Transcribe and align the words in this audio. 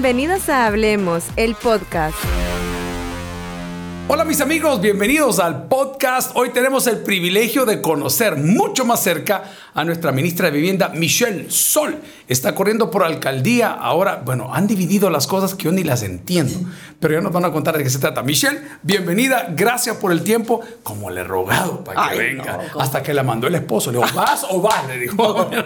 Bienvenidos 0.00 0.48
a 0.48 0.68
Hablemos, 0.68 1.24
el 1.34 1.56
podcast. 1.56 2.14
Hola 4.10 4.24
mis 4.24 4.40
amigos, 4.40 4.80
bienvenidos 4.80 5.38
al 5.38 5.68
podcast. 5.68 6.30
Hoy 6.34 6.48
tenemos 6.48 6.86
el 6.86 7.00
privilegio 7.00 7.66
de 7.66 7.82
conocer 7.82 8.36
mucho 8.36 8.86
más 8.86 9.02
cerca 9.02 9.44
a 9.74 9.84
nuestra 9.84 10.12
ministra 10.12 10.46
de 10.46 10.52
Vivienda, 10.52 10.88
Michelle 10.88 11.50
Sol. 11.50 12.00
Está 12.26 12.54
corriendo 12.54 12.90
por 12.90 13.04
alcaldía. 13.04 13.70
Ahora, 13.70 14.22
bueno, 14.24 14.52
han 14.54 14.66
dividido 14.66 15.10
las 15.10 15.26
cosas 15.26 15.54
que 15.54 15.64
yo 15.64 15.72
ni 15.72 15.84
las 15.84 16.02
entiendo, 16.02 16.58
pero 16.98 17.14
ya 17.14 17.20
nos 17.20 17.32
van 17.32 17.44
a 17.44 17.52
contar 17.52 17.76
de 17.76 17.84
qué 17.84 17.90
se 17.90 17.98
trata. 17.98 18.22
Michelle, 18.22 18.58
bienvenida, 18.82 19.48
gracias 19.50 19.96
por 19.98 20.10
el 20.10 20.22
tiempo. 20.22 20.62
Como 20.82 21.10
le 21.10 21.20
he 21.20 21.24
rogado 21.24 21.84
para 21.84 22.08
que 22.08 22.18
venga, 22.18 22.60
hasta 22.78 23.02
que 23.02 23.12
la 23.12 23.22
mandó 23.22 23.46
el 23.46 23.56
esposo. 23.56 23.92
Le 23.92 23.98
dijo, 23.98 24.14
¿vas 24.14 24.46
o 24.48 24.62
vas? 24.62 24.88
Le 24.88 24.98
dijo. 25.00 25.50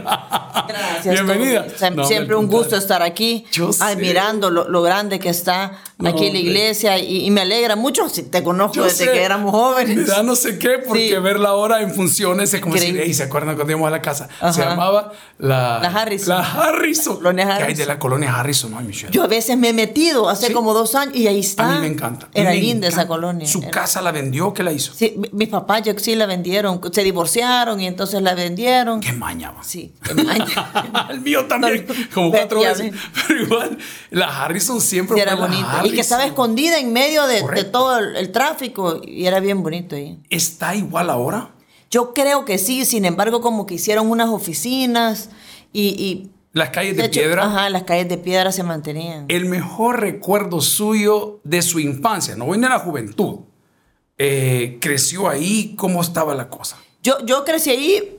Gracias. 0.69 1.15
Bienvenida. 1.15 1.67
Siempre, 2.05 2.35
No, 2.35 2.41
un 2.41 2.47
gusto 2.47 2.77
estar 2.77 3.03
aquí, 3.03 3.45
Yo 3.53 3.71
admirando 3.81 4.51
lo, 4.51 4.69
lo 4.69 4.83
grande 4.83 5.19
que 5.19 5.29
está 5.29 5.81
No, 5.99 6.11
aquí 6.11 6.27
en 6.27 6.35
la 6.35 6.39
iglesia 6.39 6.99
y, 6.99 7.27
y 7.27 7.31
me 7.31 7.41
alegra 7.43 7.77
mucho. 7.77 8.09
Te 8.33 8.43
conozco 8.43 8.75
Yo 8.75 8.85
desde 8.85 9.05
sé. 9.05 9.13
que 9.13 9.23
éramos 9.23 9.53
jóvenes. 9.53 10.07
Da 10.09 10.23
no 10.23 10.35
sé 10.35 10.59
qué, 10.59 10.79
porque 10.87 11.11
Sí. 11.11 11.15
verla 11.19 11.51
ahora 11.51 11.83
en 11.83 11.93
funciones 11.95 12.53
es 12.55 12.61
como. 12.61 12.75
"Ey, 12.75 13.15
¿se 13.15 13.23
acuerdan 13.23 13.55
cuando 13.55 13.71
íbamos 13.73 13.87
a 13.89 13.91
la 13.91 14.03
casa? 14.03 14.29
Se 14.53 14.61
llamaba 14.63 15.13
la... 15.39 15.79
La 15.81 15.89
Harrison. 15.89 16.29
La 16.37 16.41
Harrison. 16.53 17.17
Colonia 17.17 17.45
¿Qué 17.45 17.53
hay 17.53 17.59
de 17.59 17.65
Harrison. 17.65 17.89
la 17.89 17.99
colonia 17.99 18.35
Harrison, 18.35 18.75
ay, 18.79 18.85
Michelle? 18.87 19.13
Yo 19.13 19.23
a 19.23 19.27
veces 19.29 19.57
me 19.57 19.69
he 19.69 19.73
metido 19.73 20.29
hace 20.29 20.49
Sí. 20.49 20.53
como 20.53 20.73
dos 20.75 20.95
años 20.95 21.15
y 21.15 21.27
ahí 21.29 21.41
está. 21.41 21.69
a 21.71 21.75
mí 21.75 21.81
me 21.83 21.87
encanta. 21.89 22.29
Era 22.35 22.51
Me 22.51 22.57
linda 22.57 22.89
esa 22.89 23.07
colonia. 23.07 23.47
¿Su 23.47 23.61
Era- 23.61 23.71
casa 23.71 24.01
la 24.03 24.11
vendió? 24.13 24.53
¿Qué 24.55 24.63
la 24.63 24.73
hizo? 24.73 24.93
Sí, 24.95 25.15
mi- 25.19 25.29
mis 25.33 25.49
papás 25.49 25.83
yo 25.83 25.93
sí 25.99 26.15
la 26.17 26.27
vendieron, 26.27 26.81
se 26.93 27.05
divorciaron 27.05 27.79
y 27.81 27.87
entonces 27.87 28.23
la 28.23 28.35
vendieron. 28.35 29.01
Qué 29.01 29.13
maña. 29.13 29.53
Sí. 29.63 29.93
qué 30.03 30.15
maña. 30.15 30.47
El 31.11 31.21
mío 31.21 31.45
también, 31.47 31.87
No, 31.87 31.95
como 32.15 32.31
cuatro 32.31 32.63
ya 32.63 32.71
veces. 32.71 32.93
Pero 33.29 33.43
igual, 33.43 33.79
la 34.11 34.45
Harrison 34.45 34.81
siempre 34.81 35.17
Sí, 35.17 35.21
era 35.23 35.33
fue 35.37 35.41
la 35.43 35.47
bonita. 35.49 35.67
Y 35.69 35.71
que 35.73 35.77
Harrison. 35.79 35.99
estaba 36.01 36.25
escondida 36.25 36.79
en 36.79 36.93
medio 36.93 37.27
de, 37.27 37.43
de 37.43 37.65
todo 37.65 37.99
el, 37.99 38.17
el 38.23 38.33
tráfico 38.33 39.01
y 39.05 39.27
era 39.27 39.41
bien 39.41 39.63
bonito 39.63 39.97
ahí. 39.97 40.19
¿Está 40.31 40.75
igual 40.75 41.11
ahora? 41.11 41.55
Yo 41.91 42.15
creo 42.15 42.45
que 42.45 42.57
sí, 42.57 42.85
sin 42.87 43.05
embargo, 43.05 43.41
como 43.43 43.67
que 43.67 43.75
hicieron 43.75 44.11
unas 44.11 44.31
oficinas 44.31 45.29
y. 45.73 45.89
y 45.89 46.31
Las 46.53 46.71
calles 46.71 46.97
de, 46.97 47.05
hecho, 47.05 47.21
piedra. 47.21 47.45
Ajá, 47.45 47.69
las 47.69 47.83
calles 47.83 48.09
de 48.09 48.17
piedra 48.17 48.51
se 48.51 48.63
mantenían. 48.63 49.27
El 49.29 49.45
mejor 49.45 50.01
recuerdo 50.01 50.63
suyo 50.63 51.41
de 51.45 51.61
su 51.61 51.81
infancia, 51.81 52.35
no 52.35 52.47
viene 52.47 52.67
de 52.67 52.71
la 52.71 52.79
juventud. 52.79 53.41
Eh, 54.17 54.79
creció 54.81 55.29
ahí, 55.29 55.75
¿cómo 55.77 56.01
estaba 56.01 56.35
la 56.35 56.49
cosa? 56.49 56.79
Yo, 57.03 57.25
yo 57.27 57.45
crecí 57.45 57.71
ahí, 57.71 58.19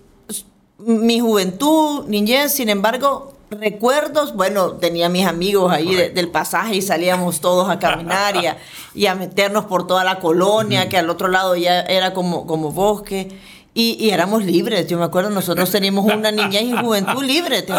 mi 0.77 1.19
juventud, 1.19 2.05
niñez, 2.07 2.53
sin 2.53 2.69
embargo, 2.69 3.32
recuerdos, 3.59 4.33
bueno, 4.35 4.73
tenía 4.73 5.09
mis 5.09 5.25
amigos 5.25 5.71
ahí 5.71 5.95
de- 5.95 6.09
del 6.09 6.29
pasaje 6.29 6.75
y 6.75 6.81
salíamos 6.81 7.41
todos 7.41 7.69
a 7.69 7.79
caminar 7.79 8.35
y 8.37 8.45
a, 8.47 8.57
y 8.95 9.05
a 9.07 9.15
meternos 9.15 9.65
por 9.65 9.87
toda 9.87 10.03
la 10.03 10.19
colonia, 10.19 10.89
que 10.89 10.97
al 10.97 11.09
otro 11.09 11.27
lado 11.27 11.55
ya 11.55 11.81
era 11.81 12.13
como, 12.13 12.45
como 12.47 12.71
bosque. 12.71 13.29
Y, 13.75 13.97
y 13.99 14.11
éramos 14.11 14.45
libres, 14.45 14.85
yo 14.87 14.99
me 14.99 15.03
acuerdo, 15.05 15.31
nosotros 15.31 15.71
teníamos 15.71 16.05
una 16.05 16.31
niñez 16.31 16.61
y 16.61 16.73
juventud 16.77 17.23
libre, 17.23 17.63
¿te? 17.63 17.73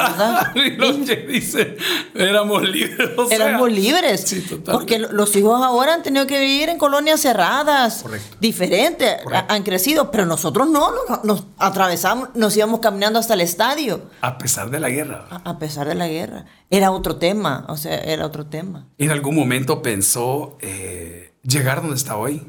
Noche 0.77 1.17
dice, 1.28 1.77
éramos 2.14 2.69
libres. 2.69 3.11
o 3.17 3.28
sea, 3.28 3.37
Éramos 3.37 3.70
libres. 3.70 4.22
Sí, 4.22 4.41
totalmente. 4.41 4.72
Porque 4.72 4.98
lo- 4.98 5.12
los 5.12 5.37
hijos 5.37 5.62
ahora 5.62 5.95
han 5.95 6.03
tenido 6.03 6.27
que 6.27 6.41
vivir 6.41 6.69
en 6.69 6.78
colonias 6.78 7.20
cerradas, 7.20 8.03
Correcto. 8.03 8.37
diferentes, 8.41 9.22
Correcto. 9.22 9.47
ha- 9.48 9.55
han 9.55 9.62
crecido, 9.62 10.11
pero 10.11 10.27
nosotros 10.27 10.69
no, 10.69 10.91
nos, 11.09 11.22
nos 11.25 11.45
atravesamos, 11.59 12.31
nos 12.34 12.56
íbamos 12.56 12.81
caminando 12.81 13.20
hasta 13.20 13.34
el 13.34 13.42
estadio, 13.42 14.03
A 14.20 14.37
pesar 14.37 14.70
de 14.70 14.81
la 14.81 14.89
guerra. 14.89 15.27
a, 15.31 15.48
a 15.50 15.59
pesar 15.61 15.87
de 15.87 15.95
la 15.95 16.09
guerra. 16.09 16.47
Era 16.70 16.91
otro 16.91 17.17
tema, 17.17 17.67
o 17.69 17.77
sea, 17.77 17.97
era 17.98 18.27
otro 18.27 18.47
tema. 18.47 18.89
¿En 18.98 19.12
algún 19.12 19.37
momento 19.37 19.81
pensó 19.81 20.59
eh, 20.61 21.34
llegar 21.44 21.82
donde 21.82 21.97
está 21.97 22.16
hoy? 22.16 22.43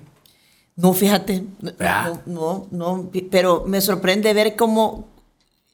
No, 0.78 0.94
fíjate, 0.94 1.44
no, 1.62 1.72
no, 1.80 2.22
no, 2.26 2.68
no, 2.72 3.10
pero 3.32 3.64
me 3.66 3.80
sorprende 3.80 4.34
ver 4.34 4.56
cómo 4.58 5.08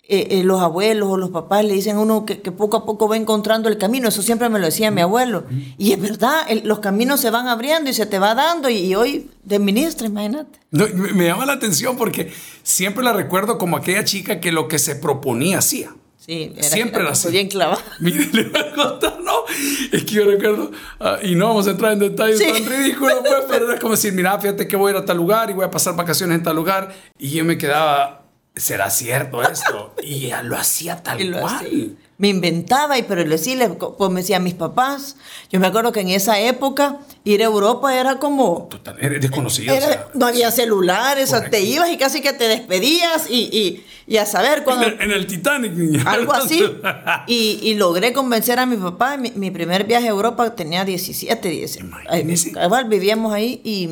eh, 0.04 0.28
eh, 0.40 0.44
los 0.44 0.62
abuelos 0.62 1.10
o 1.10 1.18
los 1.18 1.30
papás 1.32 1.64
le 1.66 1.74
dicen 1.74 1.96
a 1.96 2.00
uno 2.02 2.26
que, 2.26 2.42
que 2.42 2.52
poco 2.52 2.78
a 2.78 2.86
poco 2.86 3.08
va 3.08 3.16
encontrando 3.18 3.68
el 3.70 3.78
camino. 3.78 4.10
Eso 4.10 4.22
siempre 4.22 4.50
me 4.50 4.60
lo 4.60 4.66
decía 4.66 4.92
mi 4.92 5.02
abuelo. 5.02 5.46
Y 5.78 5.94
es 5.94 6.02
verdad, 6.02 6.42
el- 6.50 6.68
los 6.68 6.80
caminos 6.80 7.20
se 7.22 7.30
van 7.32 7.48
abriendo 7.48 7.90
y 7.90 7.94
se 7.94 8.06
te 8.06 8.20
va 8.20 8.36
dando. 8.36 8.70
Y, 8.70 8.78
y 8.78 8.96
hoy 8.96 9.32
de 9.44 9.58
ministra, 9.58 10.06
imagínate. 10.08 10.60
No, 10.70 10.86
me, 10.94 11.14
me 11.14 11.26
llama 11.26 11.46
la 11.46 11.54
atención 11.54 11.98
porque 11.98 12.32
siempre 12.62 13.04
la 13.04 13.14
recuerdo 13.14 13.58
como 13.58 13.78
aquella 13.78 14.04
chica 14.04 14.40
que 14.40 14.52
lo 14.52 14.68
que 14.68 14.80
se 14.80 14.96
proponía 14.96 15.60
hacía. 15.60 15.96
Sí, 16.24 16.52
era, 16.56 16.64
Siempre 16.68 17.02
era 17.02 17.12
así. 17.12 17.30
bien 17.32 17.48
clavada. 17.48 17.82
Mire, 18.00 18.28
le 18.32 18.44
voy 18.50 18.62
a 18.62 18.72
contar, 18.74 19.20
no. 19.22 19.44
Es 19.92 20.04
que 20.06 20.12
yo 20.12 20.26
recuerdo, 20.26 20.70
ah, 21.00 21.18
y 21.24 21.34
no 21.34 21.48
vamos 21.48 21.66
a 21.68 21.72
entrar 21.72 21.94
en 21.94 22.00
detalles 22.00 22.38
Sí. 22.38 22.46
tan 22.52 22.64
ridículos, 22.66 23.18
pues, 23.22 23.34
pero 23.50 23.72
era 23.72 23.80
como 23.80 23.94
decir, 23.96 24.14
mira, 24.14 24.40
fíjate 24.40 24.68
que 24.68 24.76
voy 24.76 24.90
a 24.92 24.98
ir 24.98 25.02
a 25.02 25.06
tal 25.06 25.18
lugar 25.18 25.50
y 25.50 25.54
voy 25.54 25.66
a 25.66 25.72
pasar 25.72 25.96
vacaciones 25.96 26.38
en 26.38 26.44
tal 26.44 26.56
lugar. 26.56 26.94
Y 27.18 27.32
yo 27.32 27.44
me 27.44 27.58
quedaba, 27.58 28.26
¿será 28.56 28.92
cierto 28.92 29.42
esto? 29.42 29.96
Y 30.04 30.32
lo 30.44 30.56
hacía 30.58 31.02
tal 31.04 31.20
Y 31.20 31.24
lo 31.26 31.40
cual. 31.42 31.56
hacía. 31.56 31.86
Me 32.22 32.28
inventaba, 32.30 32.98
y 33.00 33.04
pero 33.04 33.26
le 33.26 33.38
sí, 33.40 33.56
le, 33.56 33.68
como 33.78 34.10
me 34.12 34.22
decían 34.22 34.44
mis 34.44 34.54
papás. 34.54 35.16
Yo 35.52 35.60
me 35.60 35.66
acuerdo 35.66 35.92
que 35.92 36.02
en 36.02 36.10
esa 36.10 36.40
época 36.40 37.00
ir 37.24 37.42
a 37.42 37.46
Europa 37.46 38.00
era 38.00 38.20
como 38.20 38.68
Total, 38.70 38.96
eres 39.02 39.22
desconocida. 39.22 39.76
Era- 39.76 39.86
o 39.86 39.90
sea, 39.90 40.08
no 40.14 40.26
había 40.28 40.52
celulares, 40.52 41.34
o 41.34 41.42
te 41.42 41.62
ibas 41.62 41.90
y 41.92 41.98
casi 41.98 42.22
que 42.22 42.32
te 42.34 42.48
despedías 42.48 43.28
y, 43.30 43.50
y, 43.52 43.86
y 44.06 44.18
a 44.18 44.26
saber 44.28 44.64
cuando... 44.64 44.86
en, 44.86 44.94
el, 44.94 45.02
en 45.02 45.12
el 45.12 45.26
Titanic, 45.26 45.74
niña. 45.74 46.04
Algo 46.06 46.32
así. 46.34 46.64
Y, 47.28 47.60
y 47.64 47.74
logré 47.74 48.14
convencer 48.14 48.60
a 48.60 48.66
mi 48.68 48.78
papá. 48.78 49.18
Mi, 49.18 49.32
mi 49.32 49.50
primer 49.52 49.86
viaje 49.86 50.06
a 50.08 50.12
Europa 50.12 50.56
tenía 50.56 50.86
17, 50.86 51.50
10. 51.50 51.78
Imagínese. 51.78 52.52
Cabal, 52.52 52.86
vivíamos 52.86 53.34
ahí 53.34 53.62
y, 53.64 53.90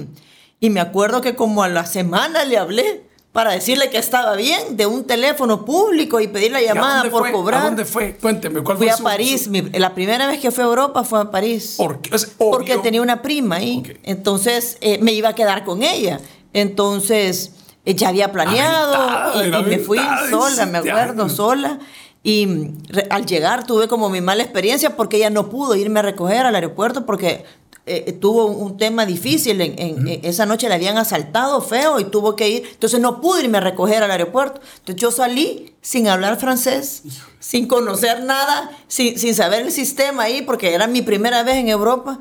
y 0.59 0.69
me 0.69 0.79
acuerdo 0.81 1.21
que 1.21 1.35
como 1.35 1.63
a 1.63 1.67
la 1.69 1.85
semana 1.85 2.43
le 2.45 2.57
hablé 2.57 3.08
para 3.31 3.51
decirle 3.51 3.89
que 3.91 3.97
estaba 3.99 4.35
bien 4.35 4.75
de 4.75 4.85
un 4.87 5.05
teléfono 5.05 5.63
público 5.63 6.19
y 6.19 6.27
pedir 6.27 6.51
la 6.51 6.61
¿Y 6.61 6.65
a 6.65 6.73
llamada 6.73 7.03
por 7.11 7.21
fue? 7.21 7.31
cobrar. 7.31 7.61
¿A 7.61 7.65
dónde 7.65 7.85
fue? 7.85 8.15
Cuénteme, 8.17 8.61
¿cuál 8.63 8.77
Fui 8.77 8.87
fue 8.87 8.93
a 8.93 8.97
su- 8.97 9.03
París. 9.03 9.43
su- 9.43 9.51
mi- 9.51 9.61
la 9.61 9.93
primera 9.93 10.25
vez 10.27 10.39
que 10.39 10.49
fui 10.51 10.63
a 10.63 10.67
Europa 10.67 11.03
fue 11.03 11.19
a 11.21 11.29
París. 11.29 11.75
¿Por 11.77 12.01
qué? 12.01 12.09
Porque 12.39 12.77
tenía 12.79 13.01
una 13.01 13.21
prima 13.21 13.57
ahí. 13.57 13.83
Entonces 14.03 14.77
eh, 14.81 14.97
me 15.01 15.11
iba 15.13 15.29
a 15.29 15.35
quedar 15.35 15.63
con 15.63 15.83
ella. 15.83 16.19
Entonces 16.53 17.51
eh, 17.85 17.93
ya 17.95 18.09
había 18.09 18.31
planeado 18.31 18.93
Aventada, 18.95 19.61
y, 19.61 19.69
me 19.69 19.79
fui 19.79 19.97
sola, 20.29 20.65
me 20.65 20.81
17 20.81 20.89
acuerdo, 20.91 21.23
años. 21.23 21.35
sola. 21.35 21.79
Y 22.21 22.47
re- 22.89 23.07
al 23.09 23.25
llegar 23.25 23.65
tuve 23.65 23.87
como 23.87 24.09
mi 24.09 24.19
mala 24.21 24.43
experiencia 24.43 24.95
porque 24.97 25.17
ella 25.17 25.29
no 25.29 25.49
pudo 25.49 25.75
irme 25.75 25.99
a 25.99 26.03
recoger 26.03 26.45
al 26.45 26.53
aeropuerto 26.55 27.05
porque 27.05 27.45
eh, 27.89 28.03
eh, 28.07 28.11
tuvo 28.13 28.45
un 28.45 28.77
tema 28.77 29.05
difícil. 29.05 29.59
En, 29.61 29.77
en- 29.79 30.19
esa 30.23 30.45
noche 30.45 30.69
le 30.69 30.75
habían 30.75 30.97
asaltado 30.97 31.61
feo 31.61 31.99
y 31.99 32.05
tuvo 32.05 32.35
que 32.35 32.47
ir. 32.49 32.63
Entonces 32.71 32.99
no 32.99 33.19
pudo 33.19 33.41
irme 33.41 33.57
a 33.57 33.61
recoger 33.61 34.03
al 34.03 34.11
aeropuerto. 34.11 34.61
Entonces 34.79 34.95
yo 35.01 35.11
salí 35.11 35.73
sin 35.81 36.07
hablar 36.07 36.39
francés, 36.39 37.03
sin 37.39 37.67
conocer 37.67 38.23
nada, 38.23 38.69
sin, 38.87 39.17
sin 39.19 39.33
saber 39.35 39.61
el 39.63 39.71
sistema 39.71 40.23
ahí 40.23 40.41
porque 40.43 40.73
era 40.73 40.87
mi 40.87 41.01
primera 41.01 41.43
vez 41.43 41.55
en 41.55 41.69
Europa. 41.69 42.19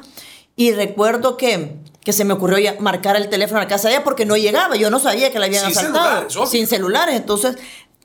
Y 0.56 0.72
recuerdo 0.72 1.36
que, 1.36 1.76
que 2.02 2.12
se 2.12 2.24
me 2.24 2.32
ocurrió 2.34 2.58
ya 2.58 2.74
marcar 2.80 3.14
el 3.16 3.28
teléfono 3.28 3.60
a 3.60 3.64
la 3.64 3.68
casa 3.68 3.88
de 3.88 3.94
ella 3.94 4.04
porque 4.04 4.26
no 4.26 4.36
llegaba. 4.36 4.74
Yo 4.76 4.90
no 4.90 4.98
sabía 4.98 5.30
que 5.30 5.38
la 5.38 5.46
habían 5.46 5.66
Sin 5.66 5.76
asaltado. 5.78 6.28
celulares, 6.28 6.50
sin 6.50 6.66
celulares. 6.66 7.14
Entonces, 7.16 7.56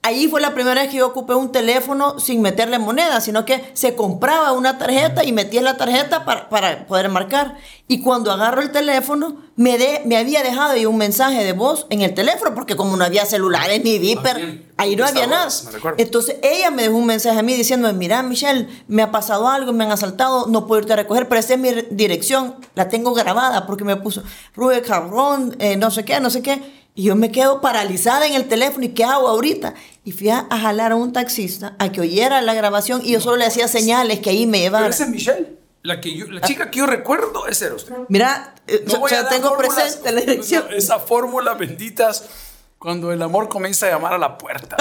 ahí 0.03 0.27
fue 0.27 0.41
la 0.41 0.53
primera 0.53 0.81
vez 0.81 0.91
que 0.91 0.97
yo 0.97 1.07
ocupé 1.07 1.33
un 1.33 1.51
teléfono 1.51 2.19
sin 2.19 2.41
meterle 2.41 2.77
moneda, 2.77 3.19
sino 3.21 3.45
que 3.45 3.71
se 3.73 3.95
compraba 3.95 4.51
una 4.51 4.77
tarjeta 4.77 5.23
y 5.23 5.31
metía 5.31 5.61
la 5.61 5.77
tarjeta 5.77 6.23
para, 6.25 6.49
para 6.49 6.85
poder 6.85 7.09
marcar. 7.09 7.55
Y 7.87 8.01
cuando 8.01 8.31
agarro 8.31 8.61
el 8.61 8.71
teléfono, 8.71 9.37
me, 9.55 9.77
de, 9.77 10.01
me 10.05 10.17
había 10.17 10.41
dejado 10.43 10.71
ahí 10.73 10.85
un 10.85 10.97
mensaje 10.97 11.43
de 11.43 11.53
voz 11.53 11.85
en 11.89 12.01
el 12.01 12.13
teléfono, 12.13 12.53
porque 12.55 12.75
como 12.75 12.95
no 12.97 13.03
había 13.05 13.25
celulares 13.25 13.83
ni 13.83 13.97
viper, 13.99 14.37
ahí 14.77 14.95
no 14.95 15.05
había 15.05 15.27
nada. 15.27 15.49
Entonces 15.97 16.35
ella 16.41 16.71
me 16.71 16.83
dejó 16.83 16.95
un 16.95 17.05
mensaje 17.05 17.39
a 17.39 17.43
mí 17.43 17.53
diciéndome, 17.53 17.93
mira 17.93 18.23
Michelle, 18.23 18.67
me 18.87 19.01
ha 19.03 19.11
pasado 19.11 19.47
algo, 19.47 19.73
me 19.73 19.83
han 19.83 19.91
asaltado, 19.91 20.47
no 20.47 20.65
puedo 20.67 20.81
irte 20.81 20.93
a 20.93 20.97
recoger, 20.97 21.27
pero 21.29 21.39
esa 21.39 21.53
es 21.53 21.59
mi 21.59 21.71
re- 21.71 21.87
dirección, 21.91 22.55
la 22.75 22.89
tengo 22.89 23.13
grabada 23.13 23.65
porque 23.65 23.83
me 23.83 23.95
puso 23.97 24.23
Rubén 24.55 24.81
Cabrón, 24.81 25.55
eh, 25.59 25.75
no 25.77 25.91
sé 25.91 26.03
qué, 26.03 26.19
no 26.19 26.29
sé 26.29 26.41
qué. 26.41 26.82
Y 26.95 27.03
yo 27.05 27.15
me 27.15 27.31
quedo 27.31 27.59
paralizada 27.59 28.27
en 28.27 28.33
el 28.35 28.47
teléfono 28.47 28.85
y 28.85 28.89
¿qué 28.89 29.03
hago 29.03 29.27
ahorita? 29.27 29.73
Y 30.05 30.11
fui 30.11 30.29
a, 30.29 30.45
a 30.49 30.59
jalar 30.59 30.91
a 30.91 30.95
un 30.95 31.11
taxista 31.11 31.75
a 31.79 31.91
que 31.91 32.01
oyera 32.01 32.41
la 32.41 32.53
grabación 32.53 33.01
y 33.03 33.13
yo 33.13 33.21
solo 33.21 33.37
le 33.37 33.45
hacía 33.45 33.67
señales 33.67 34.19
que 34.19 34.29
ahí 34.29 34.45
me 34.45 34.59
Pero 34.59 34.63
llevara. 34.63 34.87
esa 34.89 35.03
es 35.05 35.09
Michelle. 35.09 35.57
La, 35.81 35.99
que 35.99 36.15
yo, 36.15 36.27
la 36.27 36.41
chica 36.41 36.69
que 36.71 36.79
yo 36.79 36.85
recuerdo, 36.85 37.47
esa 37.47 37.65
era 37.65 37.75
usted. 37.75 37.93
Mira, 38.09 38.55
eh, 38.67 38.85
No 38.87 39.01
o 39.01 39.07
sea, 39.07 39.27
tengo 39.27 39.49
fórmulas, 39.49 39.73
presente 39.75 40.11
la 40.11 40.21
dirección. 40.21 40.65
no, 40.69 40.75
Esas 40.77 41.01
fórmulas 41.03 41.57
benditas 41.57 42.29
cuando 42.77 43.11
el 43.11 43.21
amor 43.21 43.49
comienza 43.49 43.87
a 43.87 43.89
llamar 43.91 44.13
a 44.13 44.17
la 44.17 44.37
puerta 44.37 44.77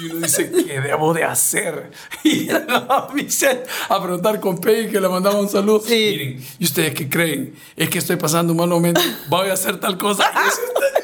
y 0.00 0.06
uno 0.10 0.20
dice, 0.26 0.50
¿qué 0.50 0.80
debo 0.80 1.14
de 1.14 1.22
hacer? 1.24 1.90
Y 2.24 2.50
a 2.50 3.06
Michelle 3.14 3.62
a 3.88 4.02
preguntar 4.02 4.40
con 4.40 4.58
Peggy 4.58 4.90
que 4.90 5.00
le 5.00 5.08
mandaba 5.08 5.38
un 5.38 5.48
saludo. 5.48 5.80
Sí. 5.80 5.94
Miren, 6.10 6.44
¿y 6.58 6.64
ustedes 6.64 6.92
qué 6.94 7.08
creen? 7.08 7.54
Es 7.76 7.88
que 7.88 7.98
estoy 7.98 8.16
pasando 8.16 8.52
un 8.52 8.58
mal 8.58 8.68
momento, 8.68 9.00
voy 9.28 9.48
a 9.48 9.52
hacer 9.52 9.78
tal 9.78 9.96
cosa. 9.96 10.30
Y 10.44 10.48
eso 10.48 10.60
usted 10.66 11.02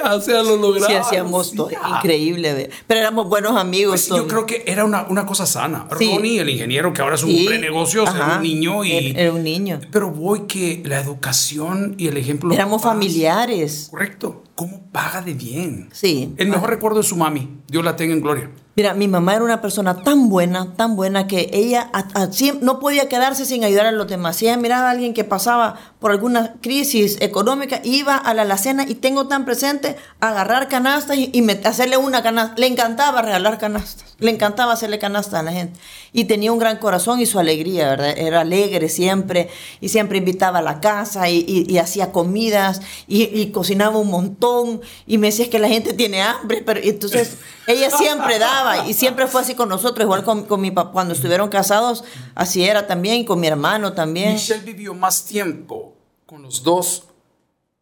hacía. 0.00 0.14
o 0.14 0.20
sea, 0.20 0.42
lo 0.42 0.56
logramos. 0.56 0.86
Sí, 0.88 0.94
hacíamos 0.94 1.52
todo. 1.52 1.70
Increíble. 1.96 2.70
Pero 2.86 3.00
éramos 3.00 3.28
buenos 3.28 3.56
amigos. 3.56 4.06
Pues 4.08 4.18
yo 4.20 4.26
creo 4.26 4.46
que 4.46 4.64
era 4.66 4.84
una, 4.84 5.06
una 5.08 5.26
cosa 5.26 5.46
sana. 5.46 5.86
Sí. 5.98 6.10
Ronnie, 6.14 6.40
el 6.40 6.50
ingeniero, 6.50 6.92
que 6.92 7.02
ahora 7.02 7.14
es 7.16 7.22
un 7.22 7.30
Sí. 7.30 7.48
negocios, 7.60 8.08
era 8.14 8.36
un 8.36 8.42
niño 8.42 8.84
y... 8.84 9.12
Era, 9.16 9.32
un 9.32 9.42
niño. 9.42 9.80
Pero 9.90 10.10
voy 10.10 10.42
que 10.46 10.82
la 10.84 11.00
educación 11.00 11.94
y 11.98 12.08
el 12.08 12.16
ejemplo... 12.16 12.52
Éramos 12.52 12.82
familiares. 12.82 13.88
Correcto. 13.90 14.42
¿Cómo 14.54 14.82
paga 14.92 15.22
de 15.22 15.34
bien? 15.34 15.88
Sí. 15.92 16.34
El 16.36 16.48
mejor 16.48 16.70
recuerdo 16.70 16.98
de 16.98 17.04
su 17.04 17.16
mami. 17.16 17.48
Dios 17.68 17.84
la 17.84 17.96
tenga 17.96 18.12
en 18.14 18.20
gloria. 18.20 18.50
Mira, 18.74 18.94
mi 18.94 19.06
mamá 19.08 19.34
era 19.34 19.44
una 19.44 19.60
persona 19.60 20.02
tan 20.02 20.28
buena, 20.28 20.74
tan 20.76 20.96
buena, 20.96 21.26
que 21.26 21.50
ella 21.52 21.90
a- 21.92 22.28
no 22.60 22.78
podía 22.78 23.08
quedarse 23.08 23.44
sin 23.44 23.64
ayudar 23.64 23.86
a 23.86 23.92
los 23.92 24.08
demás. 24.08 24.36
Si 24.36 24.46
ella 24.46 24.56
miraba 24.56 24.88
a 24.88 24.90
alguien 24.92 25.12
que 25.14 25.24
pasaba 25.24 25.91
por 26.02 26.10
alguna 26.10 26.56
crisis 26.60 27.16
económica, 27.20 27.80
iba 27.84 28.16
a 28.16 28.34
la 28.34 28.42
alacena 28.42 28.84
y 28.86 28.96
tengo 28.96 29.28
tan 29.28 29.44
presente 29.44 29.96
agarrar 30.20 30.68
canastas 30.68 31.16
y, 31.16 31.30
y 31.32 31.50
hacerle 31.64 31.96
una 31.96 32.22
canasta. 32.22 32.56
Le 32.58 32.66
encantaba 32.66 33.22
regalar 33.22 33.56
canastas, 33.56 34.16
le 34.18 34.32
encantaba 34.32 34.72
hacerle 34.72 34.98
canastas 34.98 35.40
a 35.40 35.42
la 35.44 35.52
gente. 35.52 35.78
Y 36.12 36.24
tenía 36.24 36.52
un 36.52 36.58
gran 36.58 36.78
corazón 36.78 37.20
y 37.20 37.26
su 37.26 37.38
alegría, 37.38 37.88
¿verdad? 37.88 38.18
Era 38.18 38.40
alegre 38.40 38.88
siempre 38.88 39.48
y 39.80 39.88
siempre 39.88 40.18
invitaba 40.18 40.58
a 40.58 40.62
la 40.62 40.80
casa 40.80 41.30
y, 41.30 41.78
hacía 41.78 42.12
comidas 42.12 42.82
y, 43.06 43.46
cocinaba 43.52 43.96
un 43.98 44.10
montón 44.10 44.80
y 45.06 45.18
me 45.18 45.28
decía 45.28 45.44
"Es 45.44 45.50
que 45.50 45.58
la 45.58 45.68
gente 45.68 45.92
tiene 45.92 46.20
hambre, 46.20 46.62
pero 46.66 46.80
entonces 46.82 47.36
ella 47.66 47.90
siempre 47.90 48.38
daba 48.38 48.88
y 48.88 48.94
siempre 48.94 49.26
fue 49.28 49.40
así 49.40 49.54
con 49.54 49.68
nosotros, 49.68 50.04
igual 50.04 50.24
con, 50.24 50.60
mi 50.60 50.72
papá, 50.72 50.90
cuando 50.90 51.14
estuvieron 51.14 51.48
casados, 51.48 52.02
así 52.34 52.64
era 52.64 52.86
también, 52.88 53.24
con 53.24 53.38
mi 53.38 53.46
hermano 53.46 53.92
también. 53.92 54.34
Michelle 54.34 54.64
vivió 54.64 54.94
más 54.94 55.24
tiempo 55.24 55.91
con 56.32 56.40
los 56.40 56.62
dos 56.62 57.02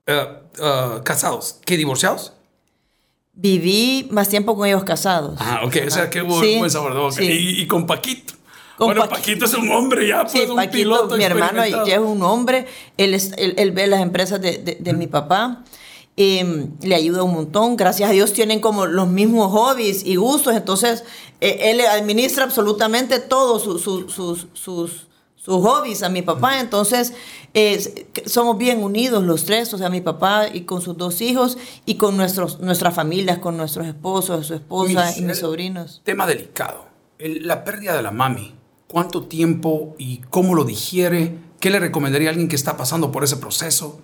eh, 0.06 0.26
eh, 0.60 1.00
casados 1.04 1.58
que 1.64 1.76
divorciados. 1.76 2.32
Viví 3.32 4.08
más 4.10 4.28
tiempo 4.28 4.56
con 4.56 4.66
ellos 4.66 4.82
casados. 4.82 5.36
Ah, 5.38 5.60
ok. 5.64 5.76
O 5.86 5.90
sea, 5.90 6.10
que 6.10 6.20
hubo 6.22 6.40
Sí, 6.42 6.58
buen 6.58 6.68
sabor 6.68 7.12
sí. 7.12 7.22
Y, 7.22 7.60
y 7.62 7.66
con 7.68 7.86
Paquito. 7.86 8.34
Con 8.76 8.88
bueno, 8.88 9.02
Paquito. 9.02 9.18
Paquito 9.20 9.44
es 9.44 9.54
un 9.54 9.70
hombre 9.70 10.08
ya, 10.08 10.22
pues 10.22 10.32
Sí, 10.32 10.40
un 10.50 10.56
Paquito, 10.56 10.72
piloto 10.72 11.16
mi 11.16 11.22
hermano 11.22 11.64
ya 11.64 11.94
es 11.94 12.00
un 12.00 12.20
hombre, 12.24 12.66
él, 12.96 13.14
es- 13.14 13.30
él, 13.38 13.54
él 13.56 13.70
ve 13.70 13.86
las 13.86 14.02
empresas 14.02 14.40
de, 14.40 14.58
de- 14.58 14.78
de 14.80 14.92
mi 14.94 15.06
papá, 15.06 15.62
eh, 16.16 16.66
le 16.82 16.94
ayuda 16.96 17.22
un 17.22 17.32
montón, 17.32 17.76
gracias 17.76 18.10
a 18.10 18.12
Dios 18.12 18.32
tienen 18.32 18.58
como 18.60 18.86
los 18.86 19.06
mismos 19.06 19.52
hobbies 19.52 20.04
y 20.04 20.16
gustos, 20.16 20.56
entonces 20.56 21.04
eh, 21.40 21.70
él 21.70 21.80
administra 21.82 22.42
absolutamente 22.42 23.20
todos 23.20 23.62
sus, 23.62 23.80
sus, 23.82 24.12
sus, 24.12 24.48
sus- 24.54 25.06
sus 25.42 25.62
hobbies 25.64 26.02
a 26.02 26.10
mi 26.10 26.20
papá, 26.20 26.60
entonces 26.60 27.14
eh, 27.54 28.06
somos 28.26 28.58
bien 28.58 28.82
unidos 28.82 29.22
los 29.24 29.46
tres, 29.46 29.72
o 29.72 29.78
sea, 29.78 29.88
mi 29.88 30.02
papá 30.02 30.48
y 30.52 30.62
con 30.62 30.82
sus 30.82 30.98
dos 30.98 31.22
hijos 31.22 31.56
y 31.86 31.94
con 31.94 32.16
nuestros, 32.18 32.60
nuestras 32.60 32.94
familias, 32.94 33.38
con 33.38 33.56
nuestros 33.56 33.86
esposos, 33.86 34.46
su 34.46 34.54
esposa 34.54 35.16
y 35.16 35.22
mis 35.22 35.38
sobrinos. 35.38 36.02
Tema 36.04 36.26
delicado. 36.26 36.84
El- 37.18 37.46
la 37.46 37.64
pérdida 37.64 37.96
de 37.96 38.02
la 38.02 38.10
mami. 38.10 38.54
¿Cuánto 38.86 39.22
tiempo 39.24 39.94
y 39.98 40.18
cómo 40.30 40.54
lo 40.54 40.64
digiere? 40.64 41.38
¿Qué 41.58 41.70
le 41.70 41.78
recomendaría 41.80 42.28
a 42.28 42.32
alguien 42.32 42.48
que 42.48 42.56
está 42.56 42.76
pasando 42.76 43.10
por 43.10 43.24
ese 43.24 43.36
proceso? 43.38 44.00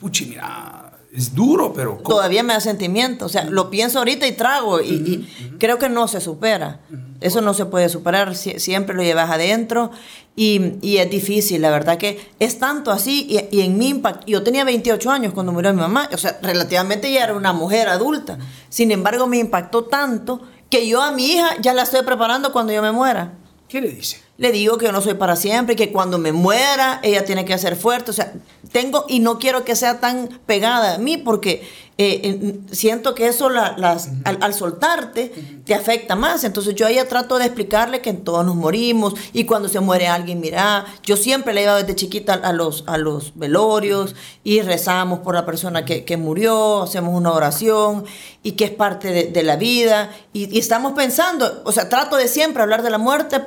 Puchi, 0.00 0.26
mira, 0.26 0.92
es 1.12 1.34
duro, 1.34 1.72
pero... 1.74 1.98
¿cómo? 1.98 2.08
todavía 2.16 2.42
me 2.42 2.54
da 2.54 2.60
sentimiento. 2.60 3.26
O 3.26 3.28
sea, 3.28 3.44
lo 3.44 3.68
pienso 3.70 3.98
ahorita 3.98 4.26
y 4.26 4.32
trago 4.32 4.80
y, 4.80 4.88
y 4.94 5.56
creo 5.58 5.78
que 5.78 5.88
no 5.88 6.08
se 6.08 6.20
supera. 6.20 6.80
Eso 7.20 7.40
no 7.42 7.52
se 7.54 7.66
puede 7.66 7.88
superar. 7.88 8.30
Sie- 8.30 8.58
siempre 8.58 8.96
lo 8.96 9.02
llevas 9.02 9.30
adentro 9.30 9.90
y, 10.36 10.72
y 10.80 10.96
es 10.96 11.10
difícil. 11.10 11.60
La 11.62 11.70
verdad 11.70 11.98
que 11.98 12.18
es 12.38 12.58
tanto 12.58 12.90
así 12.90 13.26
y, 13.28 13.56
y 13.56 13.60
en 13.60 13.76
mi 13.78 13.88
impacto. 13.90 14.26
Yo 14.26 14.42
tenía 14.42 14.64
28 14.64 15.10
años 15.10 15.34
cuando 15.34 15.52
murió 15.52 15.72
mi 15.74 15.80
mamá. 15.80 16.08
O 16.12 16.16
sea, 16.18 16.38
relativamente 16.42 17.12
ya 17.12 17.24
era 17.24 17.34
una 17.34 17.52
mujer 17.52 17.88
adulta. 17.88 18.38
Sin 18.70 18.90
embargo, 18.90 19.26
me 19.26 19.38
impactó 19.38 19.84
tanto 19.84 20.40
que 20.70 20.88
yo 20.88 21.02
a 21.02 21.12
mi 21.12 21.26
hija 21.32 21.50
ya 21.60 21.74
la 21.74 21.82
estoy 21.82 22.02
preparando 22.02 22.52
cuando 22.52 22.72
yo 22.72 22.80
me 22.80 22.90
muera. 22.92 23.34
¿Qué 23.68 23.80
le 23.82 23.88
dice? 23.88 24.20
Le 24.42 24.50
digo 24.50 24.76
que 24.76 24.86
yo 24.86 24.92
no 24.92 25.00
soy 25.00 25.14
para 25.14 25.36
siempre, 25.36 25.76
que 25.76 25.92
cuando 25.92 26.18
me 26.18 26.32
muera 26.32 26.98
ella 27.04 27.24
tiene 27.24 27.44
que 27.44 27.56
ser 27.58 27.76
fuerte. 27.76 28.10
O 28.10 28.14
sea, 28.14 28.32
tengo 28.72 29.04
y 29.08 29.20
no 29.20 29.38
quiero 29.38 29.64
que 29.64 29.76
sea 29.76 30.00
tan 30.00 30.40
pegada 30.46 30.96
a 30.96 30.98
mí 30.98 31.16
porque 31.16 31.62
eh, 31.96 32.20
eh, 32.24 32.58
siento 32.72 33.14
que 33.14 33.28
eso 33.28 33.48
la- 33.50 33.76
las, 33.78 34.08
al, 34.24 34.38
al 34.40 34.52
soltarte 34.52 35.32
te 35.64 35.76
afecta 35.76 36.16
más. 36.16 36.42
Entonces 36.42 36.74
yo 36.74 36.86
a 36.86 36.90
ella 36.90 37.06
trato 37.08 37.38
de 37.38 37.44
explicarle 37.44 38.00
que 38.00 38.12
todos 38.14 38.44
nos 38.44 38.56
morimos 38.56 39.14
y 39.32 39.44
cuando 39.44 39.68
se 39.68 39.78
muere 39.78 40.08
alguien, 40.08 40.40
mira, 40.40 40.86
yo 41.04 41.16
siempre 41.16 41.54
le 41.54 41.60
he 41.60 41.62
llevado 41.62 41.78
desde 41.78 41.94
chiquita 41.94 42.34
a 42.34 42.52
los, 42.52 42.82
a 42.88 42.98
los 42.98 43.38
velorios 43.38 44.16
y 44.42 44.60
rezamos 44.62 45.20
por 45.20 45.36
la 45.36 45.46
persona 45.46 45.84
que, 45.84 46.04
que 46.04 46.16
murió, 46.16 46.82
hacemos 46.82 47.14
una 47.14 47.30
oración 47.30 48.06
y 48.42 48.52
que 48.52 48.64
es 48.64 48.72
parte 48.72 49.12
de, 49.12 49.24
de 49.26 49.42
la 49.44 49.54
vida. 49.54 50.10
Y, 50.32 50.52
y 50.52 50.58
estamos 50.58 50.94
pensando, 50.94 51.62
o 51.64 51.70
sea, 51.70 51.88
trato 51.88 52.16
de 52.16 52.26
siempre 52.26 52.60
hablar 52.64 52.82
de 52.82 52.90
la 52.90 52.98
muerte 52.98 53.40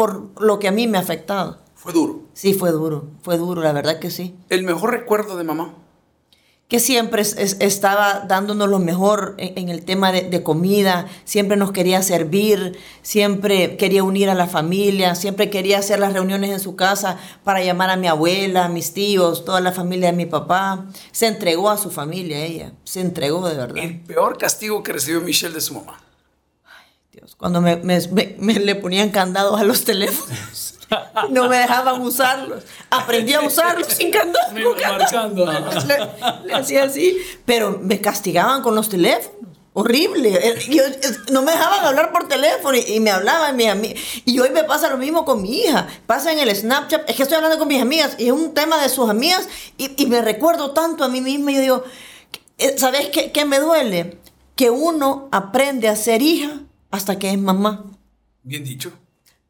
por 0.00 0.30
lo 0.40 0.58
que 0.58 0.66
a 0.66 0.72
mí 0.72 0.86
me 0.86 0.96
ha 0.96 1.02
afectado. 1.02 1.58
Fue 1.74 1.92
duro. 1.92 2.22
Sí, 2.32 2.54
fue 2.54 2.70
duro, 2.70 3.04
fue 3.20 3.36
duro, 3.36 3.60
la 3.60 3.72
verdad 3.72 3.98
que 3.98 4.10
sí. 4.10 4.34
El 4.48 4.62
mejor 4.62 4.92
recuerdo 4.92 5.36
de 5.36 5.44
mamá. 5.44 5.74
Que 6.68 6.80
siempre 6.80 7.20
es- 7.20 7.36
es- 7.36 7.58
estaba 7.60 8.20
dándonos 8.26 8.70
lo 8.70 8.78
mejor 8.78 9.34
en, 9.36 9.58
en 9.58 9.68
el 9.68 9.84
tema 9.84 10.10
de, 10.10 10.22
de 10.22 10.42
comida, 10.42 11.06
siempre 11.26 11.58
nos 11.58 11.70
quería 11.72 12.00
servir, 12.00 12.78
siempre 13.02 13.76
quería 13.76 14.02
unir 14.02 14.30
a 14.30 14.34
la 14.34 14.46
familia, 14.46 15.14
siempre 15.16 15.50
quería 15.50 15.80
hacer 15.80 15.98
las 15.98 16.14
reuniones 16.14 16.48
en 16.50 16.60
su 16.60 16.76
casa 16.76 17.18
para 17.44 17.62
llamar 17.62 17.90
a 17.90 17.96
mi 17.96 18.06
abuela, 18.06 18.64
a 18.64 18.68
mis 18.70 18.94
tíos, 18.94 19.44
toda 19.44 19.60
la 19.60 19.72
familia 19.72 20.12
de 20.12 20.16
mi 20.16 20.24
papá. 20.24 20.86
Se 21.12 21.26
entregó 21.26 21.68
a 21.68 21.76
su 21.76 21.90
familia 21.90 22.42
ella, 22.42 22.72
se 22.84 23.02
entregó 23.02 23.46
de 23.46 23.54
verdad. 23.54 23.76
El 23.84 24.00
peor 24.00 24.38
castigo 24.38 24.82
que 24.82 24.94
recibió 24.94 25.20
Michelle 25.20 25.52
de 25.54 25.60
su 25.60 25.74
mamá. 25.74 26.00
Cuando 27.36 27.60
me, 27.60 27.76
me- 27.76 28.00
me- 28.08 28.36
me 28.38 28.54
le 28.54 28.74
ponían 28.74 29.10
candados 29.10 29.58
a 29.60 29.64
los 29.64 29.84
teléfonos. 29.84 30.74
No 31.30 31.48
me 31.48 31.58
dejaban 31.58 32.00
usarlos. 32.02 32.64
Aprendí 32.90 33.32
a 33.34 33.40
usarlos 33.42 33.86
sin 33.88 34.10
candado. 34.10 34.52
Me 34.52 34.60
iba 34.62 34.72
marcando. 34.98 35.46
Le, 35.46 36.46
le 36.46 36.54
hacía 36.54 36.84
así. 36.84 37.16
Pero 37.44 37.78
me 37.80 38.00
castigaban 38.00 38.60
con 38.62 38.74
los 38.74 38.88
teléfonos. 38.88 39.30
Horrible. 39.72 40.30
Eh, 40.34 40.58
yo- 40.68 40.82
no 41.30 41.42
me 41.42 41.52
dejaban 41.52 41.84
hablar 41.84 42.10
por 42.10 42.26
teléfono 42.26 42.76
y, 42.76 42.80
y 42.94 42.98
me 43.00 43.10
hablaban 43.12 43.56
mis 43.56 43.68
amigas. 43.68 44.02
Y 44.24 44.38
hoy 44.40 44.50
me 44.50 44.64
pasa 44.64 44.90
lo 44.90 44.98
mismo 44.98 45.24
con 45.24 45.40
mi 45.42 45.60
hija. 45.62 45.86
Pasa 46.06 46.32
en 46.32 46.40
el 46.40 46.54
Snapchat. 46.54 47.08
Es 47.08 47.14
que 47.16 47.22
estoy 47.22 47.36
hablando 47.36 47.56
con 47.58 47.68
mis 47.68 47.80
amigas 47.80 48.16
y 48.18 48.26
es 48.26 48.32
un 48.32 48.52
tema 48.52 48.82
de 48.82 48.88
sus 48.88 49.08
amigas 49.08 49.48
y, 49.78 49.92
y 50.02 50.06
me 50.06 50.20
recuerdo 50.22 50.72
tanto 50.72 51.04
a 51.04 51.08
mí 51.08 51.20
misma. 51.20 51.52
Y 51.52 51.54
yo 51.54 51.60
digo, 51.60 51.84
eh, 52.58 52.74
¿sabes 52.78 53.10
qué, 53.10 53.30
qué 53.30 53.44
me 53.44 53.60
duele? 53.60 54.18
Que 54.56 54.70
uno 54.70 55.28
aprende 55.30 55.88
a 55.88 55.94
ser 55.94 56.20
hija 56.20 56.62
hasta 56.90 57.18
que 57.18 57.30
es 57.30 57.38
mamá. 57.38 57.84
Bien 58.42 58.64
dicho. 58.64 58.92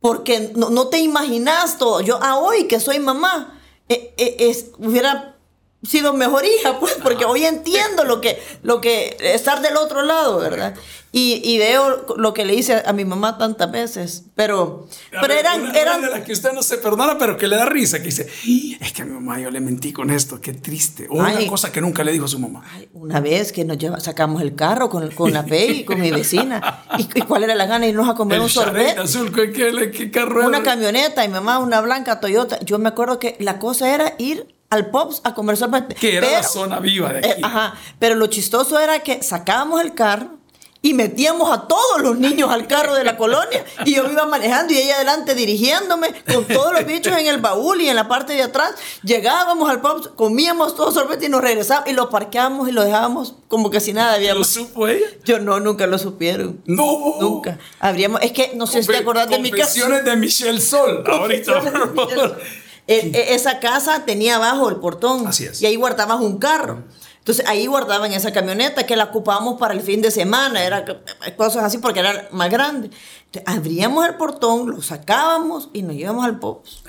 Porque 0.00 0.52
no, 0.56 0.70
no 0.70 0.88
te 0.88 0.98
imaginas 0.98 1.78
todo. 1.78 2.00
Yo 2.00 2.22
a 2.22 2.38
hoy 2.38 2.66
que 2.66 2.80
soy 2.80 2.98
mamá, 2.98 3.60
eh, 3.88 4.14
eh, 4.16 4.36
es, 4.38 4.70
hubiera 4.78 5.36
sido 5.82 6.12
mejor 6.12 6.44
hija, 6.44 6.78
pues, 6.78 6.94
porque 7.02 7.24
hoy 7.24 7.44
entiendo 7.44 8.04
lo 8.04 8.20
que, 8.20 8.40
lo 8.62 8.80
que 8.80 9.16
estar 9.20 9.62
del 9.62 9.76
otro 9.76 10.02
lado, 10.02 10.38
¿verdad? 10.38 10.74
Y, 11.12 11.40
y 11.44 11.58
veo 11.58 12.06
lo 12.18 12.32
que 12.34 12.44
le 12.44 12.54
hice 12.54 12.82
a 12.86 12.92
mi 12.92 13.04
mamá 13.04 13.36
tantas 13.36 13.72
veces. 13.72 14.24
Pero, 14.36 14.86
pero 15.10 15.26
ver, 15.28 15.38
eran, 15.38 15.60
una- 15.62 15.70
una 15.70 15.78
eran, 15.80 16.02
de 16.02 16.08
las 16.10 16.20
que 16.20 16.32
usted 16.32 16.52
no 16.52 16.62
se 16.62 16.78
perdona, 16.78 17.18
pero 17.18 17.36
que 17.36 17.48
le 17.48 17.56
da 17.56 17.64
risa, 17.64 17.98
que 17.98 18.04
dice, 18.04 18.28
"Ih, 18.44 18.76
es 18.80 18.92
que 18.92 19.02
a 19.02 19.04
mi 19.06 19.14
mamá 19.14 19.40
yo 19.40 19.50
le 19.50 19.58
mentí 19.58 19.92
con 19.92 20.10
esto, 20.10 20.40
qué 20.40 20.52
triste. 20.52 21.08
O 21.10 21.14
una 21.18 21.34
cosa 21.48 21.72
que 21.72 21.80
nunca 21.80 22.04
le 22.04 22.12
dijo 22.12 22.26
a 22.26 22.28
su 22.28 22.38
mamá. 22.38 22.62
Una 22.92 23.18
vez 23.18 23.50
que 23.50 23.64
nos 23.64 23.76
lleva, 23.76 23.98
sacamos 23.98 24.40
el 24.42 24.54
carro 24.54 24.88
con, 24.88 25.10
con 25.10 25.32
la 25.32 25.44
Pei 25.44 25.80
y 25.80 25.84
con 25.84 26.00
mi 26.00 26.12
vecina. 26.12 26.84
¿Y, 26.96 27.02
y 27.18 27.22
cuál 27.22 27.42
era 27.42 27.56
la 27.56 27.66
gana? 27.66 27.88
Irnos 27.88 28.08
a 28.08 28.14
comer 28.14 28.36
El 28.36 28.42
un 28.44 28.48
sorbete. 28.48 29.00
azul, 29.00 29.32
¿qué, 29.34 29.50
qué, 29.50 29.90
qué 29.90 30.10
carro 30.12 30.46
Una 30.46 30.62
camioneta 30.62 31.24
y 31.24 31.28
mi 31.28 31.34
mamá 31.34 31.58
una 31.58 31.80
blanca 31.80 32.20
Toyota. 32.20 32.60
Yo 32.60 32.78
me 32.78 32.88
acuerdo 32.90 33.18
que 33.18 33.36
la 33.40 33.58
cosa 33.58 33.92
era 33.92 34.14
ir 34.18 34.54
al 34.70 34.86
Pops 34.90 35.20
a 35.24 35.34
comer 35.34 35.56
sorbete. 35.56 35.94
Que 35.96 36.16
era 36.18 36.26
la 36.30 36.36
Pero- 36.38 36.48
zona 36.48 36.78
viva 36.80 37.12
de 37.12 37.18
aquí. 37.18 37.28
Eh, 37.28 37.36
ajá, 37.42 37.74
pero 37.98 38.14
lo 38.14 38.28
chistoso 38.28 38.78
era 38.78 39.00
que 39.00 39.22
sacábamos 39.22 39.80
el 39.80 39.94
carro 39.94 40.38
y 40.82 40.94
metíamos 40.94 41.50
a 41.52 41.66
todos 41.68 42.00
los 42.00 42.16
niños 42.18 42.48
al 42.50 42.66
carro 42.66 42.94
de 42.94 43.04
la 43.04 43.16
colonia 43.18 43.62
y 43.84 43.96
yo 43.96 44.04
me 44.04 44.12
iba 44.12 44.24
manejando 44.26 44.72
y 44.72 44.78
ella 44.78 44.94
adelante 44.96 45.34
dirigiéndome 45.34 46.08
con 46.32 46.44
todos 46.46 46.72
los 46.72 46.86
bichos 46.86 47.14
en 47.18 47.26
el 47.26 47.38
baúl 47.38 47.82
y 47.82 47.88
en 47.90 47.96
la 47.96 48.06
parte 48.08 48.32
de 48.32 48.42
atrás. 48.44 48.74
Llegábamos 49.02 49.68
al 49.68 49.80
Pops, 49.80 50.06
comíamos 50.08 50.76
todo 50.76 50.92
sorbete 50.92 51.26
y 51.26 51.28
nos 51.28 51.40
regresábamos 51.42 51.90
y 51.90 51.92
lo 51.92 52.08
parqueábamos 52.08 52.68
y 52.68 52.72
lo 52.72 52.84
dejábamos 52.84 53.34
como 53.48 53.70
que 53.70 53.80
si 53.80 53.92
nada 53.92 54.12
¿Lo 54.12 54.16
habíamos. 54.18 54.46
supo 54.46 54.86
ella? 54.86 55.04
Yo 55.24 55.40
no, 55.40 55.58
nunca 55.58 55.88
lo 55.88 55.98
supieron. 55.98 56.62
No. 56.64 57.16
Nunca. 57.20 57.58
Habríamos, 57.80 58.22
es 58.22 58.30
que 58.32 58.52
no 58.54 58.66
sé 58.68 58.82
si 58.84 58.88
te 58.88 58.98
acordás 58.98 59.28
de 59.28 59.38
mi 59.40 59.50
casa. 59.50 59.64
Confesiones 59.64 60.04
de 60.04 60.16
Michelle 60.16 60.60
Sol. 60.60 61.02
Ahorita, 61.06 61.60
por 61.60 61.94
favor. 61.96 62.40
Eh, 62.90 63.12
eh, 63.14 63.34
esa 63.34 63.60
casa 63.60 64.04
tenía 64.04 64.34
abajo 64.34 64.68
el 64.68 64.76
portón. 64.76 65.24
Así 65.28 65.44
es. 65.44 65.62
Y 65.62 65.66
ahí 65.66 65.76
guardabas 65.76 66.20
un 66.20 66.38
carro. 66.38 66.82
Entonces 67.18 67.46
ahí 67.46 67.66
guardaban 67.66 68.12
esa 68.12 68.32
camioneta 68.32 68.84
que 68.84 68.96
la 68.96 69.04
ocupábamos 69.04 69.60
para 69.60 69.74
el 69.74 69.80
fin 69.80 70.02
de 70.02 70.10
semana. 70.10 70.64
Era 70.64 70.84
eh, 71.24 71.36
cosas 71.36 71.62
así 71.62 71.78
porque 71.78 72.00
era 72.00 72.28
más 72.32 72.50
grande. 72.50 72.90
Entonces, 73.26 73.42
abríamos 73.46 74.04
el 74.08 74.16
portón, 74.16 74.72
lo 74.72 74.82
sacábamos 74.82 75.70
y 75.72 75.82
nos 75.82 75.94
íbamos 75.94 76.24
al 76.24 76.40
Pops. 76.40 76.82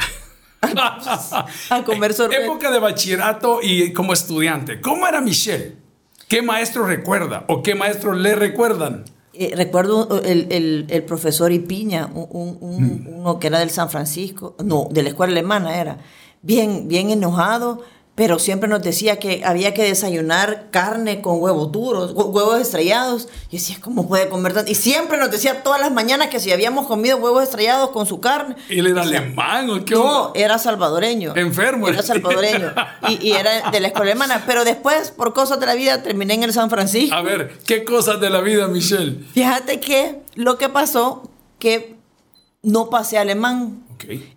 a 0.61 1.83
comer 1.85 2.15
sorbete. 2.15 2.45
Época 2.45 2.71
de 2.71 2.79
bachillerato 2.79 3.59
y 3.61 3.93
como 3.93 4.13
estudiante. 4.13 4.81
¿Cómo 4.81 5.07
era 5.07 5.21
Michelle? 5.21 5.77
¿Qué 6.27 6.41
maestro 6.41 6.87
recuerda 6.87 7.45
o 7.47 7.61
qué 7.61 7.75
maestros 7.75 8.17
le 8.17 8.33
recuerdan? 8.33 9.05
Eh, 9.33 9.53
recuerdo 9.55 10.21
el, 10.23 10.47
el, 10.51 10.87
el, 10.89 11.03
profesor 11.03 11.53
Ipiña, 11.53 12.07
un, 12.13 12.57
un, 12.59 13.03
mm. 13.03 13.19
uno 13.19 13.39
que 13.39 13.47
era 13.47 13.59
del 13.59 13.69
San 13.69 13.89
Francisco, 13.89 14.55
no, 14.63 14.89
de 14.91 15.03
la 15.03 15.09
escuela 15.09 15.31
alemana 15.31 15.79
era, 15.79 15.99
bien, 16.41 16.89
bien 16.89 17.11
enojado, 17.11 17.81
pero 18.21 18.37
siempre 18.37 18.69
nos 18.69 18.83
decía 18.83 19.17
que 19.17 19.41
había 19.43 19.73
que 19.73 19.81
desayunar 19.81 20.67
carne 20.69 21.21
con 21.21 21.41
huevos 21.41 21.71
duros, 21.71 22.11
huevos 22.13 22.61
estrellados. 22.61 23.27
Y 23.49 23.57
decía, 23.57 23.77
¿cómo 23.81 24.07
puede 24.07 24.29
comer 24.29 24.53
tanto? 24.53 24.71
Y 24.71 24.75
siempre 24.75 25.17
nos 25.17 25.31
decía 25.31 25.63
todas 25.63 25.81
las 25.81 25.91
mañanas 25.91 26.27
que 26.27 26.39
si 26.39 26.51
habíamos 26.51 26.85
comido 26.85 27.17
huevos 27.17 27.41
estrellados 27.41 27.89
con 27.89 28.05
su 28.05 28.21
carne. 28.21 28.57
¿Y 28.69 28.77
él 28.77 28.85
era 28.85 29.01
alemán 29.01 29.71
o 29.71 29.83
qué? 29.83 29.95
No, 29.95 30.33
era 30.35 30.59
salvadoreño. 30.59 31.35
Enfermo. 31.35 31.87
Era 31.87 32.03
salvadoreño. 32.03 32.75
y, 33.09 33.29
y, 33.29 33.31
era 33.31 33.71
de 33.71 33.79
la 33.79 33.87
escuela 33.87 34.11
alemana. 34.11 34.43
Pero 34.45 34.65
después, 34.65 35.09
por 35.09 35.33
cosas 35.33 35.59
de 35.59 35.65
la 35.65 35.73
vida, 35.73 36.03
terminé 36.03 36.35
en 36.35 36.43
el 36.43 36.53
San 36.53 36.69
Francisco. 36.69 37.15
A 37.15 37.23
ver, 37.23 37.57
¿qué 37.65 37.83
cosas 37.83 38.21
de 38.21 38.29
la 38.29 38.41
vida, 38.41 38.67
Michelle? 38.67 39.17
Fíjate 39.33 39.79
que 39.79 40.21
lo 40.35 40.59
que 40.59 40.69
pasó, 40.69 41.23
que 41.57 41.95
no 42.61 42.91
pasé 42.91 43.17
alemán. 43.17 43.83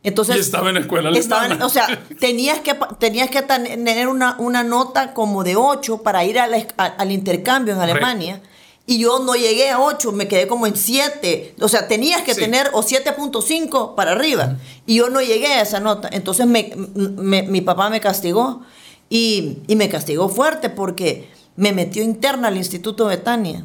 Entonces, 0.02 0.37
y 0.37 0.40
estaba 0.40 0.68
en 0.68 0.75
la 0.75 0.80
escuela 0.80 1.09
alemana. 1.09 1.64
o 1.64 1.68
sea, 1.68 2.04
tenías 2.21 2.61
que, 2.61 2.75
tenías 2.99 3.30
que 3.30 3.42
tener 3.42 4.09
una, 4.09 4.37
una 4.38 4.62
nota 4.62 5.14
como 5.14 5.44
de 5.44 5.56
8 5.56 6.02
para 6.02 6.25
ir 6.25 6.38
al, 6.38 6.66
al 6.76 7.12
intercambio 7.12 7.75
en 7.75 7.80
Alemania. 7.80 8.40
Y 8.87 8.99
yo 8.99 9.18
no 9.21 9.35
llegué 9.35 9.71
a 9.71 9.80
8, 9.80 10.12
me 10.12 10.28
quedé 10.28 10.47
como 10.47 10.66
en 10.66 10.76
7. 10.76 11.56
O 11.61 11.68
sea, 11.68 11.88
tenías 11.88 12.23
que 12.23 12.35
tener 12.35 12.68
o 12.75 12.83
7.5 12.83 13.94
para 13.94 14.12
arriba. 14.12 14.56
Y 14.85 14.97
yo 14.97 15.09
no 15.09 15.23
llegué 15.23 15.47
a 15.47 15.62
esa 15.62 15.80
nota. 15.80 16.09
Entonces 16.12 16.47
me, 16.47 16.73
mi 16.94 17.61
papá 17.62 17.88
me 17.88 18.00
castigó. 18.00 18.62
Y, 19.09 19.59
y 19.68 19.76
me 19.76 19.88
castigó 19.88 20.28
fuerte 20.28 20.71
porque 20.71 21.28
me 21.56 21.73
metió 21.73 22.02
interna 22.02 22.49
al 22.49 22.56
Instituto 22.56 23.06
Betania. 23.06 23.64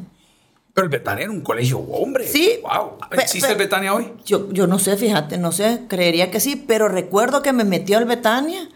Pero 0.72 0.84
el 0.84 0.90
Betania 0.90 1.24
era 1.24 1.32
un 1.32 1.40
colegio 1.40 1.78
hombre. 1.78 2.26
Sí. 2.26 2.60
Wow. 2.62 2.98
¿Existe 3.12 3.50
el 3.50 3.58
Betania 3.58 3.94
hoy? 3.94 4.12
Yo, 4.24 4.50
yo 4.52 4.66
no 4.66 4.78
sé, 4.78 4.96
fíjate, 4.96 5.36
no 5.36 5.52
sé, 5.52 5.82
creería 5.88 6.30
que 6.30 6.40
sí, 6.40 6.56
pero 6.56 6.88
recuerdo 6.88 7.42
que 7.42 7.52
me 7.52 7.64
metió 7.64 7.98
al 7.98 8.04
Betania 8.04 8.68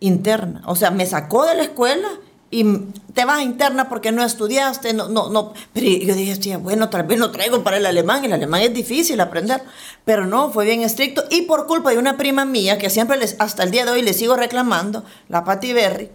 interna. 0.00 0.62
O 0.66 0.74
sea, 0.74 0.90
me 0.90 1.06
sacó 1.06 1.46
de 1.46 1.54
la 1.54 1.62
escuela 1.62 2.08
y 2.50 2.64
te 3.14 3.24
vas 3.24 3.38
a 3.38 3.42
interna 3.42 3.88
porque 3.88 4.10
no 4.10 4.24
estudiaste, 4.24 4.92
no, 4.92 5.08
no, 5.08 5.30
no. 5.30 5.52
Pero 5.72 5.86
yo 5.86 6.14
dije, 6.14 6.56
bueno, 6.56 6.90
tal 6.90 7.04
vez 7.04 7.18
lo 7.18 7.30
traigo 7.30 7.62
para 7.62 7.76
el 7.76 7.86
alemán, 7.86 8.24
el 8.24 8.32
alemán 8.32 8.62
es 8.62 8.74
difícil 8.74 9.20
aprender, 9.20 9.62
pero 10.04 10.26
no, 10.26 10.50
fue 10.50 10.64
bien 10.64 10.82
estricto. 10.82 11.22
Y 11.30 11.42
por 11.42 11.66
culpa 11.66 11.90
de 11.90 11.98
una 11.98 12.16
prima 12.16 12.44
mía, 12.44 12.76
que 12.78 12.90
siempre 12.90 13.18
les, 13.18 13.36
hasta 13.38 13.62
el 13.62 13.70
día 13.70 13.84
de 13.84 13.92
hoy 13.92 14.02
le 14.02 14.14
sigo 14.14 14.34
reclamando, 14.34 15.04
la 15.28 15.44
Patty 15.44 15.72
Berry, 15.72 16.10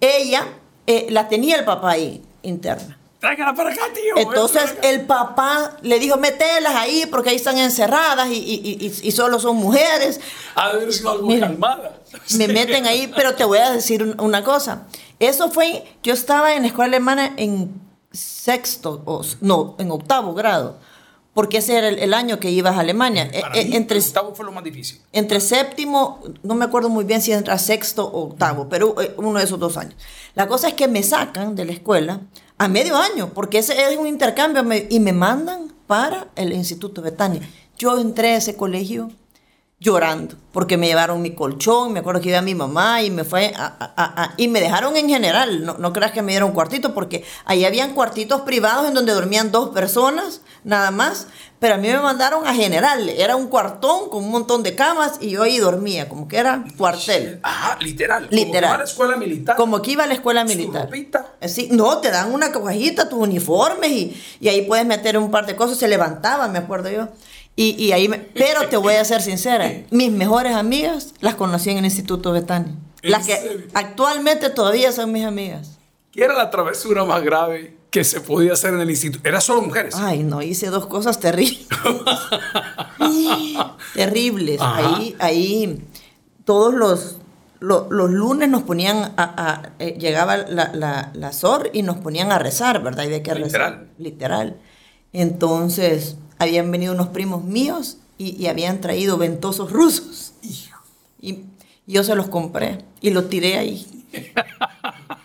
ella 0.00 0.46
eh, 0.86 1.06
la 1.08 1.28
tenía 1.28 1.56
el 1.56 1.64
papá 1.64 1.92
ahí, 1.92 2.22
interna. 2.42 2.98
Tráigala 3.22 3.54
para 3.54 3.70
acá, 3.70 3.82
tío. 3.94 4.16
Entonces 4.16 4.74
el 4.82 5.02
papá 5.02 5.76
le 5.82 6.00
dijo, 6.00 6.16
mételas 6.16 6.74
ahí 6.74 7.06
porque 7.06 7.30
ahí 7.30 7.36
están 7.36 7.56
encerradas 7.56 8.28
y, 8.28 8.34
y, 8.34 8.92
y, 9.00 9.12
solo 9.12 9.38
son 9.38 9.58
mujeres. 9.58 10.20
A 10.56 10.72
ver 10.72 10.92
si 10.92 11.06
algo 11.06 11.28
calmada. 11.38 12.00
Me 12.36 12.48
meten 12.48 12.84
ahí, 12.84 13.06
pero 13.14 13.36
te 13.36 13.44
voy 13.44 13.58
a 13.58 13.70
decir 13.70 14.16
una 14.18 14.42
cosa. 14.42 14.88
Eso 15.20 15.52
fue, 15.52 15.84
yo 16.02 16.14
estaba 16.14 16.56
en 16.56 16.62
la 16.62 16.68
escuela 16.68 16.96
alemana 16.96 17.32
en 17.36 17.80
sexto, 18.10 19.04
o, 19.04 19.22
no, 19.40 19.76
en 19.78 19.92
octavo 19.92 20.34
grado 20.34 20.80
porque 21.34 21.58
ese 21.58 21.76
era 21.78 21.88
el, 21.88 22.12
año 22.12 22.38
que 22.38 22.50
ibas 22.50 22.76
a 22.76 22.80
Alemania. 22.80 23.24
Eh, 23.32 23.42
eh, 23.54 23.70
entre, 23.72 23.98
octavo 23.98 24.34
fue 24.34 24.44
lo 24.44 24.52
más 24.52 24.64
difícil. 24.64 25.00
Entre 25.12 25.40
séptimo, 25.40 26.22
no 26.42 26.54
me 26.54 26.66
acuerdo 26.66 26.90
muy 26.90 27.04
bien 27.04 27.22
si 27.22 27.32
era 27.32 27.58
sexto 27.58 28.04
o 28.04 28.24
octavo, 28.24 28.68
pero 28.68 29.00
eh, 29.00 29.14
uno 29.16 29.38
de 29.38 29.44
esos 29.44 29.58
dos 29.58 29.78
años. 29.78 29.94
La 30.34 30.46
cosa 30.46 30.68
es 30.68 30.74
que 30.74 30.88
me 30.88 31.02
sacan 31.02 31.54
de 31.54 31.64
la 31.64 31.72
escuela 31.72 32.20
a 32.62 32.68
medio 32.68 32.96
año, 32.96 33.32
porque 33.34 33.58
ese 33.58 33.74
es 33.90 33.98
un 33.98 34.06
intercambio, 34.06 34.62
y 34.88 35.00
me 35.00 35.12
mandan 35.12 35.72
para 35.88 36.28
el 36.36 36.52
Instituto 36.52 37.02
Betania. 37.02 37.42
Yo 37.76 37.98
entré 37.98 38.34
a 38.34 38.36
ese 38.36 38.54
colegio 38.54 39.10
llorando, 39.82 40.36
porque 40.52 40.76
me 40.76 40.86
llevaron 40.86 41.20
mi 41.20 41.32
colchón, 41.32 41.92
me 41.92 42.00
acuerdo 42.00 42.20
que 42.20 42.28
iba 42.28 42.38
a 42.38 42.42
mi 42.42 42.54
mamá 42.54 43.02
y 43.02 43.10
me 43.10 43.24
fue 43.24 43.52
a, 43.56 44.32
y 44.36 44.46
me 44.46 44.60
dejaron 44.60 44.96
en 44.96 45.08
general, 45.08 45.64
no, 45.64 45.76
no 45.76 45.92
creas 45.92 46.12
que 46.12 46.22
me 46.22 46.30
dieron 46.32 46.52
cuartito, 46.52 46.94
porque 46.94 47.24
ahí 47.44 47.64
habían 47.64 47.92
cuartitos 47.92 48.42
privados 48.42 48.86
en 48.86 48.94
donde 48.94 49.12
dormían 49.12 49.50
dos 49.50 49.70
personas, 49.70 50.40
nada 50.62 50.92
más, 50.92 51.26
pero 51.58 51.74
a 51.74 51.78
mí 51.78 51.88
me 51.88 51.98
mandaron 51.98 52.46
a 52.46 52.54
general, 52.54 53.08
era 53.08 53.34
un 53.34 53.48
cuartón 53.48 54.08
con 54.08 54.22
un 54.22 54.30
montón 54.30 54.62
de 54.62 54.76
camas 54.76 55.18
y 55.20 55.30
yo 55.30 55.42
ahí 55.42 55.58
dormía, 55.58 56.08
como 56.08 56.28
que 56.28 56.36
era 56.36 56.64
cuartel. 56.76 57.40
Ah, 57.42 57.76
literal. 57.80 58.28
Literal. 58.30 58.36
Como 58.36 58.52
que 58.62 58.62
iba 58.62 58.74
a 58.74 58.78
la 58.78 58.84
escuela 58.84 59.16
militar. 59.16 59.56
Como 59.56 59.82
que 59.82 59.90
iba 59.90 60.04
a 60.04 60.06
la 60.06 60.14
escuela 60.14 60.44
militar. 60.44 60.90
¿Su 61.42 61.48
sí, 61.48 61.68
no, 61.72 61.98
te 61.98 62.10
dan 62.10 62.32
una 62.32 62.52
cajita, 62.52 63.08
tus 63.08 63.18
uniformes 63.18 63.90
y, 63.90 64.22
y 64.40 64.48
ahí 64.48 64.62
puedes 64.62 64.86
meter 64.86 65.18
un 65.18 65.32
par 65.32 65.46
de 65.46 65.56
cosas, 65.56 65.76
se 65.76 65.88
levantaban, 65.88 66.52
me 66.52 66.58
acuerdo 66.58 66.88
yo. 66.88 67.08
Y, 67.54 67.70
y 67.82 67.92
ahí 67.92 68.08
pero 68.34 68.68
te 68.68 68.76
voy 68.76 68.94
a 68.94 69.04
ser 69.04 69.20
sincera, 69.20 69.70
mis 69.90 70.10
mejores 70.10 70.54
amigas 70.54 71.14
las 71.20 71.34
conocí 71.34 71.70
en 71.70 71.78
el 71.78 71.84
Instituto 71.84 72.32
Betania. 72.32 72.74
Las 73.02 73.26
que 73.26 73.66
actualmente 73.74 74.48
todavía 74.50 74.92
son 74.92 75.12
mis 75.12 75.24
amigas. 75.24 75.78
¿Qué 76.12 76.22
era 76.24 76.34
la 76.34 76.50
travesura 76.50 77.04
más 77.04 77.22
grave 77.22 77.76
que 77.90 78.04
se 78.04 78.20
podía 78.20 78.52
hacer 78.52 78.74
en 78.74 78.80
el 78.80 78.90
instituto? 78.90 79.28
¿Era 79.28 79.40
solo 79.40 79.62
mujeres? 79.62 79.94
Ay, 79.96 80.22
no, 80.22 80.40
hice 80.40 80.68
dos 80.68 80.86
cosas 80.86 81.18
terribles. 81.18 81.66
terribles. 83.94 84.60
Ahí, 84.60 85.16
ahí 85.18 85.82
todos 86.44 86.74
los, 86.74 87.16
los, 87.60 87.88
lunes 87.90 88.48
nos 88.48 88.62
ponían 88.62 89.14
a, 89.16 89.70
eh, 89.78 89.96
llegaba 89.98 90.36
la, 90.36 90.70
la, 90.74 91.10
la, 91.14 91.32
SOR 91.32 91.70
y 91.72 91.82
nos 91.82 91.96
ponían 91.96 92.30
a 92.30 92.38
rezar, 92.38 92.82
¿verdad? 92.82 93.04
Y 93.04 93.08
de 93.08 93.22
qué 93.22 93.34
Literal. 93.34 93.72
rezar. 93.72 93.86
Literal. 93.98 94.56
Entonces, 95.12 96.16
habían 96.42 96.70
venido 96.70 96.94
unos 96.94 97.08
primos 97.08 97.44
míos 97.44 97.98
y, 98.18 98.46
habían 98.46 98.80
traído 98.80 99.18
ventosos 99.18 99.70
rusos. 99.72 100.34
Y 101.20 101.44
yo 101.86 102.04
se 102.04 102.14
los 102.14 102.28
compré 102.28 102.84
y 103.00 103.10
los 103.10 103.28
tiré 103.28 103.58
ahí. 103.58 103.86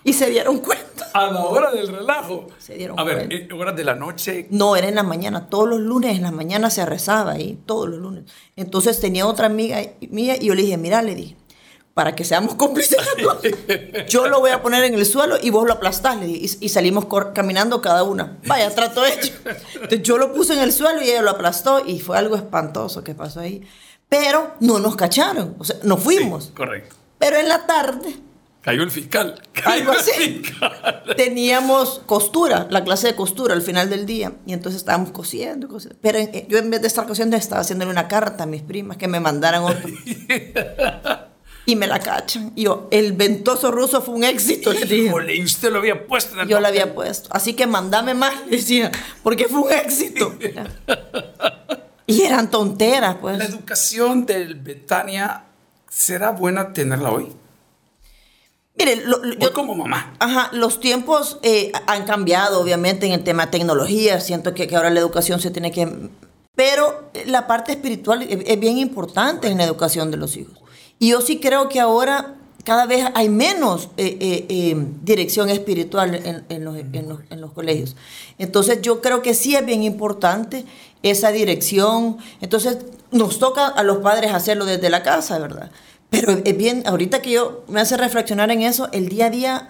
y 0.03 0.13
se 0.13 0.29
dieron 0.29 0.59
cuenta. 0.59 1.09
A 1.13 1.31
la 1.31 1.45
hora 1.45 1.71
del 1.71 1.87
relajo. 1.87 2.47
Se 2.57 2.75
dieron 2.75 2.99
a 2.99 3.03
cuenta. 3.03 3.27
ver, 3.27 3.53
¿horas 3.53 3.75
de 3.75 3.83
la 3.83 3.95
noche? 3.95 4.47
No, 4.49 4.75
era 4.75 4.87
en 4.87 4.95
la 4.95 5.03
mañana. 5.03 5.47
Todos 5.47 5.69
los 5.69 5.79
lunes 5.79 6.15
en 6.15 6.23
la 6.23 6.31
mañana 6.31 6.69
se 6.69 6.85
rezaba 6.85 7.33
ahí. 7.33 7.57
Todos 7.65 7.89
los 7.89 7.99
lunes. 7.99 8.25
Entonces 8.55 8.99
tenía 8.99 9.25
otra 9.25 9.47
amiga 9.47 9.79
mía 10.09 10.35
y 10.39 10.47
yo 10.47 10.55
le 10.55 10.63
dije, 10.63 10.77
mira, 10.77 11.01
le 11.01 11.15
dije, 11.15 11.36
para 11.97 12.13
que 12.13 12.23
seamos 12.23 12.53
cómplices. 12.53 12.99
Yo 14.07 14.27
lo 14.27 14.39
voy 14.39 14.51
a 14.51 14.61
poner 14.61 14.83
en 14.83 14.93
el 14.93 15.03
suelo 15.03 15.35
y 15.41 15.49
vos 15.49 15.65
lo 15.65 15.73
aplastás. 15.73 16.21
Y, 16.21 16.45
y 16.61 16.69
salimos 16.69 17.07
caminando 17.33 17.81
cada 17.81 18.03
una. 18.03 18.37
Vaya, 18.45 18.69
trato 18.69 19.03
hecho. 19.03 19.33
Entonces 19.73 20.03
yo 20.03 20.19
lo 20.19 20.31
puse 20.31 20.53
en 20.53 20.59
el 20.59 20.71
suelo 20.71 21.01
y 21.01 21.09
ella 21.09 21.23
lo 21.23 21.31
aplastó 21.31 21.83
y 21.83 21.99
fue 21.99 22.15
algo 22.15 22.35
espantoso 22.35 23.03
que 23.03 23.15
pasó 23.15 23.39
ahí. 23.39 23.67
Pero 24.07 24.53
no 24.59 24.77
nos 24.77 24.95
cacharon. 24.95 25.55
O 25.57 25.63
sea, 25.63 25.77
nos 25.81 25.99
fuimos. 25.99 26.51
correcto. 26.55 26.95
Pero 27.17 27.37
en 27.37 27.49
la 27.49 27.65
tarde. 27.65 28.15
Cayó 28.61 28.83
el 28.83 28.91
fiscal. 28.91 29.41
algo 29.65 29.93
así. 29.93 30.43
Teníamos 31.15 32.01
costura, 32.05 32.67
la 32.69 32.83
clase 32.83 33.07
de 33.07 33.15
costura 33.15 33.55
al 33.55 33.63
final 33.63 33.89
del 33.89 34.05
día. 34.05 34.33
Y 34.45 34.53
entonces 34.53 34.81
estábamos 34.81 35.09
cosiendo. 35.09 35.67
cosiendo. 35.67 35.97
Pero 36.03 36.19
yo 36.47 36.59
en 36.59 36.69
vez 36.69 36.79
de 36.81 36.87
estar 36.89 37.07
cosiendo 37.07 37.35
estaba 37.37 37.61
haciéndole 37.61 37.89
una 37.89 38.07
carta 38.07 38.43
a 38.43 38.45
mis 38.45 38.61
primas 38.61 38.97
que 38.97 39.07
me 39.07 39.19
mandaran 39.19 39.63
otro. 39.63 39.89
y 41.67 41.75
me 41.75 41.85
la 41.85 41.99
cachan. 41.99 42.53
Y 42.55 42.63
yo, 42.63 42.87
el 42.91 43.11
ventoso 43.11 43.71
ruso 43.71 44.01
fue 44.01 44.15
un 44.15 44.23
éxito, 44.23 44.71
le 44.71 44.85
dije. 44.85 45.11
y 45.35 45.43
usted 45.43 45.69
lo 45.69 45.79
había 45.79 46.07
puesto 46.07 46.33
en 46.33 46.39
el 46.39 46.47
Yo 46.47 46.61
lo 46.61 46.67
había 46.67 46.95
puesto. 46.95 47.27
Así 47.29 47.53
que 47.53 47.67
mandame 47.67 48.13
más, 48.13 48.33
decía, 48.49 48.89
porque 49.21 49.49
fue 49.49 49.59
un 49.59 49.71
éxito. 49.73 50.33
y 52.07 52.21
eran 52.21 52.49
tonteras, 52.49 53.17
pues. 53.17 53.37
La 53.37 53.43
educación 53.43 54.25
del 54.25 54.55
Betania, 54.55 55.43
¿será 55.89 56.31
buena 56.31 56.71
tenerla 56.71 57.11
hoy? 57.11 57.35
Mire, 58.77 59.03
yo 59.37 59.51
como 59.51 59.75
mamá. 59.75 60.15
Ajá, 60.19 60.49
los 60.53 60.79
tiempos 60.79 61.37
eh, 61.41 61.73
han 61.85 62.05
cambiado, 62.05 62.61
obviamente, 62.61 63.07
en 63.07 63.11
el 63.11 63.25
tema 63.25 63.47
de 63.47 63.51
tecnología. 63.51 64.21
Siento 64.21 64.53
que, 64.53 64.67
que 64.67 64.75
ahora 64.77 64.89
la 64.89 65.01
educación 65.01 65.41
se 65.41 65.51
tiene 65.51 65.73
que... 65.73 66.09
Pero 66.55 67.11
la 67.25 67.45
parte 67.45 67.73
espiritual 67.73 68.23
es 68.23 68.59
bien 68.59 68.77
importante 68.77 69.49
en 69.49 69.57
la 69.57 69.65
educación 69.65 70.11
de 70.11 70.17
los 70.17 70.37
hijos. 70.37 70.57
Y 70.99 71.09
yo 71.09 71.21
sí 71.21 71.39
creo 71.39 71.69
que 71.69 71.79
ahora 71.79 72.37
cada 72.67 72.85
vez 72.85 73.05
hay 73.13 73.29
menos 73.29 73.89
eh, 73.95 74.17
eh, 74.19 74.45
eh, 74.49 74.75
dirección 75.01 75.49
espiritual 75.49 76.43
en, 76.49 76.65
los, 76.65 77.51
colegios. 77.53 77.95
Entonces 78.37 78.81
yo 78.81 78.99
creo 78.99 79.21
que 79.21 79.33
sí 79.33 79.55
es 79.55 79.65
bien 79.65 79.83
importante 79.83 80.65
esa 81.01 81.31
dirección. 81.31 82.17
Entonces 82.41 82.79
nos 83.09 83.39
toca 83.39 83.67
a 83.67 83.83
los 83.83 83.99
padres 83.99 84.33
hacerlo 84.33 84.65
desde 84.65 84.89
la 84.89 85.01
casa, 85.01 85.39
¿verdad? 85.39 85.71
Pero 86.09 86.41
es 86.43 86.57
bien, 86.57 86.83
ahorita 86.85 87.21
que 87.21 87.31
yo 87.31 87.63
me 87.69 87.79
hace 87.79 87.95
reflexionar 87.95 88.51
en 88.51 88.63
eso, 88.63 88.89
el 88.91 89.07
día 89.07 89.27
a 89.27 89.29
día, 89.29 89.69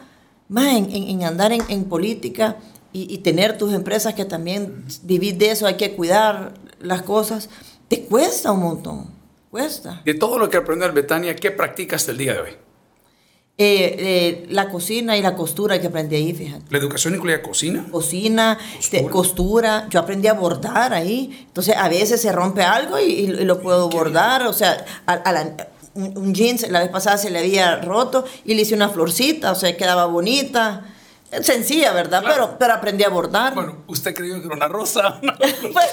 más 0.49 0.75
en, 0.75 1.23
andar 1.23 1.51
en, 1.51 1.83
política 1.85 2.57
y, 2.93 3.13
y, 3.13 3.19
tener 3.19 3.59
tus 3.59 3.73
empresas 3.73 4.15
que 4.15 4.25
también 4.25 4.85
vivir 5.03 5.37
de 5.37 5.51
eso, 5.51 5.67
hay 5.67 5.77
que 5.77 5.95
cuidar 5.95 6.55
las 6.79 7.03
cosas, 7.03 7.49
te 7.89 8.05
cuesta 8.05 8.51
un 8.51 8.61
montón. 8.61 9.16
Cuesta. 9.61 10.01
De 10.05 10.13
todo 10.13 10.37
lo 10.37 10.49
que 10.49 10.57
aprendió 10.57 10.87
en 10.87 10.93
Betania, 10.93 11.35
¿qué 11.35 11.51
practicas 11.51 12.07
el 12.09 12.17
día 12.17 12.33
de 12.33 12.39
hoy? 12.41 12.49
Eh, 13.59 13.95
eh, 13.97 14.45
la 14.51 14.69
cocina 14.69 15.17
y 15.17 15.21
la 15.23 15.33
costura 15.35 15.81
que 15.81 15.87
aprendí 15.87 16.15
ahí, 16.15 16.31
fíjate. 16.31 16.65
¿La 16.69 16.77
educación 16.77 17.15
incluía 17.15 17.41
cocina? 17.41 17.87
Cocina, 17.91 18.57
Costura. 18.75 19.01
te- 19.03 19.09
costura. 19.09 19.87
Yo 19.89 19.99
aprendí 19.99 20.27
a 20.27 20.33
bordar 20.33 20.93
ahí. 20.93 21.43
Entonces, 21.47 21.75
a 21.75 21.89
veces 21.89 22.21
se 22.21 22.31
rompe 22.31 22.61
algo 22.61 22.99
y, 22.99 23.03
y 23.05 23.27
lo 23.45 23.59
puedo 23.59 23.89
bordar. 23.89 24.45
O 24.45 24.53
sea, 24.53 24.85
a, 25.07 25.13
a 25.13 25.31
la- 25.31 25.67
un, 25.95 26.15
un 26.15 26.33
jeans 26.35 26.69
la 26.69 26.81
vez 26.81 26.89
pasada 26.89 27.17
se 27.17 27.31
le 27.31 27.39
había 27.39 27.77
roto 27.77 28.25
y 28.45 28.53
le 28.53 28.61
hice 28.61 28.75
una 28.75 28.89
florcita, 28.89 29.51
o 29.51 29.55
sea, 29.55 29.75
quedaba 29.75 30.05
bonita. 30.05 30.85
Sencilla, 31.41 31.91
¿verdad? 31.93 32.21
Claro. 32.21 32.45
Pero, 32.45 32.57
pero 32.59 32.73
aprendí 32.73 33.03
a 33.03 33.09
bordar. 33.09 33.53
Bueno, 33.53 33.83
usted 33.87 34.13
creyó 34.15 34.39
que 34.39 34.45
era 34.47 34.55
una 34.55 34.67
rosa. 34.67 35.19
Pues, 35.73 35.85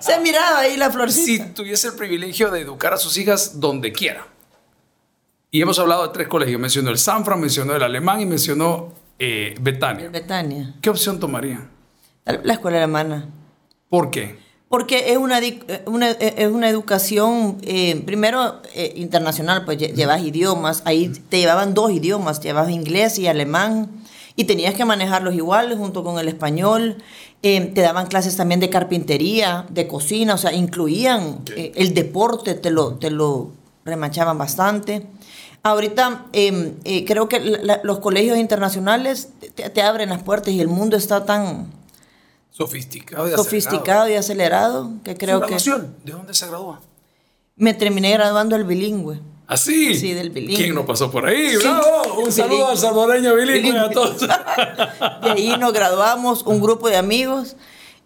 se 0.00 0.20
miraba 0.20 0.60
ahí 0.60 0.76
la 0.76 0.90
florcita. 0.90 1.44
si 1.46 1.50
tuviese 1.50 1.88
el 1.88 1.94
privilegio 1.94 2.50
de 2.50 2.60
educar 2.60 2.92
a 2.94 2.96
sus 2.96 3.16
hijas 3.18 3.58
donde 3.60 3.92
quiera. 3.92 4.26
Y 5.50 5.60
hemos 5.62 5.78
hablado 5.78 6.06
de 6.06 6.12
tres 6.12 6.28
colegios. 6.28 6.60
Mencionó 6.60 6.90
el 6.90 6.98
Sanfra, 6.98 7.36
mencionó 7.36 7.74
el 7.74 7.82
alemán 7.82 8.20
y 8.20 8.26
mencionó 8.26 8.92
eh, 9.18 9.54
Betania. 9.60 10.08
Betania, 10.10 10.74
¿Qué 10.80 10.90
opción 10.90 11.18
tomaría? 11.18 11.68
la 12.24 12.52
escuela 12.54 12.78
alemana. 12.78 13.28
¿Por 13.88 14.10
qué? 14.10 14.38
Porque 14.68 15.12
es 15.12 15.16
una, 15.16 15.38
eh, 15.38 15.82
una- 15.86 16.10
eh, 16.10 16.34
es 16.38 16.48
una 16.48 16.68
educación, 16.68 17.58
eh, 17.62 18.02
primero, 18.04 18.60
eh, 18.74 18.92
internacional, 18.96 19.64
pues 19.64 19.78
lle- 19.78 19.94
llevas 19.94 20.20
idiomas, 20.22 20.82
ahí 20.84 21.08
te 21.28 21.38
llevaban 21.38 21.72
dos 21.72 21.92
idiomas, 21.92 22.40
llevabas 22.40 22.70
inglés 22.70 23.16
y 23.18 23.28
alemán, 23.28 23.88
y 24.36 24.44
tenías 24.44 24.74
que 24.74 24.84
manejarlos 24.84 25.34
igual 25.34 25.76
junto 25.76 26.04
con 26.04 26.18
el 26.18 26.28
español. 26.28 26.96
Eh, 27.42 27.72
te 27.74 27.80
daban 27.80 28.06
clases 28.06 28.36
también 28.36 28.60
de 28.60 28.70
carpintería, 28.70 29.66
de 29.70 29.86
cocina, 29.88 30.34
o 30.34 30.38
sea, 30.38 30.52
incluían 30.52 31.40
eh, 31.56 31.72
el 31.76 31.94
deporte, 31.94 32.54
te 32.54 32.70
lo, 32.70 32.94
te 32.94 33.10
lo 33.10 33.50
remachaban 33.84 34.36
bastante. 34.38 35.06
Ahorita 35.62 36.26
eh, 36.32 36.74
eh, 36.84 37.04
creo 37.04 37.28
que 37.28 37.40
la- 37.40 37.80
los 37.82 37.98
colegios 37.98 38.38
internacionales 38.38 39.30
te, 39.54 39.68
te 39.70 39.82
abren 39.82 40.10
las 40.10 40.22
puertas 40.22 40.52
y 40.54 40.60
el 40.60 40.68
mundo 40.68 40.96
está 40.96 41.24
tan 41.24 41.72
Sofisticado 42.50 43.28
y 43.28 43.32
sofisticado 43.36 44.08
y 44.08 44.14
acelerado 44.14 44.90
que 45.04 45.14
creo 45.16 45.40
que? 45.48 45.58
¿De 46.04 46.12
dónde 46.12 46.32
se 46.34 46.46
gradúa? 46.46 46.80
me 47.56 47.74
terminé 47.74 48.12
graduando 48.12 48.54
el 48.56 48.64
bilingüe. 48.64 49.18
¿Así? 49.46 49.94
Sí, 49.94 50.12
del 50.12 50.30
bilingüe. 50.30 50.56
¿Quién 50.56 50.74
no 50.74 50.84
pasó 50.84 51.10
por 51.10 51.26
ahí? 51.26 51.50
Sí, 51.50 51.56
¡Bravo! 51.58 52.20
Un 52.24 52.32
saludo 52.32 52.68
al 52.68 52.76
salvadoreño 52.78 53.34
bilingüe 53.36 53.78
a 53.78 53.88
Bilingüe. 53.88 53.94
todos. 53.94 54.20
De 55.22 55.30
ahí 55.30 55.56
nos 55.58 55.72
graduamos, 55.72 56.42
un 56.42 56.60
grupo 56.60 56.88
de 56.88 56.96
amigos. 56.96 57.56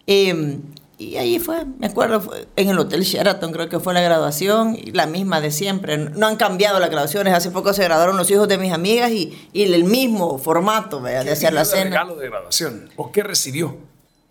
eh, 0.07 0.57
y 0.99 1.17
ahí 1.17 1.39
fue, 1.39 1.65
me 1.79 1.87
acuerdo, 1.87 2.21
fue 2.21 2.45
en 2.55 2.69
el 2.69 2.77
Hotel 2.77 3.01
Sheraton 3.01 3.51
creo 3.51 3.67
que 3.69 3.79
fue 3.79 3.91
la 3.91 4.01
graduación, 4.01 4.75
y 4.79 4.91
la 4.91 5.07
misma 5.07 5.41
de 5.41 5.49
siempre. 5.49 5.97
No 5.97 6.27
han 6.27 6.35
cambiado 6.35 6.79
las 6.79 6.91
graduaciones. 6.91 7.33
Hace 7.33 7.49
poco 7.49 7.73
se 7.73 7.83
graduaron 7.83 8.17
los 8.17 8.29
hijos 8.29 8.47
de 8.47 8.59
mis 8.59 8.71
amigas 8.71 9.09
y, 9.09 9.33
y 9.51 9.63
el 9.63 9.83
mismo 9.83 10.37
formato 10.37 11.01
¿verdad? 11.01 11.25
de 11.25 11.31
hacer 11.31 11.53
la 11.53 11.61
¿Qué 11.61 11.69
cena. 11.69 11.83
regalo 11.85 12.15
de 12.17 12.27
graduación? 12.29 12.89
¿O 12.97 13.11
qué 13.11 13.23
recibió? 13.23 13.77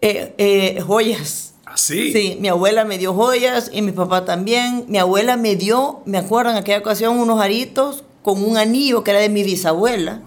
Eh, 0.01 0.33
eh, 0.39 0.81
joyas. 0.81 1.50
¿Así? 1.73 2.13
Sí, 2.13 2.37
mi 2.41 2.49
abuela 2.49 2.85
me 2.85 2.99
dio 2.99 3.15
joyas 3.15 3.71
y 3.73 3.83
mi 3.83 3.93
papá 3.93 4.25
también. 4.25 4.85
Mi 4.89 4.99
abuela 4.99 5.37
me 5.37 5.57
dio, 5.57 6.01
me 6.05 6.19
acuerdo 6.19 6.51
en 6.51 6.57
aquella 6.57 6.79
ocasión, 6.79 7.19
unos 7.19 7.41
aritos 7.41 8.05
con 8.23 8.43
un 8.45 8.57
anillo 8.57 9.05
que 9.05 9.13
era 9.13 9.21
de 9.21 9.29
mi 9.29 9.43
bisabuela. 9.45 10.23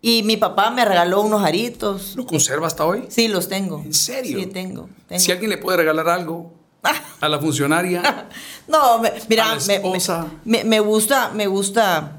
Y 0.00 0.22
mi 0.22 0.36
papá 0.36 0.70
me 0.70 0.84
regaló 0.84 1.22
unos 1.22 1.42
aritos. 1.42 2.14
¿Lo 2.16 2.24
conserva 2.26 2.66
hasta 2.68 2.84
hoy? 2.84 3.06
Sí, 3.08 3.26
los 3.28 3.48
tengo. 3.48 3.82
¿En 3.84 3.92
serio? 3.94 4.38
Sí, 4.38 4.46
tengo. 4.46 4.88
tengo. 5.08 5.20
Si 5.20 5.32
alguien 5.32 5.50
le 5.50 5.58
puede 5.58 5.78
regalar 5.78 6.08
algo 6.08 6.52
a 7.20 7.28
la 7.28 7.38
funcionaria, 7.40 8.28
No, 8.68 8.98
me- 9.00 9.12
mira, 9.28 9.50
A 9.50 9.54
la 9.56 9.60
me, 9.62 9.66
me- 9.66 9.74
esposa. 9.76 10.26
me- 10.44 10.64
me 10.64 10.78
gusta, 10.80 11.30
me 11.34 11.46
gusta 11.48 12.17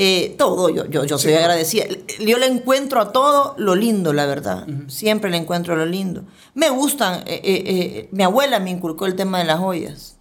eh, 0.00 0.34
todo. 0.38 0.68
Yo, 0.68 0.86
yo, 0.86 1.04
yo 1.04 1.18
soy 1.18 1.32
Sí. 1.32 1.36
agradecida. 1.38 1.86
Yo 2.20 2.38
le 2.38 2.46
encuentro 2.46 3.00
a 3.00 3.10
todo 3.12 3.54
lo 3.58 3.74
lindo, 3.74 4.12
la 4.12 4.26
verdad. 4.26 4.64
Siempre 4.86 5.28
le 5.28 5.38
encuentro 5.38 5.74
lo 5.74 5.86
lindo. 5.86 6.22
Me 6.54 6.70
gustan. 6.70 7.22
eh, 7.26 7.40
eh, 7.44 8.08
mi 8.12 8.22
abuela 8.22 8.60
me 8.60 8.70
inculcó 8.70 9.06
el 9.06 9.16
tema 9.16 9.38
de 9.40 9.44
las 9.46 9.58
joyas. 9.58 10.14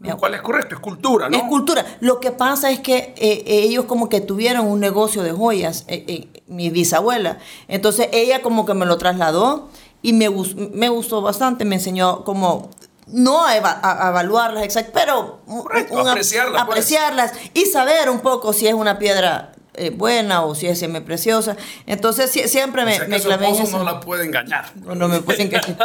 Lo 0.00 0.16
cual 0.16 0.32
es 0.34 0.40
correcto, 0.40 0.74
es 0.76 0.80
cultura, 0.80 1.28
¿no? 1.28 1.36
Es 1.36 1.42
cultura. 1.44 1.84
Lo 2.00 2.20
que 2.20 2.30
pasa 2.32 2.70
es 2.70 2.80
que 2.80 3.12
eh, 3.18 3.42
ellos 3.46 3.84
como 3.84 4.08
que 4.08 4.22
tuvieron 4.22 4.66
un 4.66 4.80
negocio 4.80 5.22
de 5.22 5.32
joyas, 5.32 5.84
eh, 5.88 6.04
eh, 6.08 6.42
mi 6.48 6.70
bisabuela. 6.70 7.36
Entonces 7.68 8.08
ella 8.12 8.40
como 8.40 8.64
que 8.64 8.72
me 8.72 8.86
lo 8.86 8.96
trasladó 8.96 9.68
y 10.00 10.14
me, 10.14 10.30
me 10.72 10.88
gustó 10.88 11.20
bastante, 11.20 11.66
me 11.66 11.74
enseñó 11.74 12.24
como, 12.24 12.70
no 13.12 13.44
a, 13.44 13.56
eva- 13.56 13.80
a- 13.82 14.06
a 14.06 14.10
evaluarlas 14.10 14.62
exacto, 14.64 14.92
pero 14.94 15.40
Correcto, 15.46 15.98
apreciarlas, 16.08 16.64
pues. 16.64 16.78
apreciarlas 16.78 17.32
y 17.54 17.66
saber 17.66 18.08
un 18.10 18.20
poco 18.20 18.52
si 18.52 18.66
es 18.66 18.74
una 18.74 18.98
piedra 18.98 19.52
eh, 19.74 19.90
buena 19.90 20.42
o 20.44 20.54
si 20.54 20.66
es 20.66 20.78
semi-preciosa. 20.80 21.56
Entonces 21.86 22.34
sie- 22.34 22.48
siempre 22.48 22.84
me, 22.84 22.92
o 22.92 22.96
sea, 22.96 23.04
que 23.06 23.10
me 23.12 23.18
su 23.20 23.26
clavé 23.28 23.50
esposo 23.50 23.78
no 23.78 23.84
la 23.84 24.00
puede 24.00 24.24
engañar. 24.24 24.72
No, 24.76 24.94
no 24.94 25.08
me 25.08 25.20
pueden 25.20 25.42
engañar. 25.46 25.76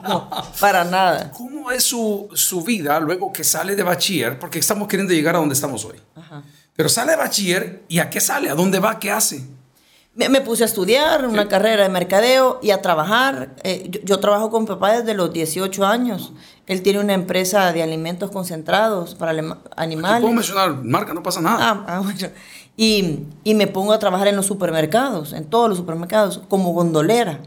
No, 0.06 0.28
para 0.60 0.84
nada. 0.84 1.30
¿Cómo 1.32 1.70
es 1.70 1.82
su, 1.84 2.28
su 2.34 2.62
vida 2.62 3.00
luego 3.00 3.32
que 3.32 3.44
sale 3.44 3.76
de 3.76 3.82
bachiller? 3.82 4.38
Porque 4.38 4.58
estamos 4.58 4.88
queriendo 4.88 5.12
llegar 5.14 5.34
a 5.36 5.38
donde 5.38 5.54
estamos 5.54 5.84
hoy. 5.84 6.00
Pero 6.76 6.88
sale 6.88 7.12
de 7.12 7.16
bachiller 7.18 7.82
y 7.88 7.98
¿a 7.98 8.08
qué 8.10 8.20
sale? 8.20 8.48
¿A 8.50 8.54
dónde 8.54 8.78
va? 8.78 8.98
¿Qué 8.98 9.10
hace? 9.10 9.44
Me, 10.14 10.28
me 10.28 10.40
puse 10.40 10.64
a 10.64 10.66
estudiar 10.66 11.24
una 11.26 11.46
carrera 11.48 11.84
de 11.84 11.88
mercadeo 11.88 12.58
y 12.62 12.72
a 12.72 12.82
trabajar. 12.82 13.54
Eh, 13.62 13.86
yo, 13.90 14.00
yo 14.02 14.18
trabajo 14.20 14.50
con 14.50 14.62
mi 14.64 14.66
papá 14.68 14.98
desde 14.98 15.14
los 15.14 15.32
18 15.32 15.86
años. 15.86 16.32
Él 16.66 16.82
tiene 16.82 16.98
una 16.98 17.14
empresa 17.14 17.72
de 17.72 17.82
alimentos 17.82 18.30
concentrados 18.30 19.14
para 19.14 19.30
alema- 19.32 19.58
Puedo 19.62 19.72
animales. 19.76 20.32
mencionar 20.34 20.82
marca, 20.82 21.14
no 21.14 21.22
pasa 21.22 21.40
nada. 21.40 21.58
Ah, 21.60 21.84
ah, 21.88 22.00
bueno. 22.00 22.18
Y, 22.76 23.20
y 23.44 23.54
me 23.54 23.66
pongo 23.68 23.92
a 23.92 23.98
trabajar 23.98 24.26
en 24.28 24.36
los 24.36 24.46
supermercados, 24.46 25.32
en 25.32 25.44
todos 25.44 25.68
los 25.68 25.78
supermercados, 25.78 26.40
como 26.48 26.72
gondolera. 26.72 27.40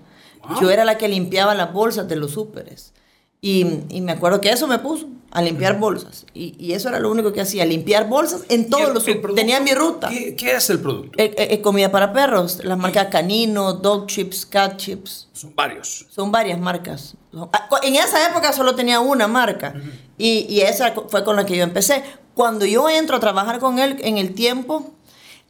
Wow. 0.48 0.62
Yo 0.62 0.72
era 0.72 0.86
la 0.86 0.98
que 0.98 1.08
limpiaba 1.10 1.54
las 1.56 1.74
bolsas 1.74 2.08
de 2.08 2.16
los 2.16 2.32
súperes. 2.32 2.94
Y, 3.42 3.80
y 3.90 4.00
me 4.02 4.14
acuerdo 4.14 4.40
que 4.40 4.52
eso 4.52 4.68
me 4.68 4.80
puso, 4.80 5.08
a 5.36 5.42
limpiar 5.42 5.80
bolsas. 5.80 6.26
Y, 6.36 6.56
y 6.64 6.74
eso 6.74 6.90
era 6.90 7.00
lo 7.00 7.10
único 7.10 7.34
que 7.34 7.42
hacía, 7.42 7.66
limpiar 7.66 8.08
bolsas 8.08 8.44
en 8.50 8.62
¿Y 8.62 8.66
todos 8.70 8.88
el- 8.90 8.94
los 8.94 9.08
el 9.08 9.20
producto? 9.20 9.42
Tenía 9.42 9.60
mi 9.60 9.74
ruta. 9.74 10.10
¿Qué, 10.10 10.36
qué 10.36 10.56
es 10.56 10.70
el 10.70 10.80
producto? 10.80 11.12
Eh, 11.18 11.34
eh, 11.38 11.48
eh, 11.52 11.62
comida 11.62 11.92
para 11.92 12.14
perros, 12.14 12.60
las 12.64 12.78
marcas 12.78 13.08
Canino, 13.08 13.74
Dog 13.74 14.06
Chips, 14.08 14.46
Cat 14.46 14.78
Chips, 14.78 15.28
Son 15.34 15.54
varios. 15.56 16.06
son 16.10 16.32
varias 16.32 16.60
marcas. 16.60 17.16
Ah, 17.52 17.68
En 17.82 17.96
esa 17.96 18.30
época 18.30 18.54
solo 18.54 18.76
tenía 18.76 19.00
una 19.00 19.28
marca 19.28 19.74
y, 20.20 20.46
y 20.48 20.62
esa 20.62 20.94
fue 21.10 21.24
con 21.24 21.36
la 21.36 21.46
que 21.48 21.58
yo 21.58 21.64
empecé. 21.64 22.04
Cuando 22.36 22.66
yo 22.66 22.88
entro 22.90 23.16
a 23.18 23.20
trabajar 23.20 23.58
con 23.60 23.80
él 23.80 23.98
en 24.02 24.20
el 24.20 24.36
tiempo, 24.36 24.92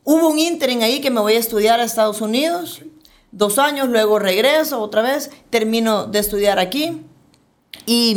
hubo 0.06 0.30
un 0.30 0.40
interim 0.40 0.82
ahí 0.82 1.02
que 1.02 1.12
me 1.12 1.20
voy 1.20 1.34
a 1.34 1.40
estudiar 1.40 1.82
a 1.82 1.84
Estados 1.84 2.22
Unidos, 2.22 2.82
dos 3.34 3.60
años, 3.60 3.90
luego 3.90 4.18
regreso 4.18 4.80
otra 4.80 5.02
vez, 5.02 5.30
termino 5.50 6.06
de 6.06 6.20
estudiar 6.20 6.58
aquí 6.60 7.02
y, 7.86 8.16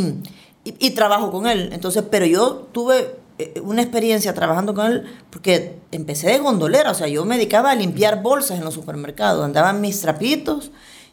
y- 0.79 0.87
y 0.87 0.91
trabajo 0.91 1.31
con 1.31 1.47
él. 1.47 1.69
Entonces, 1.73 2.03
pero 2.09 2.25
yo 2.25 2.67
tuve 2.71 3.15
eh, 3.39 3.59
una 3.63 3.81
experiencia 3.83 4.33
trabajando 4.33 4.73
con 4.73 4.87
él 4.91 5.03
porque 5.29 5.77
empecé 5.91 6.27
de 6.27 6.39
gondolera, 6.39 6.89
o 6.91 6.95
sea, 6.95 7.07
yo 7.07 7.23
me 7.25 7.35
dedicaba 7.37 7.71
a 7.71 7.75
limpiar 7.75 8.21
bolsas 8.23 8.57
en 8.57 8.65
los 8.65 8.73
supermercados, 8.73 9.45
andaban 9.45 9.79
mis 9.79 10.01
trapitos 10.01 10.71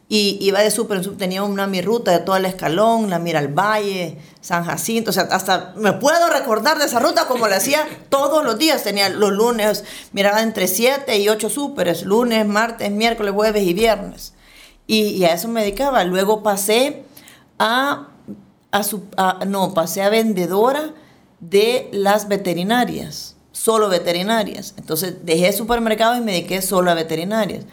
y 0.08 0.38
iba 0.40 0.60
de 0.60 0.70
súper 0.70 0.98
en 0.98 1.04
súper, 1.04 1.18
tenía 1.18 1.42
una 1.42 1.66
mi 1.66 1.80
ruta 1.82 2.10
de 2.12 2.18
todo 2.20 2.36
el 2.36 2.44
escalón, 2.46 3.10
la 3.10 3.18
mira 3.18 3.38
al 3.40 3.48
valle, 3.48 4.18
San 4.40 4.64
Jacinto, 4.64 5.10
o 5.10 5.12
sea, 5.12 5.24
hasta 5.30 5.72
me 5.76 5.92
puedo 5.94 6.28
recordar 6.30 6.78
de 6.78 6.84
esa 6.86 6.98
ruta 6.98 7.26
como 7.26 7.46
la 7.48 7.56
hacía 7.56 7.86
todos 8.10 8.42
los 8.44 8.58
días, 8.58 8.82
tenía 8.82 9.08
los 9.10 9.32
lunes, 9.32 9.84
miraba 10.12 10.42
entre 10.42 10.66
7 10.68 11.18
y 11.18 11.28
8 11.28 11.48
súperes, 11.50 12.04
lunes, 12.04 12.46
martes, 12.46 12.90
miércoles, 12.90 13.32
jueves 13.34 13.62
y 13.64 13.72
viernes. 13.74 14.32
Y, 14.86 15.08
y 15.08 15.24
a 15.24 15.32
eso 15.34 15.48
me 15.48 15.62
dedicaba. 15.62 16.04
Luego 16.04 16.42
pasé 16.42 17.04
a, 17.58 18.08
a, 18.74 18.82
su- 18.82 19.04
a- 19.16 19.44
no, 19.46 19.72
pasé 19.74 20.02
a 20.02 20.08
vendedora 20.10 20.92
de 21.40 21.88
las 21.92 22.28
veterinarias, 22.28 23.37
solo 23.52 23.88
veterinarias. 23.88 24.74
Entonces 24.76 25.24
dejé 25.24 25.52
supermercados 25.52 26.18
y 26.18 26.20
me 26.22 26.32
dediqué 26.32 26.60
solo 26.60 26.90
a 26.90 26.94
veterinarias. 26.94 27.64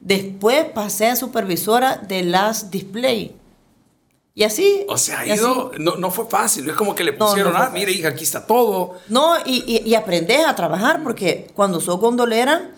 Después 0.00 0.64
pasé 0.74 1.06
a 1.06 1.16
supervisora 1.16 1.96
de 1.96 2.22
las 2.24 2.70
display. 2.70 3.34
Y 4.34 4.44
así. 4.44 4.84
O 4.88 4.96
sea, 4.98 5.20
ha 5.20 5.26
ido, 5.26 5.72
no, 5.78 5.96
no 5.96 6.10
fue 6.10 6.26
fácil. 6.26 6.68
Es 6.68 6.76
como 6.76 6.94
que 6.94 7.02
le 7.04 7.12
No, 7.12 7.18
no 7.18 7.26
pusieron, 7.26 7.52
fue 7.52 7.62
ah, 7.66 7.70
mire, 7.72 7.90
hija, 7.92 8.08
aquí 8.08 8.22
está 8.24 8.46
todo. 8.46 8.94
No, 9.08 9.34
y, 9.44 9.64
y, 9.66 9.88
y 9.88 9.94
aprendes 9.96 10.44
a 10.46 10.54
trabajar 10.54 11.02
porque 11.02 11.50
cuando 11.54 11.80
sos 11.80 11.98
gondolera, 11.98 12.70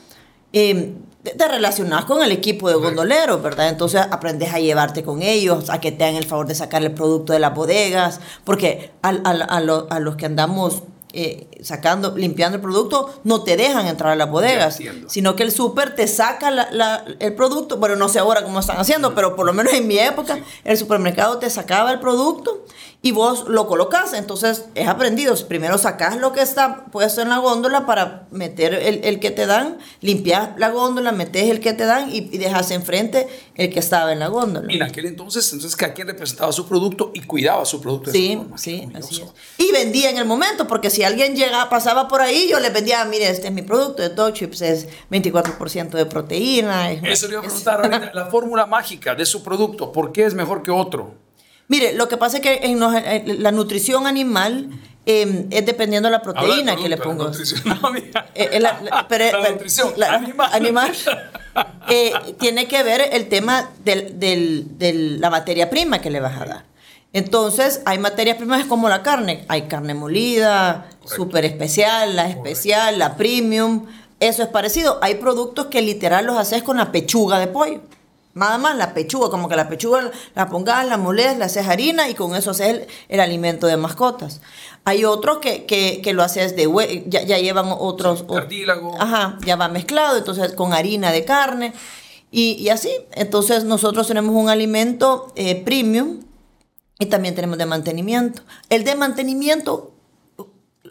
eh, 0.53 0.95
te, 1.23 1.49
relacionas 1.49 2.05
con 2.07 2.23
el 2.23 2.33
equipo 2.33 2.69
de 2.69 2.77
gondoleros, 2.77 3.43
¿verdad? 3.43 3.69
Entonces 3.69 4.01
aprendes 4.11 4.53
a 4.55 4.59
llevarte 4.59 5.03
con 5.03 5.23
ellos, 5.23 5.69
a 5.71 5.81
que 5.81 5.93
te 5.93 6.05
hagan 6.05 6.17
el 6.17 6.25
favor 6.27 6.47
de 6.47 6.55
sacar 6.55 6.83
el 6.83 6.93
producto 6.93 7.33
de 7.33 7.39
las 7.39 7.55
bodegas, 7.55 8.21
porque 8.45 8.91
al- 9.03 9.21
al- 9.25 9.47
a, 9.49 9.61
lo- 9.61 9.87
a 9.91 10.01
los 10.01 10.17
que 10.17 10.27
andamos 10.27 10.83
eh, 11.13 11.49
sacando, 11.61 12.17
limpiando 12.17 12.55
el 12.55 12.63
producto, 12.63 13.13
no 13.25 13.43
te 13.43 13.57
dejan 13.57 13.89
entrar 13.89 14.13
a 14.13 14.15
las 14.17 14.31
bodegas, 14.31 14.77
sino 15.09 15.35
que 15.35 15.43
el 15.43 15.51
súper 15.51 15.97
te 15.97 16.07
saca 16.07 16.53
la- 16.53 16.69
la- 16.71 17.05
el 17.19 17.35
producto, 17.35 17.79
bueno, 17.79 17.97
no 17.97 18.09
sé 18.09 18.21
ahora 18.21 18.45
cómo 18.45 18.61
están 18.61 18.79
haciendo, 18.79 19.13
pero 19.13 19.35
por 19.35 19.45
lo 19.45 19.53
menos 19.53 19.73
en 19.73 19.89
mi 19.89 19.99
época, 19.99 20.39
el 20.63 20.77
supermercado 20.79 21.39
te 21.39 21.51
sacaba 21.51 21.91
el 21.91 21.99
producto 21.99 22.65
y 23.03 23.13
vos 23.13 23.47
lo 23.49 23.67
colocas. 23.67 24.13
Entonces 24.13 24.67
es 24.75 24.87
aprendido. 24.89 25.35
Primero 25.49 25.79
sacas 25.79 26.17
lo 26.19 26.33
que 26.33 26.43
está 26.43 26.85
puesto 26.87 27.23
en 27.23 27.29
la 27.31 27.39
góndola 27.39 27.87
para 27.87 28.27
meter 28.31 28.75
el, 28.75 29.05
el 29.05 29.21
que 29.21 29.31
te 29.31 29.47
dan, 29.47 29.79
limpias 30.01 30.51
la 30.59 30.69
góndola, 30.71 31.11
metes 31.13 31.51
el 31.51 31.61
que 31.61 31.73
te 31.73 31.85
dan 31.87 32.11
y, 32.11 32.19
y 32.19 32.39
dejas 32.39 32.71
enfrente 32.73 33.27
el 33.55 33.71
que 33.73 33.79
estaba 33.79 34.13
en 34.13 34.19
la 34.19 34.29
góndola. 34.29 34.71
Y 34.73 34.77
en 34.77 34.83
aquel 34.83 35.07
entonces, 35.07 35.51
entonces 35.53 35.77
cada 35.77 35.95
quien 35.95 36.09
representaba 36.09 36.53
su 36.53 36.67
producto 36.67 37.11
y 37.15 37.21
cuidaba 37.23 37.65
su 37.65 37.81
producto. 37.81 38.11
de 38.11 38.19
Sí, 38.19 38.37
forma. 38.37 38.59
Sí, 38.59 38.89
así 38.95 39.23
es. 39.23 39.29
Y 39.59 39.73
vendía 39.73 40.11
en 40.11 40.19
el 40.19 40.25
momento, 40.27 40.67
porque 40.67 40.91
si 40.91 41.03
alguien 41.03 41.35
llegaba, 41.35 41.69
pasaba 41.71 42.07
por 42.09 42.21
ahí, 42.21 42.49
yo 42.51 42.61
les 42.61 42.73
vendía, 42.73 43.05
mire, 43.07 43.29
este 43.31 43.47
es 43.49 43.53
mi 43.53 43.63
producto 43.63 44.03
de 44.03 44.11
Dog 44.11 44.35
Chips, 44.35 44.61
es 44.63 44.89
24% 45.11 45.91
de 45.91 46.07
proteína. 46.07 46.91
es- 46.93 47.01
Eso 47.05 47.27
le 47.29 47.33
iba 47.35 47.41
a 47.41 47.45
preguntar 47.45 48.11
la 48.15 48.27
fórmula 48.27 48.67
mágica 48.67 49.15
de 49.15 49.25
su 49.27 49.43
producto, 49.43 49.93
¿por 49.93 50.13
qué 50.13 50.25
es 50.27 50.35
mejor 50.35 50.63
que 50.63 50.71
otro? 50.71 51.15
Mire, 51.71 51.93
lo 51.95 52.09
que 52.09 52.17
pasa 52.17 52.39
es 52.39 52.43
que 52.43 52.55
en 52.65 52.79
los- 52.81 52.93
en 52.95 53.43
la 53.43 53.53
nutrición 53.53 54.07
animal 54.07 54.69
eh, 55.07 55.47
es 55.51 55.65
dependiendo 55.65 56.09
de 56.09 56.13
la 56.13 56.21
proteína 56.21 56.77
que 56.77 56.89
le 56.89 56.97
pongo. 56.99 57.25
la 57.25 57.31
nutrición, 57.31 57.63
no, 57.83 57.91
mira. 57.91 58.27
Eh, 58.35 58.51
eh, 58.53 58.61
la, 58.61 58.79
la- 58.83 59.07
pero, 59.09 59.25
La 59.27 59.31
pero- 59.41 59.53
nutrición, 59.55 59.93
la- 59.97 60.15
animal. 60.15 60.51
animal, 60.53 60.93
eh, 61.89 62.13
tiene 62.39 62.67
que 62.69 62.83
ver 62.83 63.09
el 63.13 63.29
tema 63.29 63.71
de 63.85 64.67
la 65.19 65.31
materia 65.31 65.71
prima 65.71 66.01
que 66.01 66.11
le 66.11 66.21
vas 66.21 66.41
a 66.41 66.45
dar. 66.45 66.65
Entonces, 67.13 67.83
hay 67.87 67.99
materias 67.99 68.37
primas 68.37 68.65
como 68.67 68.89
la 68.89 69.03
carne. 69.03 69.45
Hay 69.49 69.63
carne 69.63 69.95
molida, 69.95 70.87
súper 71.05 71.45
especial, 71.45 72.15
la 72.15 72.29
especial, 72.29 72.99
la 72.99 73.17
premium. 73.17 73.87
Eso 74.21 74.43
es 74.43 74.49
parecido. 74.49 74.99
Hay 75.03 75.15
productos 75.17 75.67
que 75.67 75.83
literal 75.83 76.27
los 76.27 76.37
haces 76.37 76.63
con 76.63 76.77
la 76.77 76.93
pechuga 76.93 77.39
de 77.41 77.47
pollo. 77.49 77.81
Nada 78.33 78.59
más 78.59 78.77
la 78.77 78.95
pechuga, 78.95 79.29
como 79.29 79.49
que 79.49 79.57
la 79.57 79.69
pechuga 79.69 80.11
la 80.37 80.49
pongas, 80.49 80.87
la 80.87 80.97
moles, 80.97 81.37
la 81.37 81.47
haces 81.47 81.67
harina 81.67 82.09
y 82.09 82.15
con 82.15 82.37
eso 82.37 82.53
haces 82.53 82.69
el, 82.69 82.87
el 83.09 83.21
alimento 83.21 83.67
de 83.67 83.77
mascotas. 83.77 84.41
Hay 84.85 85.05
otros 85.05 85.39
que, 85.39 85.65
que, 85.67 86.01
que 86.01 86.13
lo 86.13 86.23
haces 86.23 86.55
de 86.55 86.69
hue- 86.69 87.03
ya, 87.07 87.23
ya 87.23 87.39
llevan 87.39 87.67
otros... 87.77 88.25
ot- 88.29 88.37
Cartílago. 88.41 88.95
Ajá, 89.01 89.37
ya 89.45 89.57
va 89.57 89.69
mezclado, 89.69 90.17
entonces 90.17 90.53
con 90.53 90.73
harina 90.73 91.11
de 91.11 91.25
carne 91.25 91.73
y, 92.31 92.53
y 92.53 92.69
así. 92.69 92.91
Entonces 93.13 93.65
nosotros 93.65 94.07
tenemos 94.07 94.35
un 94.35 94.49
alimento 94.49 95.33
eh, 95.35 95.57
premium 95.65 96.21
y 97.01 97.07
también 97.07 97.35
tenemos 97.35 97.59
de 97.59 97.67
mantenimiento. 97.67 98.43
El 98.69 98.85
de 98.85 98.95
mantenimiento 98.95 99.93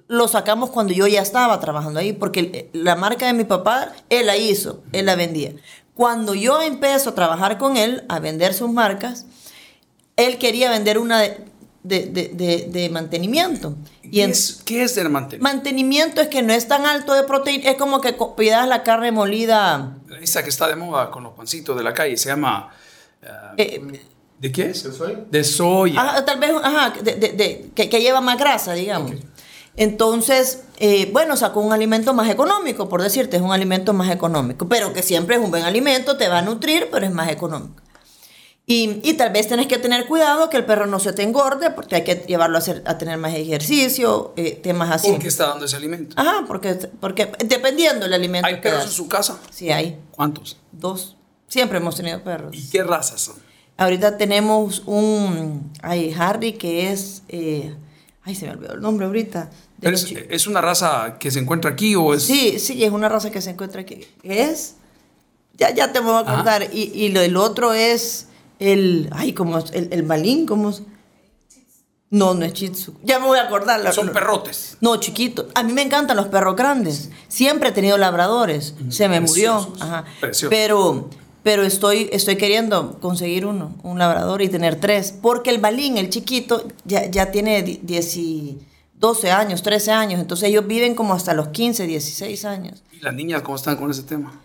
lo 0.07 0.27
sacamos 0.27 0.71
cuando 0.71 0.91
yo 0.93 1.07
ya 1.07 1.21
estaba 1.21 1.59
trabajando 1.59 1.99
ahí, 1.99 2.13
porque 2.13 2.69
la 2.73 2.95
marca 2.95 3.27
de 3.27 3.33
mi 3.33 3.43
papá, 3.43 3.93
él 4.09 4.25
la 4.25 4.37
hizo, 4.37 4.81
él 4.91 5.05
la 5.05 5.15
vendía. 5.15 5.53
Cuando 5.99 6.33
yo 6.33 6.61
empiezo 6.61 7.09
a 7.09 7.13
trabajar 7.13 7.57
con 7.57 7.75
él, 7.75 8.05
a 8.07 8.19
vender 8.19 8.53
sus 8.53 8.71
marcas, 8.71 9.25
él 10.15 10.37
quería 10.37 10.69
vender 10.69 10.97
una 10.97 11.19
de, 11.19 11.45
de- 11.83 12.05
de- 12.05 12.29
de- 12.29 12.67
de 12.71 12.89
mantenimiento. 12.89 13.75
Y 14.01 14.11
¿Qué 14.11 14.23
en- 14.23 14.31
es, 14.31 14.61
qué 14.63 14.83
es 14.83 14.95
del 14.95 15.09
mantenimiento? 15.09 15.43
mantenimiento 15.57 16.21
es 16.21 16.29
que 16.29 16.41
no 16.41 16.53
es 16.53 16.69
tan 16.69 16.85
alto 16.85 17.13
de 17.13 17.23
proteína, 17.23 17.71
es 17.71 17.75
como 17.77 17.99
que 17.99 18.15
pidas 18.37 18.65
la 18.69 18.81
carne 18.83 19.11
molida. 19.11 19.97
Esa 20.21 20.41
que 20.41 20.49
está 20.49 20.69
de 20.69 20.77
moda 20.77 21.11
con 21.11 21.21
los 21.23 21.33
pancitos 21.33 21.75
de 21.75 21.83
la 21.83 21.93
calle, 21.93 22.15
se 22.15 22.29
llama... 22.29 22.69
ah, 23.27 23.53
eh, 23.57 23.81
¿De 24.39 24.53
qué 24.53 24.67
es? 24.69 24.81
¿De 24.85 24.93
soya? 24.93 25.19
De 25.29 25.43
soya. 25.43 26.01
Ajá, 26.01 26.23
tal 26.23 26.39
vez, 26.39 26.51
ajá, 26.63 26.93
de- 27.01 27.15
de- 27.15 27.33
de- 27.33 27.71
que, 27.75 27.89
que 27.89 27.99
lleva 27.99 28.21
más 28.21 28.37
grasa, 28.39 28.71
digamos. 28.71 29.11
Entonces, 29.79 30.63
eh, 30.79 31.09
bueno, 31.13 31.37
sacó 31.37 31.61
un 31.61 31.71
alimento 31.71 32.13
más 32.13 32.29
económico, 32.29 32.89
por 32.89 33.01
decirte, 33.01 33.37
es 33.37 33.41
un 33.41 33.53
alimento 33.53 33.93
más 33.93 34.11
económico, 34.11 34.67
pero 34.67 34.91
que 34.91 35.01
siempre 35.01 35.37
es 35.37 35.41
un 35.41 35.51
buen 35.51 35.63
alimento, 35.63 36.17
te 36.17 36.27
va 36.27 36.39
a 36.39 36.41
nutrir, 36.41 36.89
pero 36.91 37.05
es 37.05 37.13
más 37.13 37.29
económico. 37.29 37.81
Y, 38.65 38.99
y 39.03 39.13
tal 39.13 39.31
vez 39.31 39.47
tenés 39.47 39.67
que 39.67 39.77
tener 39.77 40.05
cuidado 40.05 40.49
que 40.49 40.57
el 40.57 40.65
perro 40.65 40.85
no 40.85 40.99
se 40.99 41.13
te 41.13 41.23
engorde, 41.23 41.71
porque 41.71 41.95
hay 41.95 42.03
que 42.03 42.15
llevarlo 42.27 42.57
a, 42.57 42.59
hacer, 42.59 42.83
a 42.85 42.97
tener 42.97 43.17
más 43.17 43.33
ejercicio, 43.33 44.33
eh, 44.35 44.59
temas 44.61 44.91
así. 44.91 45.11
¿Por 45.11 45.19
qué 45.19 45.29
está 45.29 45.47
dando 45.47 45.63
ese 45.63 45.77
alimento? 45.77 46.13
Ajá, 46.19 46.43
porque, 46.45 46.73
porque 46.99 47.31
dependiendo 47.45 48.03
del 48.03 48.13
alimento 48.15 48.47
¿Hay 48.49 48.59
perros 48.59 48.83
en 48.83 48.91
su 48.91 49.07
casa? 49.07 49.39
Sí, 49.49 49.71
hay 49.71 49.97
¿Cuántos? 50.11 50.57
dos. 50.73 51.15
Siempre 51.47 51.77
hemos 51.77 51.95
tenido 51.95 52.21
perros. 52.21 52.53
¿Y 52.53 52.69
qué 52.69 52.83
razas 52.83 53.21
son? 53.21 53.35
Ahorita 53.77 54.17
tenemos 54.17 54.83
un. 54.85 55.71
Ay, 55.81 56.13
Harry, 56.19 56.51
que 56.51 56.91
es. 56.91 57.23
eh, 57.29 57.73
ay, 58.23 58.35
se 58.35 58.45
me 58.45 58.53
olvidó 58.53 58.73
el 58.73 58.81
nombre 58.81 59.05
ahorita. 59.05 59.49
Pero 59.81 59.95
es, 59.95 60.05
chi- 60.05 60.17
¿Es 60.29 60.47
una 60.47 60.61
raza 60.61 61.17
que 61.19 61.31
se 61.31 61.39
encuentra 61.39 61.71
aquí 61.71 61.95
o 61.95 62.13
es...? 62.13 62.23
Sí, 62.23 62.59
sí, 62.59 62.83
es 62.83 62.91
una 62.91 63.07
raza 63.09 63.31
que 63.31 63.41
se 63.41 63.51
encuentra 63.51 63.81
aquí. 63.81 64.05
¿Qué 64.21 64.43
es? 64.43 64.75
Ya, 65.57 65.73
ya 65.73 65.91
te 65.91 65.99
voy 65.99 66.15
a 66.21 66.25
contar. 66.25 66.63
Y, 66.73 66.91
y 66.93 67.09
lo, 67.09 67.19
el 67.21 67.35
otro 67.37 67.73
es 67.73 68.27
el. 68.59 69.09
Ay, 69.11 69.33
como 69.33 69.57
es? 69.57 69.71
el, 69.73 69.89
el 69.91 70.03
malín, 70.03 70.45
¿cómo 70.45 70.69
es? 70.69 70.83
No, 72.11 72.33
no 72.33 72.43
es 72.45 72.53
chitsu. 72.53 72.95
Ya 73.03 73.19
me 73.19 73.27
voy 73.27 73.37
a 73.37 73.43
acordar. 73.43 73.93
Son 73.93 74.09
perrotes. 74.11 74.77
No, 74.81 74.97
chiquito. 74.97 75.47
A 75.53 75.61
mí 75.63 75.73
me 75.73 75.81
encantan 75.83 76.17
los 76.17 76.27
perros 76.27 76.55
grandes. 76.55 77.09
Siempre 77.27 77.69
he 77.69 77.71
tenido 77.71 77.97
labradores. 77.97 78.73
Se 78.89 79.07
me 79.09 79.19
murió. 79.21 79.73
Ajá. 79.79 80.05
Pero, 80.49 81.09
pero 81.43 81.63
estoy, 81.63 82.09
estoy 82.11 82.35
queriendo 82.37 82.99
conseguir 82.99 83.45
uno, 83.45 83.73
un 83.83 83.97
labrador 83.99 84.41
y 84.41 84.49
tener 84.49 84.75
tres. 84.79 85.13
Porque 85.21 85.49
el 85.49 85.59
balín, 85.59 85.97
el 85.97 86.09
chiquito, 86.09 86.67
ya, 86.85 87.09
ya 87.09 87.31
tiene 87.31 87.63
di- 87.63 87.79
10 87.83 88.17
y 88.17 88.57
12 88.95 89.31
años, 89.31 89.61
13 89.63 89.91
años. 89.91 90.19
Entonces 90.19 90.49
ellos 90.49 90.67
viven 90.67 90.95
como 90.95 91.13
hasta 91.13 91.33
los 91.33 91.47
15, 91.49 91.87
16 91.87 92.45
años. 92.45 92.83
¿Y 92.91 92.99
las 92.99 93.13
niñas 93.13 93.41
cómo 93.41 93.55
están 93.55 93.77
con 93.77 93.89
ese 93.89 94.03
tema? 94.03 94.39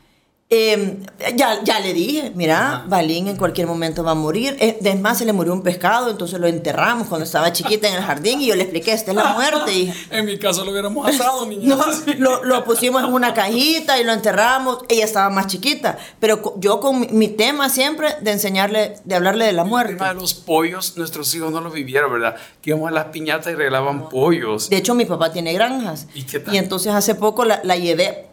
Eh, 0.50 0.98
ya, 1.36 1.64
ya 1.64 1.80
le 1.80 1.94
dije, 1.94 2.30
mira, 2.34 2.84
Balín 2.86 3.28
en 3.28 3.36
cualquier 3.36 3.66
momento 3.66 4.04
va 4.04 4.10
a 4.12 4.14
morir. 4.14 4.56
Eh, 4.60 4.78
Es 4.84 5.00
más, 5.00 5.18
se 5.18 5.24
le 5.24 5.32
murió 5.32 5.52
un 5.54 5.62
pescado, 5.62 6.10
entonces 6.10 6.38
lo 6.38 6.46
enterramos 6.46 7.08
cuando 7.08 7.24
estaba 7.24 7.50
chiquita 7.52 7.88
en 7.88 7.94
el 7.94 8.02
jardín 8.02 8.40
y 8.42 8.46
yo 8.46 8.54
le 8.54 8.62
expliqué, 8.62 8.92
esta 8.92 9.10
es 9.12 9.16
la 9.16 9.32
muerte, 9.32 9.72
hija. 9.72 9.94
En 10.10 10.26
mi 10.26 10.38
caso 10.38 10.64
lo 10.64 10.70
hubiéramos 10.70 11.08
asado, 11.08 11.46
niña. 11.48 11.74
No, 11.74 11.84
lo, 12.18 12.44
lo 12.44 12.62
pusimos 12.64 13.02
en 13.02 13.12
una 13.12 13.32
cajita 13.34 13.98
y 13.98 14.04
lo 14.04 14.12
enterramos. 14.12 14.78
Ella 14.88 15.06
estaba 15.06 15.30
más 15.30 15.46
chiquita. 15.48 15.98
Pero 16.20 16.54
yo 16.58 16.78
con 16.78 17.00
mi, 17.00 17.08
mi 17.08 17.28
tema 17.28 17.68
siempre 17.70 18.14
de 18.20 18.32
enseñarle, 18.32 18.96
de 19.04 19.14
hablarle 19.14 19.46
de 19.46 19.52
la 19.54 19.62
El 19.62 19.68
muerte. 19.68 19.94
tema 19.94 20.08
de 20.14 20.20
los 20.20 20.34
pollos, 20.34 20.96
nuestros 20.98 21.34
hijos 21.34 21.50
no 21.52 21.62
lo 21.62 21.70
vivieron, 21.70 22.12
¿verdad? 22.12 22.36
Que 22.60 22.70
íbamos 22.70 22.88
a 22.88 22.92
las 22.92 23.06
piñatas 23.06 23.50
y 23.52 23.56
regalaban 23.56 24.08
pollos. 24.10 24.68
De 24.68 24.76
hecho, 24.76 24.94
mi 24.94 25.06
papá 25.06 25.32
tiene 25.32 25.52
granjas. 25.54 26.06
¿Y 26.14 26.22
qué 26.24 26.38
tal? 26.38 26.54
entonces 26.54 26.92
hace 26.92 27.14
poco 27.14 27.44
la, 27.46 27.60
la 27.64 27.76
llevé. 27.76 28.26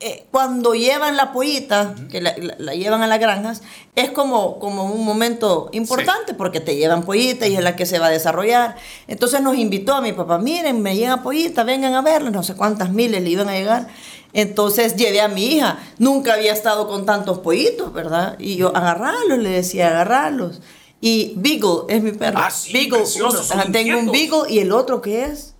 Eh, 0.00 0.26
cuando 0.30 0.74
llevan 0.74 1.16
la 1.16 1.32
pollita, 1.32 1.94
que 2.10 2.20
la, 2.20 2.34
la- 2.36 2.56
la 2.58 2.74
llevan 2.74 3.02
a 3.02 3.06
las 3.06 3.20
granjas, 3.20 3.62
es 3.94 4.10
como, 4.10 4.58
como 4.58 4.84
un 4.92 5.04
momento 5.04 5.70
importante 5.72 6.34
porque 6.34 6.60
te 6.60 6.76
llevan 6.76 7.04
pollita 7.04 7.46
y 7.46 7.54
es 7.56 7.62
la 7.62 7.74
que 7.76 7.86
se 7.86 7.98
va 7.98 8.06
a 8.06 8.10
desarrollar. 8.10 8.76
Entonces 9.06 9.40
nos 9.40 9.56
invitó 9.56 9.94
a 9.94 10.00
mi 10.02 10.12
papá, 10.12 10.38
miren, 10.38 10.82
me 10.82 10.96
llega 10.96 11.22
pollita, 11.22 11.62
vengan 11.64 11.94
a 11.94 12.02
verla, 12.02 12.30
no 12.30 12.42
sé 12.42 12.54
cuántas 12.54 12.90
miles 12.90 13.22
le 13.22 13.30
iban 13.30 13.48
a 13.48 13.52
llegar. 13.52 13.86
Entonces 14.32 14.96
llevé 14.96 15.20
a 15.20 15.28
mi 15.28 15.46
hija, 15.46 15.78
nunca 15.98 16.34
había 16.34 16.52
estado 16.52 16.88
con 16.88 17.06
tantos 17.06 17.38
pollitos, 17.38 17.92
¿verdad? 17.92 18.36
Y 18.40 18.56
yo, 18.56 18.76
agarrarlos, 18.76 19.38
le 19.38 19.48
decía, 19.50 19.86
agarrarlos. 19.88 20.60
Y 21.00 21.34
Beagle 21.36 21.84
es 21.88 22.02
mi 22.02 22.12
perro. 22.12 22.40
Ah, 22.42 22.50
sí, 22.50 22.72
Beagle, 22.72 22.98
preciosos, 22.98 23.46
son 23.46 23.60
ajá, 23.60 23.70
tengo 23.72 23.98
un. 24.00 24.10
Beagle 24.10 24.50
y 24.52 24.58
el 24.58 24.72
otro 24.72 25.00
que 25.00 25.24
es. 25.26 25.54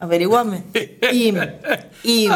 Averiguame. 0.00 0.64
Y, 1.12 1.32
y 2.02 2.28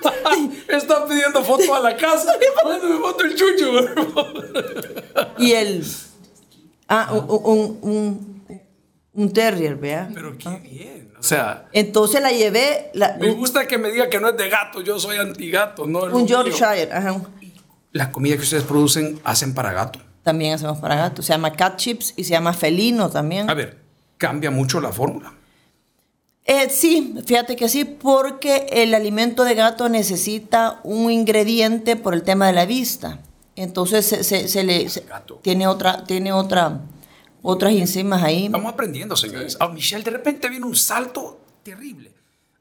Está 0.68 1.06
pidiendo 1.06 1.42
foto 1.44 1.74
a 1.74 1.80
la 1.80 1.96
casa. 1.96 2.32
Mándame 2.64 2.98
foto 3.00 3.24
el 3.24 3.34
chucho, 3.34 3.70
por 3.72 4.12
favor. 4.14 5.34
Y 5.38 5.52
el. 5.52 5.84
Ah, 6.88 7.10
un, 7.12 7.26
un, 7.28 7.78
un, 7.82 8.62
un 9.12 9.32
terrier, 9.32 9.76
vea. 9.76 10.08
Pero 10.14 10.36
qué 10.38 10.48
bien. 10.62 11.12
O 11.18 11.22
sea, 11.22 11.68
Entonces 11.72 12.20
la 12.22 12.30
llevé. 12.32 12.90
la- 12.94 13.16
me 13.20 13.30
gusta 13.30 13.66
que 13.66 13.76
me 13.78 13.90
diga 13.90 14.08
que 14.08 14.20
no 14.20 14.28
es 14.30 14.36
de 14.36 14.48
gato. 14.48 14.80
Yo 14.80 14.98
soy 14.98 15.16
antigato, 15.18 15.86
no 15.86 16.00
un. 16.04 16.26
Yorkshire. 16.26 16.90
Ajá. 16.92 17.20
La 17.92 18.12
comida 18.12 18.36
que 18.36 18.42
ustedes 18.42 18.64
producen 18.64 19.20
hacen 19.24 19.54
para 19.54 19.72
gato. 19.72 19.98
También 20.22 20.54
hacemos 20.54 20.78
para 20.78 20.94
gatos. 20.96 21.24
Se 21.26 21.32
llama 21.32 21.52
cat 21.52 21.76
chips 21.76 22.12
y 22.16 22.24
se 22.24 22.30
llama 22.30 22.52
felino 22.52 23.08
también. 23.10 23.48
A 23.50 23.54
ver, 23.54 23.78
cambia 24.18 24.50
mucho 24.50 24.80
la 24.80 24.92
fórmula. 24.92 25.32
Eh, 26.50 26.70
sí, 26.70 27.14
fíjate 27.26 27.56
que 27.56 27.68
sí, 27.68 27.84
porque 27.84 28.66
el 28.72 28.94
alimento 28.94 29.44
de 29.44 29.54
gato 29.54 29.88
necesita 29.90 30.80
un 30.82 31.10
ingrediente 31.10 31.94
por 31.94 32.14
el 32.14 32.22
tema 32.22 32.46
de 32.46 32.54
la 32.54 32.64
vista. 32.64 33.20
Entonces 33.54 34.06
se, 34.06 34.24
se- 34.24 34.48
se 34.48 34.64
le 34.64 34.88
se- 34.88 35.04
tiene 35.42 35.66
otra, 35.66 36.04
tiene 36.04 36.32
otra, 36.32 36.80
otras 37.42 37.72
enzimas 37.74 38.22
ahí. 38.22 38.46
Estamos 38.46 38.72
aprendiendo, 38.72 39.14
señores. 39.14 39.58
A 39.60 39.68
Michelle 39.68 40.02
de 40.02 40.10
repente 40.10 40.48
viene 40.48 40.64
un 40.64 40.74
salto 40.74 41.38
terrible. 41.62 42.12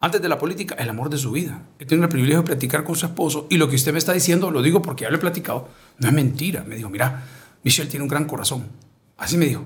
Antes 0.02 0.22
de 0.22 0.28
la 0.28 0.38
política, 0.38 0.76
el 0.78 0.90
amor 0.90 1.10
de 1.10 1.18
su 1.18 1.32
vida. 1.32 1.62
He 1.80 1.86
tenido 1.86 2.04
el 2.04 2.10
privilegio 2.10 2.42
de 2.42 2.46
platicar 2.46 2.84
con 2.84 2.96
su 2.98 3.06
esposo 3.06 3.48
y 3.50 3.56
lo 3.56 3.70
que 3.70 3.78
usted 3.78 3.94
me 3.94 4.00
está 4.00 4.12
diciendo, 4.12 4.52
lo 4.52 4.62
digo 4.62 4.82
porque 4.82 5.06
ya 5.06 5.10
lo 5.10 5.16
he 5.16 5.20
platicado, 5.20 5.70
no 6.00 6.08
es 6.10 6.14
mentira. 6.14 6.64
Me 6.68 6.76
dijo, 6.76 6.90
mira, 6.90 7.24
Michelle 7.64 7.90
tiene 7.90 8.04
un 8.04 8.10
gran 8.10 8.26
corazón. 8.26 8.68
Así 9.16 9.38
me 9.38 9.46
dijo. 9.46 9.64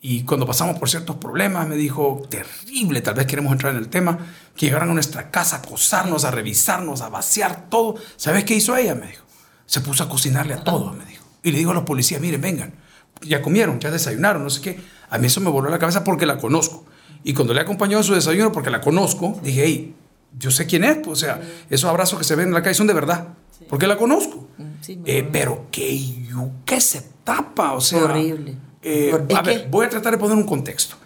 Y 0.00 0.22
cuando 0.22 0.46
pasamos 0.46 0.78
por 0.78 0.88
ciertos 0.88 1.16
problemas, 1.16 1.66
me 1.66 1.74
dijo, 1.74 2.22
terrible, 2.30 3.00
tal 3.00 3.14
vez 3.14 3.26
queremos 3.26 3.50
entrar 3.52 3.72
en 3.72 3.78
el 3.78 3.88
tema, 3.88 4.16
que 4.54 4.66
llegaran 4.66 4.90
a 4.90 4.94
nuestra 4.94 5.30
casa 5.30 5.56
a 5.56 5.58
acosarnos, 5.58 6.24
a 6.24 6.30
revisarnos, 6.30 7.00
a 7.00 7.08
vaciar 7.08 7.68
todo. 7.68 7.96
¿Sabes 8.16 8.44
qué 8.44 8.54
hizo 8.54 8.76
ella? 8.76 8.94
Me 8.94 9.08
dijo. 9.08 9.24
Se 9.66 9.80
puso 9.80 10.04
a 10.04 10.08
cocinarle 10.08 10.54
a 10.54 10.62
todos, 10.62 10.96
me 10.96 11.04
dijo. 11.04 11.24
Y 11.42 11.50
le 11.50 11.58
dijo 11.58 11.72
a 11.72 11.74
los 11.74 11.82
policías, 11.84 12.20
miren, 12.20 12.40
vengan, 12.40 12.74
ya 13.22 13.42
comieron, 13.42 13.80
ya 13.80 13.90
desayunaron, 13.90 14.44
no 14.44 14.50
sé 14.50 14.60
qué. 14.60 14.80
A 15.10 15.18
mí 15.18 15.26
eso 15.26 15.40
me 15.40 15.50
voló 15.50 15.68
la 15.68 15.78
cabeza 15.78 16.04
porque 16.04 16.26
la 16.26 16.38
conozco. 16.38 16.84
Y 17.24 17.34
cuando 17.34 17.52
le 17.52 17.60
acompañó 17.60 17.98
en 17.98 18.04
su 18.04 18.14
desayuno, 18.14 18.52
porque 18.52 18.70
la 18.70 18.80
conozco, 18.80 19.40
dije, 19.42 19.62
hey, 19.64 19.96
yo 20.38 20.50
sé 20.52 20.66
quién 20.66 20.84
es. 20.84 20.96
Pues, 20.98 21.08
o 21.08 21.16
sea, 21.16 21.40
esos 21.68 21.90
abrazos 21.90 22.18
que 22.18 22.24
se 22.24 22.36
ven 22.36 22.48
en 22.48 22.54
la 22.54 22.62
calle 22.62 22.74
son 22.74 22.86
de 22.86 22.94
verdad. 22.94 23.28
Porque 23.68 23.88
la 23.88 23.96
conozco. 23.96 24.46
Sí, 24.80 25.00
Eh, 25.04 25.28
pero 25.30 25.66
yuque 25.72 26.80
se 26.80 27.02
tapa, 27.24 27.72
o 27.72 27.80
sea. 27.80 28.04
Horrible. 28.04 28.56
Eh, 28.82 29.12
a 29.34 29.42
ver, 29.42 29.66
voy 29.70 29.86
a 29.86 29.88
tratar 29.88 30.12
de 30.12 30.18
poner 30.18 30.36
un 30.36 30.44
contexto. 30.46 30.96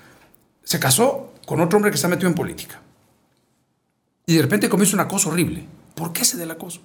Se 0.64 0.78
casó 0.78 1.32
con 1.46 1.60
otro 1.60 1.76
hombre 1.76 1.90
que 1.90 1.96
está 1.96 2.08
metido 2.08 2.28
en 2.28 2.34
política. 2.34 2.80
Y 4.26 4.36
de 4.36 4.42
repente 4.42 4.68
comienza 4.68 4.94
un 4.96 5.00
acoso 5.00 5.28
horrible. 5.30 5.64
¿Por 5.94 6.12
qué 6.12 6.24
se 6.24 6.36
da 6.36 6.44
el 6.44 6.50
acoso? 6.50 6.80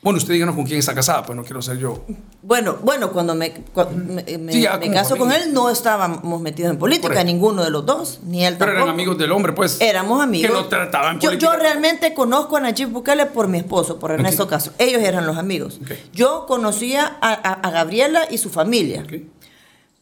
Bueno, 0.00 0.18
usted 0.18 0.32
díganos 0.32 0.54
con 0.54 0.64
quién 0.64 0.78
está 0.78 0.94
casada, 0.94 1.24
pues 1.26 1.34
no 1.36 1.42
quiero 1.42 1.60
ser 1.60 1.76
yo. 1.76 2.04
Bueno, 2.40 2.78
bueno, 2.82 3.10
cuando 3.10 3.34
me, 3.34 3.52
cua- 3.74 3.90
me, 3.90 4.38
me- 4.38 4.52
Sí, 4.52 4.62
ya 4.62 4.74
me 4.78 4.82
como 4.86 4.92
caso 4.94 5.16
con 5.16 5.32
él, 5.32 5.52
no 5.52 5.70
estábamos 5.70 6.40
metidos 6.40 6.70
en 6.70 6.78
política, 6.78 7.24
ninguno 7.24 7.64
de 7.64 7.70
los 7.70 7.84
dos, 7.84 8.20
ni 8.24 8.44
él 8.46 8.54
Pero 8.54 8.66
tampoco. 8.70 8.84
eran 8.84 8.94
amigos 8.94 9.18
del 9.18 9.32
hombre, 9.32 9.52
pues. 9.54 9.80
Éramos 9.80 10.22
amigos. 10.22 10.50
Que 10.52 10.56
no 10.56 10.66
trataban 10.68 11.18
yo, 11.18 11.56
realmente 11.56 12.14
conozco 12.14 12.56
a 12.56 12.60
Nayib 12.60 12.90
Bukele 12.90 13.26
por 13.26 13.48
mi 13.48 13.58
esposo, 13.58 13.98
por 13.98 14.12
Ernesto 14.12 14.44
Ok. 14.44 14.50
Caso. 14.50 14.72
Ellos 14.78 15.02
eran 15.02 15.26
los 15.26 15.36
amigos. 15.36 15.80
Yo 16.12 16.46
conocía 16.46 17.18
a, 17.20 17.32
a- 17.32 17.54
a 17.54 17.70
Gabriela 17.72 18.20
y 18.30 18.38
su 18.38 18.50
familia. 18.50 19.02
Ok. 19.02 19.14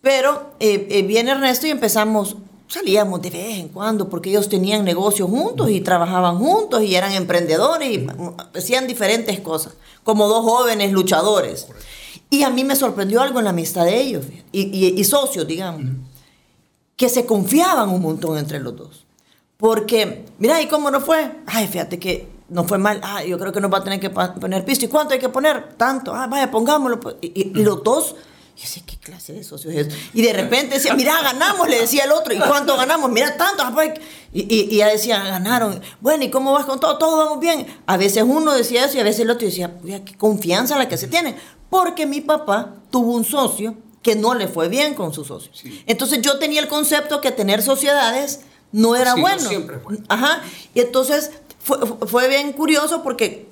Pero 0.07 0.53
eh, 0.61 0.87
eh, 0.88 1.03
viene 1.03 1.33
Ernesto 1.33 1.66
y 1.66 1.71
empezamos, 1.71 2.37
salíamos 2.69 3.21
de 3.23 3.31
vez 3.31 3.59
en 3.59 3.69
cuando, 3.71 4.09
porque 4.09 4.31
ellos 4.31 4.49
tenían 4.49 4.85
negocios 4.85 5.29
juntos 5.29 5.69
y 5.69 5.81
trabajaban 5.81 6.38
juntos 6.38 6.85
y 6.85 6.95
eran 6.95 7.11
emprendedores 7.11 7.90
y 7.92 7.99
mm, 7.99 8.37
hacían 8.57 8.87
diferentes 8.87 9.40
cosas, 9.40 9.73
como 10.05 10.29
dos 10.29 10.45
jóvenes 10.45 10.92
luchadores. 10.92 11.66
Y 12.31 12.45
a 12.45 12.51
mí 12.51 12.62
me 12.62 12.77
sorprendió 12.77 13.21
algo 13.21 13.40
en 13.40 13.47
la 13.47 13.51
amistad 13.51 13.85
de 13.85 14.01
ellos 14.01 14.27
y, 14.53 14.61
y- 14.62 14.95
y 14.97 15.03
socios, 15.03 15.45
digamos, 15.45 15.83
que 16.95 17.09
se 17.09 17.27
confiaban 17.27 17.88
un 17.88 18.01
montón 18.01 18.38
entre 18.38 18.61
los 18.61 18.77
dos. 18.77 19.07
Porque, 19.57 20.25
mira, 20.38 20.62
¿y 20.62 20.69
cómo 20.69 20.88
no 20.92 21.01
fue? 21.01 21.33
Ay, 21.47 21.66
fíjate 21.66 21.99
que 21.99 22.29
no 22.49 22.62
fue 22.62 22.79
mal. 22.79 23.01
Ah, 23.03 23.25
yo 23.25 23.40
creo 23.40 23.53
que 23.53 23.61
nos 23.61 23.73
va 23.73 23.79
a 23.79 23.83
tener 23.85 23.99
que 23.99 24.11
poner 24.11 24.64
piso. 24.64 24.85
¿Y 24.85 24.88
cuánto 24.88 25.14
hay 25.14 25.19
que 25.19 25.31
poner? 25.31 25.73
Tanto. 25.77 26.14
Ah, 26.14 26.29
vaya, 26.29 26.49
pongámoslo. 26.49 27.01
pues. 27.01 27.16
Y, 27.23 27.27
y- 27.35 27.53
y 27.57 27.64
los 27.64 27.83
dos, 27.83 28.14
yo 28.57 28.62
decía, 28.62 28.83
¿qué 28.87 28.97
clase 28.97 29.35
de 29.35 29.45
socios 29.45 29.75
es 29.75 29.87
eso? 29.88 29.97
Y 30.14 30.23
de 30.23 30.33
repente 30.33 30.77
decía, 30.77 30.95
mira, 30.95 31.21
ganamos, 31.23 31.69
le 31.69 31.81
decía 31.81 32.05
el 32.05 32.12
otro. 32.12 32.33
¿Y 32.33 32.38
cuánto 32.38 32.77
ganamos? 32.77 33.11
Mira, 33.11 33.37
tanto. 33.37 33.62
ah, 33.62 33.71
pues. 33.75 33.92
Y, 34.33 34.42
y, 34.42 34.69
y 34.75 34.77
ya 34.79 34.88
decía, 34.88 35.23
ganaron. 35.23 35.81
Bueno, 36.01 36.25
¿y 36.25 36.31
cómo 36.31 36.53
vas 36.53 36.64
con 36.64 36.81
todo? 36.81 36.97
Todo 36.97 37.19
vamos 37.19 37.40
bien. 37.40 37.66
A 37.87 37.97
veces 37.99 38.25
uno 38.27 38.53
decía 38.55 38.87
eso 38.87 38.97
y 38.97 39.01
a 39.01 39.05
veces 39.05 39.21
el 39.21 39.31
otro 39.31 39.47
decía, 39.47 39.77
qué 40.05 40.16
confianza 40.16 40.79
la 40.79 40.88
que 40.88 40.97
se 40.97 41.07
tiene. 41.07 41.37
Porque 41.69 42.07
mi 42.07 42.21
papá 42.23 42.75
tuvo 42.90 43.12
un 43.14 43.25
socio 43.25 43.77
que 44.03 44.14
no 44.14 44.35
le 44.35 44.49
fue 44.49 44.69
bien 44.69 44.95
con 44.95 45.12
su 45.12 45.25
socio. 45.25 45.51
Sí. 45.55 45.83
Entonces 45.87 46.23
yo 46.23 46.38
tenía 46.38 46.61
el 46.61 46.69
concepto 46.69 47.21
que 47.21 47.33
tener 47.33 47.61
sociedades 47.62 48.40
no 48.73 48.97
era 48.97 49.12
Sí, 49.12 49.16
no 49.16 49.23
bueno. 49.23 49.49
siempre 49.49 49.77
bueno. 49.79 50.03
Ajá. 50.09 50.40
Y 50.75 50.81
entonces 50.81 51.31
fue, 51.62 51.79
fue 52.07 52.29
bien 52.29 52.53
curioso 52.53 53.03
porque 53.03 53.49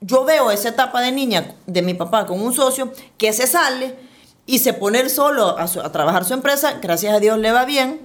yo 0.00 0.24
veo 0.24 0.50
esa 0.50 0.68
etapa 0.68 1.00
de 1.00 1.10
niña 1.12 1.56
de 1.66 1.82
mi 1.82 1.94
papá 1.94 2.26
con 2.26 2.40
un 2.40 2.52
socio 2.52 2.92
que 3.18 3.32
se 3.32 3.46
sale 3.46 4.05
y 4.46 4.60
se 4.60 4.72
pone 4.72 5.00
él 5.00 5.10
solo 5.10 5.58
a, 5.58 5.66
su- 5.68 5.80
a 5.80 5.92
trabajar 5.92 6.24
su 6.24 6.32
empresa. 6.34 6.78
Gracias 6.80 7.12
a 7.14 7.20
Dios 7.20 7.38
le 7.38 7.52
va 7.52 7.64
bien. 7.64 8.00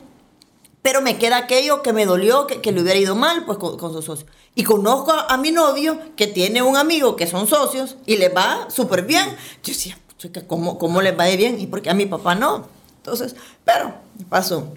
Pero 0.82 1.02
me 1.02 1.18
queda 1.20 1.38
aquello 1.38 1.84
que 1.84 1.94
me 1.94 2.08
dolió, 2.08 2.48
que, 2.48 2.60
que 2.60 2.72
le 2.72 2.82
hubiera 2.82 3.00
ido 3.00 3.16
mal 3.16 3.46
pues, 3.46 3.60
con, 3.60 3.78
con 3.78 3.94
su 3.94 4.02
socio. 4.02 4.26
Y 4.56 4.64
conozco 4.64 5.12
a, 5.12 5.28
a 5.28 5.38
mi 5.38 5.52
novio 5.52 6.00
que 6.16 6.26
tiene 6.26 6.64
un 6.64 6.76
amigo 6.76 7.16
que 7.16 7.28
son 7.28 7.48
socios 7.48 7.98
y 8.08 8.18
le 8.18 8.30
va 8.30 8.68
súper 8.70 9.04
bien. 9.06 9.24
Yo 9.64 9.74
decía, 9.74 9.98
¿cómo, 10.48 10.80
¿cómo 10.80 11.02
les 11.04 11.18
va 11.18 11.26
de 11.26 11.38
bien? 11.38 11.62
Y 11.62 11.68
porque 11.68 11.92
a 11.92 11.94
mi 11.94 12.08
papá 12.08 12.34
no. 12.34 12.68
Entonces, 12.98 13.36
pero 13.64 13.94
pasó. 14.28 14.74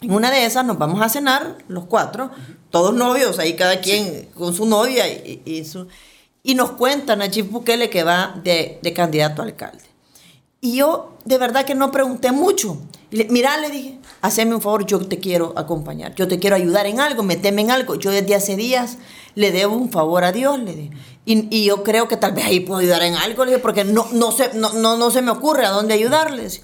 En 0.00 0.12
una 0.12 0.30
de 0.30 0.46
esas 0.46 0.64
nos 0.64 0.78
vamos 0.78 1.02
a 1.02 1.08
cenar, 1.08 1.58
los 1.68 1.84
cuatro, 1.84 2.30
todos 2.70 2.94
novios, 2.94 3.38
ahí 3.38 3.54
cada 3.54 3.80
quien 3.80 4.30
con 4.34 4.54
su 4.54 4.64
novia 4.66 5.06
y, 5.08 5.64
su... 5.64 5.88
Y 6.42 6.54
nos 6.54 6.70
cuenta 6.70 7.16
Nayib 7.16 7.50
Bukele 7.50 7.90
que 7.90 8.02
va 8.02 8.34
de, 8.42 8.78
de 8.80 8.92
candidato 8.94 9.42
a 9.42 9.44
alcalde. 9.44 9.84
Y 10.60 10.76
yo 10.76 11.14
de 11.24 11.38
verdad 11.38 11.64
que 11.64 11.74
no 11.74 11.90
pregunté 11.90 12.32
mucho. 12.32 12.78
Le- 13.10 13.26
Mira, 13.30 13.56
le 13.58 13.70
dije, 13.70 13.98
haceme 14.20 14.54
un 14.54 14.60
favor, 14.60 14.84
yo 14.86 14.98
te 15.00 15.18
quiero 15.18 15.52
acompañar, 15.56 16.14
yo 16.14 16.28
te 16.28 16.38
quiero 16.38 16.54
ayudar 16.56 16.86
en 16.86 17.00
algo, 17.00 17.22
meteme 17.22 17.62
en 17.62 17.70
algo. 17.70 17.94
Yo 17.94 18.10
desde 18.10 18.34
hace 18.34 18.56
días 18.56 18.98
le 19.34 19.52
debo 19.52 19.74
un 19.76 19.90
favor 19.90 20.22
a 20.24 20.32
Dios, 20.32 20.58
le 20.60 20.74
dije. 20.74 20.90
Y, 21.24 21.46
y 21.54 21.64
yo 21.64 21.82
creo 21.82 22.08
que 22.08 22.16
tal 22.16 22.32
vez 22.32 22.44
ahí 22.46 22.60
puedo 22.60 22.80
ayudar 22.80 23.02
en 23.02 23.14
algo, 23.14 23.44
le 23.44 23.52
dije, 23.52 23.62
porque 23.62 23.84
no, 23.84 24.06
no, 24.12 24.32
se, 24.32 24.52
no, 24.54 24.72
no, 24.74 24.96
no 24.96 25.10
se 25.10 25.22
me 25.22 25.30
ocurre 25.30 25.64
a 25.66 25.70
dónde 25.70 25.94
ayudarles. 25.94 26.62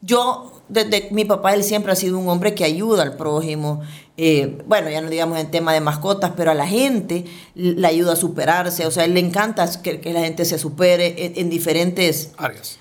Yo, 0.00 0.52
desde 0.68 1.08
mi 1.10 1.24
papá, 1.24 1.54
él 1.54 1.64
siempre 1.64 1.92
ha 1.92 1.96
sido 1.96 2.18
un 2.18 2.28
hombre 2.28 2.54
que 2.54 2.64
ayuda 2.64 3.02
al 3.02 3.16
prójimo. 3.16 3.82
Eh, 4.20 4.58
bueno, 4.66 4.90
ya 4.90 5.00
no 5.00 5.08
digamos 5.08 5.38
en 5.38 5.48
tema 5.48 5.72
de 5.72 5.80
mascotas, 5.80 6.32
pero 6.36 6.50
a 6.50 6.54
la 6.54 6.66
gente 6.66 7.24
le 7.54 7.86
ayuda 7.86 8.14
a 8.14 8.16
superarse. 8.16 8.84
O 8.84 8.90
sea, 8.90 9.04
él 9.04 9.14
le 9.14 9.20
encanta 9.20 9.70
que, 9.80 10.00
que 10.00 10.12
la 10.12 10.20
gente 10.20 10.44
se 10.44 10.58
supere 10.58 11.24
en, 11.24 11.32
en 11.36 11.50
diferentes 11.50 12.32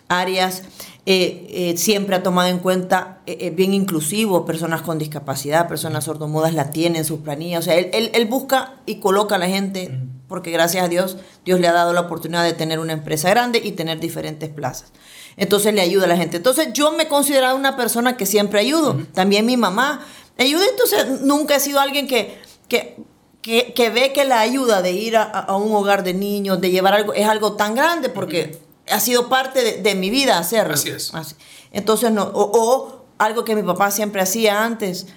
áreas. 0.08 0.64
Eh, 1.06 1.48
eh, 1.52 1.78
siempre 1.78 2.16
ha 2.16 2.24
tomado 2.24 2.50
en 2.50 2.58
cuenta, 2.58 3.20
eh, 3.28 3.52
bien 3.52 3.76
inclusivo, 3.76 4.46
personas 4.46 4.82
con 4.82 4.98
discapacidad, 4.98 5.68
personas 5.68 6.06
sordomudas 6.06 6.56
la 6.56 6.72
tienen 6.72 6.98
en 6.98 7.06
sus 7.06 7.20
planillas. 7.20 7.60
O 7.60 7.64
sea, 7.64 7.76
él, 7.76 7.92
él, 7.94 8.10
él 8.14 8.26
busca 8.26 8.74
y 8.88 8.96
coloca 8.96 9.36
a 9.36 9.38
la 9.38 9.48
gente, 9.48 9.92
porque 10.28 10.50
gracias 10.50 10.84
a 10.84 10.88
Dios, 10.90 11.18
Dios 11.46 11.60
le 11.60 11.68
ha 11.68 11.72
dado 11.72 11.94
la 11.94 12.02
oportunidad 12.02 12.44
de 12.44 12.54
tener 12.54 12.80
una 12.80 12.94
empresa 12.94 13.30
grande 13.30 13.62
y 13.64 13.74
tener 13.74 14.00
diferentes 14.00 14.50
plazas. 14.50 14.92
Entonces 15.38 15.74
le 15.74 15.82
ayuda 15.82 16.06
a 16.06 16.08
la 16.08 16.18
gente. 16.18 16.38
Entonces 16.38 16.74
yo 16.74 16.92
me 16.92 17.04
he 17.04 17.08
considerado 17.08 17.56
una 17.56 17.78
persona 17.78 18.18
que 18.18 18.26
siempre 18.26 18.60
ayudo. 18.60 18.98
También 19.14 19.46
mi 19.46 19.56
mamá 19.56 20.04
ayuda. 20.44 20.66
Entonces 20.70 21.22
nunca 21.22 21.56
he 21.56 21.60
sido 21.60 21.80
alguien 21.80 22.08
que, 22.08 22.38
que, 22.68 22.98
que, 23.42 23.74
que 23.74 23.90
ve 23.90 24.14
que 24.14 24.26
la 24.26 24.40
ayuda 24.40 24.82
de 24.82 24.92
ir 24.92 25.18
a, 25.18 25.24
a 25.24 25.56
un 25.56 25.74
hogar 25.76 26.04
de 26.04 26.14
niños, 26.14 26.60
de 26.62 26.72
llevar 26.72 26.94
algo, 26.94 27.14
es 27.14 27.28
algo 27.28 27.54
tan 27.54 27.76
grande 27.76 28.10
porque 28.10 28.60
ha 28.90 29.00
sido 29.00 29.30
parte 29.30 29.64
de, 29.64 29.82
de 29.82 29.96
mi 29.96 30.10
vida 30.10 30.38
hacerlo. 30.38 30.74
Así 31.14 31.34
es. 31.36 31.36
Entonces, 31.72 32.12
no, 32.12 32.24
o, 32.24 32.52
o 32.58 33.06
algo 33.18 33.44
que 33.44 33.56
mi 33.56 33.64
papá 33.64 33.92
siempre 33.92 34.22
hacía 34.22 34.64
antes 34.64 35.08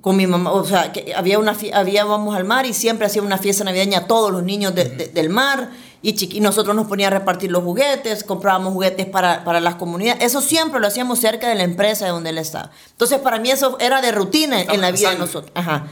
con 0.00 0.16
mi 0.16 0.26
mamá, 0.28 0.52
o 0.52 0.64
sea, 0.64 0.92
que 0.92 1.12
había 1.14 1.40
una 1.40 1.56
había 1.74 2.04
vamos 2.04 2.36
al 2.36 2.44
mar 2.44 2.66
y 2.66 2.72
siempre 2.72 3.06
hacía 3.06 3.20
una 3.20 3.36
fiesta 3.36 3.64
navideña 3.64 3.98
a 3.98 4.06
todos 4.06 4.30
los 4.30 4.44
niños 4.44 4.72
de- 4.74 4.84
de- 4.84 5.08
del 5.08 5.28
mar 5.28 5.70
y 6.02 6.14
chiqui, 6.14 6.40
nosotros 6.40 6.76
nos 6.76 6.86
poníamos 6.86 7.16
a 7.16 7.18
repartir 7.20 7.50
los 7.50 7.62
juguetes, 7.64 8.22
comprábamos 8.24 8.72
juguetes 8.72 9.06
para, 9.06 9.42
para 9.44 9.60
las 9.60 9.74
comunidades, 9.74 10.22
eso 10.24 10.40
siempre 10.40 10.78
lo 10.80 10.86
hacíamos 10.86 11.18
cerca 11.18 11.48
de 11.48 11.54
la 11.56 11.64
empresa 11.64 12.04
de 12.04 12.12
donde 12.12 12.30
él 12.30 12.38
estaba. 12.38 12.70
Entonces, 12.90 13.18
para 13.18 13.38
mí 13.38 13.50
eso 13.50 13.76
era 13.80 14.00
de 14.00 14.12
rutina 14.12 14.60
en 14.62 14.80
la 14.80 14.90
vida 14.90 15.10
de 15.10 15.16
Sangre. 15.16 15.18
nosotros. 15.18 15.52
Ajá. 15.54 15.88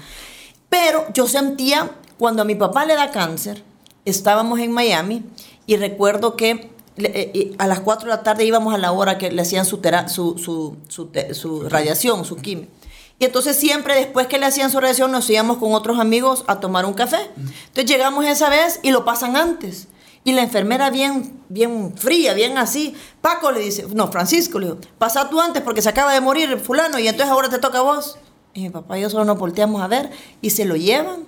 Pero 0.68 1.04
yo 1.14 1.26
sentía, 1.26 1.90
cuando 2.18 2.42
a 2.42 2.44
mi 2.44 2.54
papá 2.54 2.84
le 2.84 2.94
da 2.94 3.10
cáncer, 3.10 3.62
estábamos 4.04 4.58
en 4.60 4.72
Miami 4.72 5.24
y 5.66 5.76
recuerdo 5.76 6.36
que 6.36 6.70
eh, 6.98 7.54
a 7.58 7.66
las 7.66 7.80
4 7.80 8.08
de 8.10 8.16
la 8.16 8.22
tarde 8.22 8.44
íbamos 8.44 8.74
a 8.74 8.78
la 8.78 8.92
hora 8.92 9.18
que 9.18 9.30
le 9.30 9.42
hacían 9.42 9.66
su, 9.66 9.78
tera- 9.78 10.08
su, 10.08 10.38
su, 10.38 10.76
su, 10.88 11.10
su 11.32 11.68
radiación, 11.68 12.24
su 12.24 12.36
quimio. 12.36 12.68
Y 13.18 13.24
entonces 13.24 13.56
siempre 13.56 13.94
después 13.94 14.26
que 14.26 14.38
le 14.38 14.46
hacían 14.46 14.70
su 14.70 14.78
radiación 14.78 15.10
nos 15.10 15.28
íbamos 15.30 15.56
con 15.56 15.72
otros 15.74 15.98
amigos 15.98 16.44
a 16.48 16.60
tomar 16.60 16.84
un 16.84 16.92
café. 16.92 17.18
Entonces 17.36 17.86
llegamos 17.86 18.24
esa 18.26 18.50
vez 18.50 18.78
y 18.82 18.90
lo 18.90 19.04
pasan 19.04 19.36
antes. 19.36 19.88
Y 20.26 20.32
la 20.32 20.42
enfermera 20.42 20.90
bien, 20.90 21.40
bien 21.48 21.96
fría, 21.96 22.34
bien 22.34 22.58
así. 22.58 22.96
Paco 23.20 23.52
le 23.52 23.60
dice, 23.60 23.86
no, 23.94 24.10
Francisco 24.10 24.58
le 24.58 24.66
dijo, 24.66 24.78
pasa 24.98 25.30
tú 25.30 25.40
antes 25.40 25.62
porque 25.62 25.82
se 25.82 25.88
acaba 25.88 26.12
de 26.12 26.20
morir 26.20 26.58
fulano 26.58 26.98
y 26.98 27.06
entonces 27.06 27.30
ahora 27.30 27.48
te 27.48 27.60
toca 27.60 27.78
a 27.78 27.82
vos. 27.82 28.18
Y 28.52 28.62
mi 28.62 28.70
papá 28.70 28.98
y 28.98 29.02
yo 29.02 29.08
solo 29.08 29.24
nos 29.24 29.38
volteamos 29.38 29.80
a 29.80 29.86
ver 29.86 30.10
y 30.42 30.50
se 30.50 30.64
lo 30.64 30.74
llevan. 30.74 31.26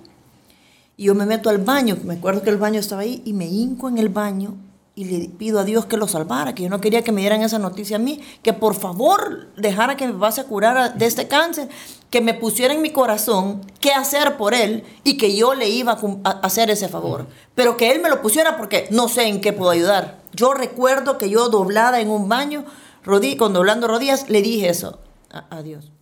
Y 0.96 1.04
yo 1.04 1.14
me 1.14 1.26
meto 1.26 1.48
al 1.48 1.58
baño, 1.58 1.96
me 2.02 2.14
acuerdo 2.14 2.42
que 2.42 2.50
el 2.50 2.56
baño 2.56 2.80
estaba 2.80 3.02
ahí, 3.02 3.22
y 3.24 3.34
me 3.34 3.46
hinco 3.46 3.88
en 3.88 3.98
el 3.98 4.08
baño 4.08 4.56
y 4.98 5.04
le 5.04 5.28
pido 5.28 5.61
a 5.61 5.64
Dios 5.64 5.87
que 5.87 5.96
lo 5.96 6.08
salvara, 6.08 6.56
que 6.56 6.64
yo 6.64 6.68
no 6.68 6.80
quería 6.80 7.04
que 7.04 7.12
me 7.12 7.20
dieran 7.20 7.42
esa 7.42 7.61
noticia 7.61 7.98
a 7.98 8.00
mí, 8.00 8.20
que 8.42 8.52
por 8.52 8.74
favor 8.74 9.46
dejara 9.56 9.96
que 9.96 10.08
mi 10.08 10.12
papá 10.12 10.32
se 10.32 10.42
curara 10.42 10.88
de 10.88 11.06
este 11.06 11.28
cáncer, 11.28 11.68
que 12.11 12.20
me 12.20 12.34
pusiera 12.34 12.74
en 12.74 12.82
mi 12.82 12.90
corazón 12.90 13.61
qué 13.78 13.92
hacer 13.92 14.37
por 14.37 14.54
él 14.54 14.82
y 15.04 15.16
que 15.16 15.37
yo 15.37 15.54
le 15.54 15.68
iba 15.68 15.96
a 16.24 16.30
hacer 16.30 16.68
ese 16.70 16.88
favor. 16.88 17.28
Pero 17.54 17.76
que 17.76 17.92
él 17.92 18.02
me 18.02 18.08
lo 18.08 18.20
pusiera 18.20 18.56
porque 18.56 18.88
no 18.90 19.08
sé 19.08 19.28
en 19.28 19.40
qué 19.40 19.52
puedo 19.52 19.70
ayudar. 19.70 20.18
Yo 20.32 20.52
recuerdo 20.52 21.16
que 21.16 21.30
yo 21.30 21.48
doblada 21.48 22.00
en 22.00 22.11
un 22.11 22.28
baño, 22.28 22.64
rodí, 23.04 23.37
con 23.37 23.52
doblando 23.52 23.87
rodillas, 23.87 24.28
le 24.28 24.42
dije 24.42 24.68
eso 24.68 24.98
a, 25.30 25.46
a 25.56 25.62
Dios, 25.62 25.92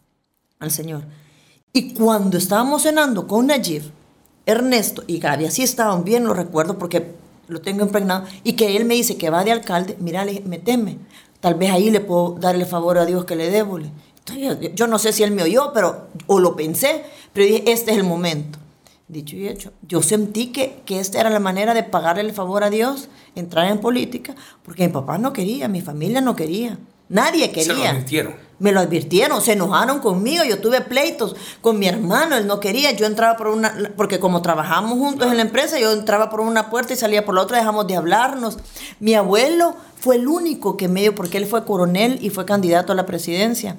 al 0.58 0.70
Señor. 0.70 1.04
Y 1.74 1.92
cuando 1.92 2.38
estábamos 2.38 2.84
cenando 2.84 3.26
con 3.26 3.48
Nayib, 3.48 3.92
Ernesto 4.46 5.04
y 5.06 5.18
Gaby, 5.18 5.44
así 5.44 5.62
estaban 5.62 6.02
bien, 6.02 6.24
lo 6.24 6.32
recuerdo 6.32 6.78
porque 6.78 7.25
lo 7.48 7.60
tengo 7.60 7.84
impregnado, 7.84 8.26
y 8.44 8.54
que 8.54 8.76
él 8.76 8.84
me 8.84 8.94
dice 8.94 9.16
que 9.16 9.30
va 9.30 9.44
de 9.44 9.52
alcalde, 9.52 9.96
mira, 10.00 10.26
meteme, 10.44 10.98
tal 11.40 11.54
vez 11.54 11.70
ahí 11.70 11.90
le 11.90 12.00
puedo 12.00 12.36
darle 12.40 12.64
favor 12.64 12.98
a 12.98 13.06
Dios 13.06 13.24
que 13.24 13.36
le 13.36 13.50
debo. 13.50 13.78
yo 14.74 14.86
no 14.86 14.98
sé 14.98 15.12
si 15.12 15.22
él 15.22 15.30
me 15.30 15.42
oyó, 15.42 15.72
pero, 15.72 16.08
o 16.26 16.38
lo 16.38 16.56
pensé, 16.56 17.04
pero 17.32 17.46
dije, 17.46 17.70
este 17.70 17.92
es 17.92 17.98
el 17.98 18.04
momento. 18.04 18.58
Dicho 19.08 19.36
y 19.36 19.46
hecho, 19.46 19.72
yo 19.86 20.02
sentí 20.02 20.48
que, 20.48 20.82
que 20.84 20.98
esta 20.98 21.20
era 21.20 21.30
la 21.30 21.38
manera 21.38 21.74
de 21.74 21.84
pagarle 21.84 22.22
el 22.22 22.32
favor 22.32 22.64
a 22.64 22.70
Dios, 22.70 23.08
entrar 23.36 23.70
en 23.70 23.78
política, 23.78 24.34
porque 24.64 24.86
mi 24.86 24.92
papá 24.92 25.16
no 25.16 25.32
quería, 25.32 25.68
mi 25.68 25.80
familia 25.80 26.20
no 26.20 26.34
quería. 26.34 26.76
Nadie 27.08 27.50
quería. 27.50 27.74
Se 27.74 27.74
lo 27.74 27.84
advirtieron. 27.84 28.34
Me 28.58 28.72
lo 28.72 28.80
advirtieron, 28.80 29.42
se 29.42 29.52
enojaron 29.52 30.00
conmigo, 30.00 30.42
yo 30.42 30.58
tuve 30.58 30.80
pleitos 30.80 31.36
con 31.60 31.78
mi 31.78 31.88
hermano, 31.88 32.36
él 32.36 32.46
no 32.46 32.58
quería, 32.58 32.90
yo 32.92 33.04
entraba 33.04 33.36
por 33.36 33.48
una, 33.48 33.92
porque 33.98 34.18
como 34.18 34.40
trabajamos 34.40 34.92
juntos 34.92 35.30
en 35.30 35.36
la 35.36 35.42
empresa, 35.42 35.78
yo 35.78 35.92
entraba 35.92 36.30
por 36.30 36.40
una 36.40 36.70
puerta 36.70 36.94
y 36.94 36.96
salía 36.96 37.26
por 37.26 37.34
la 37.34 37.42
otra, 37.42 37.58
dejamos 37.58 37.86
de 37.86 37.96
hablarnos. 37.96 38.56
Mi 38.98 39.12
abuelo 39.12 39.76
fue 40.00 40.16
el 40.16 40.26
único 40.26 40.78
que 40.78 40.88
medio, 40.88 41.14
porque 41.14 41.36
él 41.36 41.44
fue 41.44 41.66
coronel 41.66 42.18
y 42.22 42.30
fue 42.30 42.46
candidato 42.46 42.92
a 42.92 42.96
la 42.96 43.04
presidencia 43.04 43.76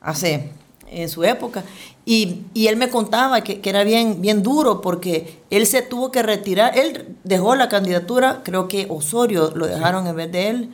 hace 0.00 0.50
en 0.88 1.08
su 1.08 1.22
época. 1.22 1.62
Y, 2.04 2.42
y 2.52 2.66
él 2.66 2.76
me 2.76 2.90
contaba 2.90 3.42
que, 3.42 3.60
que, 3.60 3.70
era 3.70 3.84
bien, 3.84 4.20
bien 4.20 4.42
duro 4.42 4.80
porque 4.80 5.40
él 5.50 5.68
se 5.68 5.82
tuvo 5.82 6.10
que 6.10 6.24
retirar, 6.24 6.76
él 6.76 7.16
dejó 7.22 7.54
la 7.54 7.68
candidatura, 7.68 8.40
creo 8.42 8.66
que 8.66 8.86
Osorio 8.88 9.52
lo 9.54 9.68
dejaron 9.68 10.08
en 10.08 10.16
vez 10.16 10.32
de 10.32 10.48
él 10.48 10.70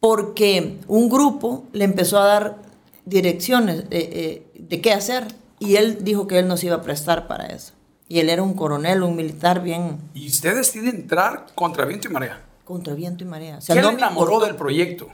porque 0.00 0.78
un 0.88 1.08
grupo 1.08 1.64
le 1.72 1.84
empezó 1.84 2.18
a 2.18 2.26
dar 2.26 2.56
direcciones 3.04 3.88
de, 3.88 4.46
de 4.54 4.80
qué 4.80 4.92
hacer 4.92 5.28
y 5.58 5.76
él 5.76 6.02
dijo 6.02 6.26
que 6.26 6.38
él 6.38 6.48
no 6.48 6.56
se 6.56 6.66
iba 6.66 6.76
a 6.76 6.82
prestar 6.82 7.28
para 7.28 7.46
eso. 7.46 7.74
Y 8.08 8.18
él 8.18 8.28
era 8.28 8.42
un 8.42 8.54
coronel, 8.54 9.04
un 9.04 9.14
militar 9.14 9.62
bien... 9.62 10.00
¿Y 10.14 10.26
usted 10.26 10.56
decide 10.56 10.90
entrar 10.90 11.46
contra 11.54 11.84
viento 11.84 12.08
y 12.08 12.10
marea? 12.10 12.42
Contra 12.64 12.94
viento 12.94 13.22
y 13.22 13.26
marea. 13.26 13.58
O 13.58 13.60
sea, 13.60 13.76
¿Qué 13.76 13.82
no 13.82 13.90
le 13.92 13.98
enamoró 13.98 14.40
del 14.40 14.56
proyecto? 14.56 15.08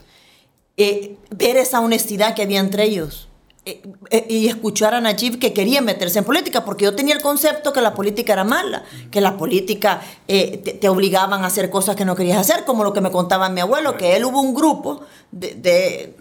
Eh, 0.79 1.19
ver 1.31 1.57
esa 1.59 1.81
honestidad 1.81 2.35
que 2.35 2.43
había 2.43 2.61
entre 2.61 2.85
ellos. 2.85 3.29
Eh, 3.69 3.83
eh, 4.11 4.27
y 4.29 4.47
escuchar 4.47 4.95
a 4.95 5.01
Najib 5.01 5.41
que 5.41 5.53
quería 5.53 5.83
meterse 5.83 6.21
en 6.21 6.25
política, 6.25 6.65
porque 6.65 6.85
yo 6.85 6.95
tenía 6.95 7.17
el 7.17 7.21
concepto 7.21 7.73
que 7.73 7.81
la 7.81 7.95
política 7.95 8.33
era 8.33 8.45
mala, 8.45 8.85
que 9.11 9.21
la 9.21 9.37
política 9.37 10.01
eh, 10.29 10.79
te, 10.81 10.89
obligaban 10.89 11.43
a 11.43 11.49
hacer 11.49 11.69
cosas 11.69 11.97
que 11.97 12.05
no 12.05 12.15
querías 12.15 12.39
hacer, 12.39 12.65
como 12.65 12.85
lo 12.85 12.93
que 12.93 13.01
me 13.01 13.11
contaba 13.11 13.49
mi 13.49 13.61
abuelo, 13.61 13.97
que 13.97 14.15
él 14.15 14.25
hubo 14.25 14.41
un 14.41 14.55
grupo 14.55 15.01
de, 15.33 15.57
de, 15.57 16.17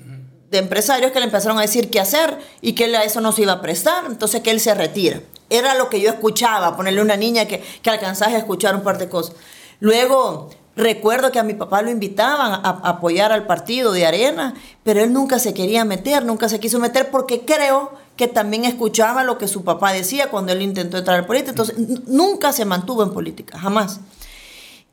de 0.50 0.58
empresarios 0.58 1.12
que 1.12 1.20
le 1.20 1.26
empezaron 1.26 1.60
a 1.60 1.62
decir 1.62 1.92
qué 1.92 2.00
hacer 2.00 2.36
y 2.62 2.74
que 2.74 2.86
él 2.86 2.96
a 2.96 3.04
eso 3.04 3.22
no 3.22 3.32
se 3.32 3.44
iba 3.44 3.54
a 3.54 3.62
prestar, 3.62 4.06
entonces 4.08 4.42
que 4.42 4.50
él 4.50 4.60
se 4.60 4.74
retira. 4.74 5.22
Era 5.52 5.76
lo 5.76 5.88
que 5.88 6.02
yo 6.02 6.10
escuchaba, 6.10 6.76
ponerle 6.76 7.04
una 7.04 7.16
niña 7.16 7.46
que, 7.46 7.64
que 7.84 7.90
alcanzase 7.92 8.34
a 8.34 8.40
escuchar 8.40 8.76
un 8.76 8.82
par 8.82 8.98
de 8.98 9.08
cosas. 9.08 9.36
Luego 9.80 10.50
Recuerdo 10.76 11.32
que 11.32 11.40
a 11.40 11.44
mi 11.44 11.54
papá 11.54 11.82
lo 11.82 11.90
invitaban 11.90 12.52
a, 12.52 12.70
apoyar 12.84 13.32
al 13.32 13.48
partido 13.48 13.94
de 13.94 14.06
Arena, 14.06 14.54
pero 14.84 15.02
él 15.02 15.14
nunca 15.14 15.40
se 15.40 15.54
quería 15.54 15.86
meter, 15.86 16.26
nunca 16.26 16.50
se 16.50 16.60
quiso 16.60 16.80
meter 16.80 17.12
porque 17.12 17.46
creo 17.46 17.92
que 18.18 18.28
también 18.28 18.66
escuchaba 18.66 19.24
lo 19.24 19.38
que 19.38 19.48
su 19.48 19.64
papá 19.64 19.94
decía 19.94 20.30
cuando 20.30 20.52
él 20.52 20.62
intentó 20.62 20.98
entrar 20.98 21.20
en 21.20 21.26
política. 21.26 21.52
Entonces, 21.52 21.78
nunca 22.08 22.52
se 22.52 22.66
mantuvo 22.66 23.04
en 23.04 23.14
política, 23.14 23.58
jamás. 23.58 24.02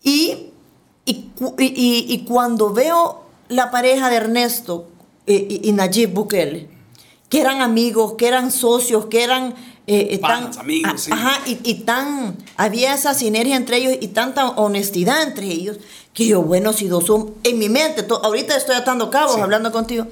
Y, 0.03 0.51
y, 1.05 1.31
y, 1.59 2.07
y 2.09 2.25
cuando 2.29 2.73
veo 2.73 3.25
la 3.49 3.73
pareja 3.73 4.09
de 4.09 4.17
Ernesto 4.17 4.87
y, 5.27 5.69
y 5.69 5.73
Nayib 5.73 6.13
Bukele, 6.13 6.69
que 7.29 7.41
eran 7.41 7.61
amigos, 7.61 8.15
que 8.15 8.29
eran 8.29 8.51
socios, 8.53 9.07
que 9.07 9.25
eran 9.25 9.55
eh, 9.87 10.19
Panas, 10.21 10.53
tan, 10.57 10.61
amigos, 10.65 10.93
a, 10.95 10.99
sí. 10.99 11.11
ajá, 11.13 11.41
y, 11.47 11.59
y, 11.65 11.75
tan, 11.81 12.37
había 12.57 12.95
esa 12.95 13.15
sinergia 13.15 13.57
entre 13.57 13.79
ellos 13.79 13.97
y 14.01 14.09
tanta 14.09 14.51
honestidad 14.51 15.23
entre 15.23 15.47
ellos, 15.47 15.79
que 16.15 16.27
yo, 16.27 16.43
bueno, 16.43 16.73
si 16.73 16.89
dos 16.89 17.07
son, 17.07 17.35
en 17.43 17.59
mi 17.59 17.69
mente, 17.69 18.03
to, 18.03 18.25
ahorita 18.25 18.57
estoy 18.57 18.77
atando 18.77 19.11
cabos 19.11 19.35
Sí. 19.37 19.41
hablando 19.41 19.73
contigo, 19.73 20.07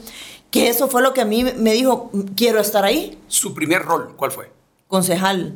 que 0.51 0.69
eso 0.69 0.89
fue 0.89 1.03
lo 1.03 1.13
que 1.15 1.21
a 1.21 1.25
mí 1.25 1.45
me 1.45 1.73
dijo, 1.73 2.11
quiero 2.37 2.61
estar 2.61 2.85
ahí, 2.85 3.19
¿Su 3.29 3.55
primer 3.55 3.83
rol 3.83 4.15
cuál 4.17 4.33
fue? 4.33 4.51
concejal. 4.89 5.55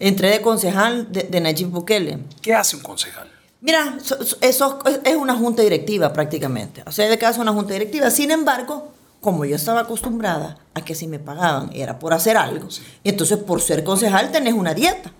Entré 0.00 0.30
de 0.30 0.40
concejal 0.42 1.12
de, 1.12 1.22
de 1.22 1.40
Nayib 1.40 1.68
Bukele. 1.68 2.18
¿Qué 2.40 2.52
hace 2.54 2.74
un 2.74 2.82
concejal? 2.82 3.30
Mira, 3.60 3.98
so- 4.02 4.24
so- 4.24 4.36
eso 4.40 4.80
es 5.04 5.14
una 5.14 5.36
junta 5.36 5.62
directiva 5.62 6.12
prácticamente. 6.12 6.82
O 6.86 6.90
sea, 6.90 7.08
de 7.08 7.16
caso 7.18 7.40
una 7.40 7.52
junta 7.52 7.74
directiva. 7.74 8.10
Sin 8.10 8.32
embargo, 8.32 8.91
como 9.22 9.46
yo 9.46 9.56
estaba 9.56 9.80
acostumbrada 9.80 10.58
a 10.74 10.84
que 10.84 10.94
si 10.94 11.06
me 11.06 11.18
pagaban 11.18 11.70
era 11.72 11.98
por 11.98 12.12
hacer 12.12 12.36
algo, 12.36 12.70
Sí. 12.70 12.82
y 13.02 13.08
entonces 13.08 13.38
por 13.38 13.62
ser 13.62 13.82
concejal 13.84 14.30
tenés 14.30 14.52
una 14.52 14.74
dieta. 14.74 15.10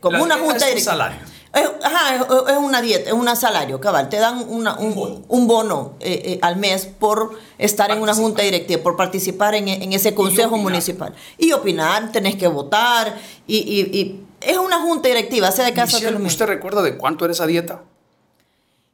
Como 0.00 0.16
La 0.18 0.22
una 0.24 0.34
dieta 0.36 0.50
junta 0.50 0.68
es 0.70 0.74
un 0.74 0.80
salario. 0.80 1.18
Es, 1.54 1.70
ajá, 1.84 2.16
es, 2.16 2.22
es 2.52 2.56
una 2.58 2.82
dieta, 2.82 3.10
es 3.10 3.12
un 3.14 3.36
salario, 3.36 3.78
cabal. 3.80 4.08
Te 4.08 4.16
dan 4.16 4.44
una- 4.48 4.76
un, 4.76 4.86
Un 4.88 4.94
bono. 4.96 5.22
un 5.28 5.46
bono 5.46 5.92
eh, 6.00 6.22
eh, 6.24 6.38
al 6.42 6.56
mes 6.56 6.86
por 6.86 7.38
estar 7.58 7.92
en 7.92 8.00
una 8.02 8.12
junta 8.14 8.42
directiva, 8.42 8.82
por 8.82 8.96
participar 8.96 9.54
en, 9.54 9.68
en 9.68 9.92
ese 9.92 10.14
consejo 10.16 10.56
municipal. 10.56 11.14
Y 11.38 11.52
opinar, 11.52 12.10
tenés 12.10 12.34
que 12.34 12.48
votar, 12.48 13.16
y, 13.46 13.58
y- 13.58 13.96
y 14.00 14.24
es 14.40 14.56
una 14.56 14.80
junta 14.80 15.08
directiva, 15.08 15.52
sea 15.52 15.64
de 15.66 15.74
casa 15.74 15.92
de 15.98 16.02
Michelle, 16.02 16.12
mismo. 16.18 16.26
¿Usted 16.28 16.46
recuerda 16.46 16.82
de 16.82 16.96
cuánto 16.98 17.24
era 17.24 17.32
esa 17.32 17.46
dieta? 17.46 17.82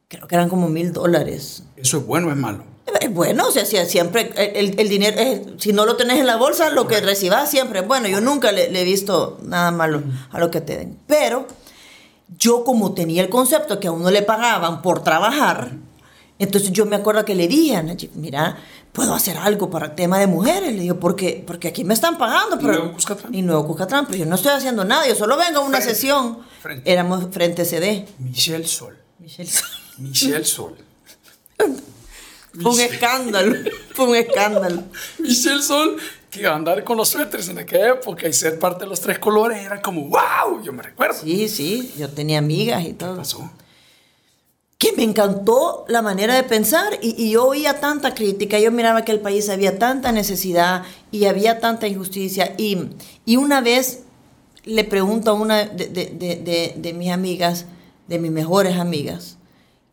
Creo 0.08 0.26
que 0.26 0.34
eran 0.34 0.48
como 0.48 0.68
mil 0.68 0.92
dólares. 0.92 1.62
¿Eso 1.76 1.98
es 1.98 2.06
bueno 2.06 2.28
o 2.28 2.30
es 2.30 2.36
malo? 2.36 2.64
Es 3.00 3.12
bueno, 3.12 3.48
o 3.48 3.50
sea, 3.50 3.64
si- 3.64 3.84
siempre 3.86 4.30
el, 4.36 4.78
el 4.78 4.88
dinero, 4.88 5.16
eh, 5.18 5.54
si 5.58 5.72
no 5.72 5.86
lo 5.86 5.96
tenés 5.96 6.18
en 6.18 6.26
la 6.26 6.36
bolsa, 6.36 6.70
lo 6.70 6.86
que 6.86 7.00
recibas 7.00 7.50
siempre 7.50 7.80
es 7.80 7.86
bueno. 7.86 8.08
Yo 8.08 8.20
nunca 8.20 8.52
le, 8.52 8.70
le 8.70 8.82
he 8.82 8.84
visto 8.84 9.38
nada 9.42 9.70
malo 9.70 10.02
a 10.30 10.38
lo 10.38 10.50
que 10.50 10.60
te 10.60 10.76
den. 10.76 10.98
Pero 11.06 11.46
yo 12.38 12.62
como 12.64 12.92
tenía 12.94 13.22
el 13.22 13.28
concepto 13.30 13.80
que 13.80 13.88
a 13.88 13.92
uno 13.92 14.10
le 14.10 14.22
pagaban 14.22 14.82
por 14.82 15.02
trabajar, 15.02 15.72
entonces 16.38 16.72
yo 16.72 16.86
me 16.86 16.96
acuerdo 16.96 17.24
que 17.24 17.34
le 17.34 17.48
dije 17.48 17.76
a 17.76 17.84
mira, 18.14 18.56
puedo 18.92 19.14
hacer 19.14 19.36
algo 19.36 19.68
para 19.70 19.86
el 19.86 19.94
tema 19.94 20.18
de 20.18 20.26
mujeres. 20.26 20.72
Le 20.74 20.80
digo, 20.82 21.00
porque, 21.00 21.42
porque 21.46 21.68
aquí 21.68 21.84
me 21.84 21.94
están 21.94 22.18
pagando. 22.18 22.56
¿Y 22.56 22.58
Pero, 22.60 22.72
Nuevo 22.78 22.92
Cuscatlán? 22.92 23.34
Y 23.34 23.42
Nuevo 23.42 23.66
Cuscatlán, 23.66 24.06
pero 24.06 24.18
yo 24.18 24.26
no 24.26 24.34
estoy 24.36 24.52
haciendo 24.52 24.84
nada, 24.84 25.06
yo 25.08 25.14
solo 25.14 25.36
vengo 25.36 25.60
a 25.60 25.64
una 25.64 25.78
Frente. 25.78 25.94
sesión. 25.94 26.38
Frente. 26.62 26.90
Éramos 26.92 27.24
frente 27.30 27.64
CD. 27.64 28.06
Michelle 28.18 28.66
Sol. 28.66 28.96
Michelle. 29.18 29.50
Michelle 29.98 30.44
Sol. 30.44 30.76
Fue 32.58 32.72
un 32.72 32.80
escándalo, 32.80 33.54
fue 33.94 34.06
un 34.08 34.16
escándalo. 34.16 34.82
Michelle 35.18 35.62
Sol, 35.62 35.96
que 36.30 36.46
andar 36.46 36.82
con 36.84 36.96
los 36.96 37.08
suéteres 37.08 37.48
en 37.48 37.58
aquella 37.58 37.90
época 37.90 38.26
y 38.28 38.32
ser 38.32 38.58
parte 38.58 38.84
de 38.84 38.90
los 38.90 39.00
tres 39.00 39.18
colores 39.18 39.58
era 39.64 39.80
como 39.80 40.02
wow, 40.08 40.62
yo 40.64 40.72
me 40.72 40.82
recuerdo. 40.82 41.20
Sí, 41.22 41.48
sí, 41.48 41.92
yo 41.96 42.08
tenía 42.08 42.38
amigas 42.38 42.82
y 42.82 42.86
¿Qué 42.88 42.92
todo. 42.94 43.16
pasó? 43.16 43.50
Que 44.78 44.92
me 44.92 45.02
encantó 45.02 45.84
la 45.88 46.00
manera 46.00 46.34
de 46.34 46.42
pensar 46.42 46.98
y, 47.02 47.14
y 47.22 47.32
yo 47.32 47.46
oía 47.46 47.80
tanta 47.80 48.14
crítica, 48.14 48.58
yo 48.58 48.70
miraba 48.72 49.04
que 49.04 49.12
el 49.12 49.20
país 49.20 49.48
había 49.50 49.78
tanta 49.78 50.10
necesidad 50.10 50.84
y 51.10 51.26
había 51.26 51.60
tanta 51.60 51.86
injusticia. 51.86 52.54
Y, 52.56 52.78
y 53.26 53.36
una 53.36 53.60
vez 53.60 54.04
le 54.64 54.84
pregunto 54.84 55.30
a 55.32 55.34
una 55.34 55.66
de, 55.66 55.86
de- 55.88 56.06
de- 56.06 56.36
de- 56.36 56.74
de 56.76 56.92
mis 56.94 57.10
amigas, 57.12 57.66
de 58.08 58.18
mis 58.18 58.30
mejores 58.30 58.78
amigas, 58.78 59.36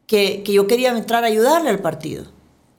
que, 0.07 0.41
que 0.43 0.53
yo 0.53 0.67
quería 0.67 0.89
entrar 0.97 1.25
a 1.25 1.27
ayudarle 1.27 1.69
al 1.69 1.79
partido. 1.79 2.25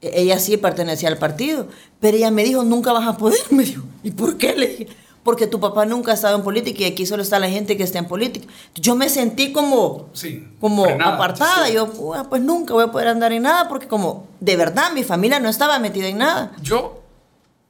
Ella 0.00 0.38
sí 0.38 0.56
pertenecía 0.56 1.08
al 1.08 1.18
partido, 1.18 1.68
pero 2.00 2.16
ella 2.16 2.30
me 2.30 2.44
dijo, 2.44 2.62
nunca 2.62 2.92
vas 2.92 3.06
a 3.08 3.16
poder, 3.16 3.40
me 3.50 3.64
dijo. 3.64 3.82
¿Y 4.02 4.12
por 4.12 4.36
qué? 4.36 4.54
Le 4.54 4.66
dije, 4.68 4.88
porque 5.24 5.46
tu 5.46 5.58
papá 5.60 5.84
nunca 5.84 6.12
ha 6.12 6.14
estado 6.14 6.36
en 6.36 6.42
política 6.44 6.82
y 6.82 6.84
aquí 6.86 7.04
solo 7.04 7.22
está 7.22 7.38
la 7.38 7.50
gente 7.50 7.76
que 7.76 7.82
está 7.82 7.98
en 7.98 8.06
política. 8.06 8.46
Yo 8.76 8.94
me 8.94 9.08
sentí 9.08 9.52
como, 9.52 10.08
Sí, 10.12 10.46
como 10.60 10.84
frenada, 10.84 11.14
apartada. 11.16 11.66
sí. 11.66 11.74
Yo, 11.74 11.86
"Ua, 11.98 12.28
pues 12.30 12.40
nunca 12.42 12.72
voy 12.74 12.84
a 12.84 12.92
poder 12.92 13.08
andar 13.08 13.32
en 13.32 13.42
nada 13.42 13.68
porque 13.68 13.88
como 13.88 14.26
de 14.40 14.56
verdad 14.56 14.92
mi 14.94 15.02
familia 15.04 15.40
no 15.40 15.48
estaba 15.48 15.78
metida 15.80 16.06
en 16.06 16.18
nada. 16.18 16.52
Yo, 16.62 17.02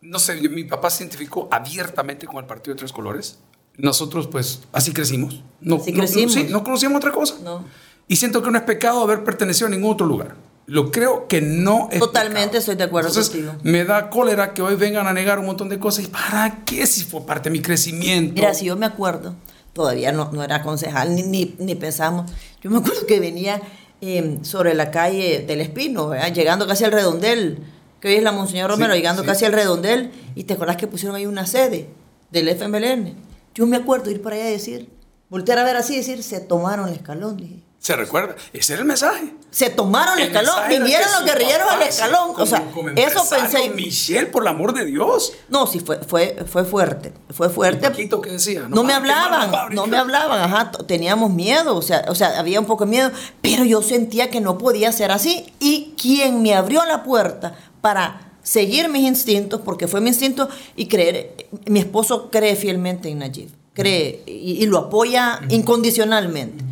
no 0.02 0.18
sé, 0.18 0.36
mi 0.48 0.64
papá 0.64 0.90
se 0.90 1.02
identificó 1.04 1.48
abiertamente 1.50 2.26
con 2.26 2.36
el 2.36 2.44
Partido 2.44 2.74
de 2.74 2.78
Tres 2.80 2.92
Colores. 2.92 3.38
Nosotros, 3.76 4.26
pues, 4.26 4.60
así 4.72 4.92
crecimos. 4.92 5.42
No, 5.60 5.76
Así 5.76 5.92
no- 5.92 5.96
no- 5.98 6.02
crecimos. 6.04 6.32
sí, 6.34 6.46
no 6.50 6.62
conocíamos 6.62 6.98
otra 6.98 7.12
cosa. 7.12 7.36
No. 7.42 7.64
Y 8.06 8.16
siento 8.16 8.42
que 8.42 8.50
no 8.50 8.58
es 8.58 8.64
pecado 8.64 9.02
haber 9.02 9.24
pertenecido 9.24 9.66
a 9.66 9.70
ningún 9.70 9.92
otro 9.92 10.06
lugar. 10.06 10.34
Lo 10.68 10.90
creo 10.92 11.26
que 11.28 11.40
no 11.40 11.88
es 11.90 11.98
Totalmente 11.98 12.40
pecado. 12.48 12.58
estoy 12.58 12.74
de 12.76 12.84
acuerdo 12.84 13.08
Entonces, 13.08 13.32
contigo. 13.32 13.54
Me 13.62 13.84
da 13.84 14.10
cólera 14.10 14.52
que 14.54 14.60
hoy 14.62 14.74
vengan 14.76 15.06
a 15.06 15.12
negar 15.14 15.38
un 15.38 15.46
montón 15.46 15.68
de 15.70 15.78
cosas. 15.78 16.04
¿Y 16.04 16.08
para 16.08 16.62
qué 16.66 16.86
si 16.86 17.02
fue 17.04 17.24
parte 17.24 17.48
de 17.48 17.54
mi 17.54 17.62
crecimiento? 17.62 18.34
Mira, 18.34 18.52
si 18.52 18.66
yo 18.66 18.76
me 18.76 18.84
acuerdo, 18.86 19.34
todavía 19.72 20.12
no, 20.12 20.30
no 20.30 20.44
era 20.44 20.62
concejal 20.62 21.14
ni, 21.14 21.22
ni, 21.22 21.54
ni 21.58 21.74
pensamos. 21.74 22.30
Yo 22.62 22.70
me 22.70 22.78
acuerdo 22.78 23.06
que 23.06 23.18
venía 23.18 23.62
eh, 24.02 24.38
sobre 24.42 24.74
la 24.74 24.90
calle 24.90 25.40
del 25.46 25.60
Espino, 25.62 26.08
¿verdad? 26.08 26.32
llegando 26.34 26.66
casi 26.66 26.84
al 26.84 26.92
redondel, 26.92 27.60
que 28.00 28.08
hoy 28.08 28.14
es 28.16 28.22
la 28.22 28.32
Monseñor 28.32 28.70
Romero, 28.70 28.92
Sí, 28.92 28.98
llegando 28.98 29.22
sí. 29.22 29.26
casi 29.28 29.44
al 29.46 29.52
redondel, 29.52 30.10
y 30.34 30.44
te 30.44 30.52
acordás 30.54 30.76
que 30.76 30.86
pusieron 30.86 31.16
ahí 31.16 31.24
una 31.26 31.46
sede 31.46 31.88
del 32.30 32.46
FMLN. 32.48 33.14
Yo 33.54 33.66
me 33.66 33.76
acuerdo 33.78 34.10
ir 34.10 34.20
para 34.22 34.36
allá 34.36 34.50
y 34.50 34.52
decir, 34.52 34.88
voltear 35.30 35.58
a 35.58 35.64
ver 35.64 35.76
así 35.76 35.94
y 35.94 35.96
decir, 35.96 36.22
se 36.22 36.40
tomaron 36.40 36.88
el 36.88 36.94
escalón. 36.94 37.38
dije. 37.38 37.62
¿Se 37.88 37.96
recuerda? 37.96 38.36
Ese 38.52 38.74
era 38.74 38.82
el 38.82 38.86
mensaje. 38.86 39.32
Se 39.50 39.70
tomaron 39.70 40.18
el, 40.18 40.24
El 40.24 40.36
escalón, 40.36 40.68
vinieron 40.68 41.08
los 41.10 41.24
guerrilleros 41.24 41.70
al 41.70 41.80
escalón. 41.84 42.32
como- 42.34 42.42
o 42.42 42.46
sea, 42.46 42.62
eso 42.96 43.26
pensé. 43.30 43.70
Michelle, 43.70 44.26
por 44.26 44.42
el 44.42 44.48
amor 44.48 44.74
de 44.74 44.84
Dios. 44.84 45.32
No, 45.48 45.66
sí, 45.66 45.80
fue, 45.80 45.96
fue, 46.00 46.36
fue 46.46 46.66
fuerte. 46.66 47.14
Fue 47.30 47.48
fuerte. 47.48 47.86
¿Y 47.86 47.88
Paquito 47.88 48.20
qué 48.20 48.32
decía? 48.32 48.66
No, 48.68 48.84
me 48.84 48.92
hablaban, 48.92 49.74
no 49.74 49.86
me 49.86 49.96
hablaban, 49.96 50.38
ajá, 50.38 50.70
teníamos 50.86 51.30
miedo, 51.30 51.74
o 51.76 51.80
sea, 51.80 52.04
o 52.08 52.14
sea, 52.14 52.38
había 52.38 52.60
un 52.60 52.66
poco 52.66 52.84
de 52.84 52.90
miedo, 52.90 53.10
pero 53.40 53.64
yo 53.64 53.80
sentía 53.80 54.28
que 54.28 54.42
no 54.42 54.58
podía 54.58 54.92
ser 54.92 55.10
así. 55.10 55.50
Y 55.58 55.94
quien 55.98 56.42
me 56.42 56.54
abrió 56.54 56.84
la 56.84 57.02
puerta 57.04 57.56
para 57.80 58.32
seguir 58.42 58.90
mis 58.90 59.04
instintos, 59.08 59.62
porque 59.64 59.88
fue 59.88 60.02
mi 60.02 60.08
instinto, 60.08 60.46
y 60.76 60.88
creer, 60.88 61.48
mi 61.64 61.78
esposo 61.78 62.28
cree 62.30 62.54
fielmente 62.54 63.08
en 63.08 63.20
Najib, 63.20 63.48
cree 63.72 64.24
y, 64.26 64.62
y 64.62 64.66
lo 64.66 64.76
apoya 64.76 65.40
incondicionalmente. 65.48 66.67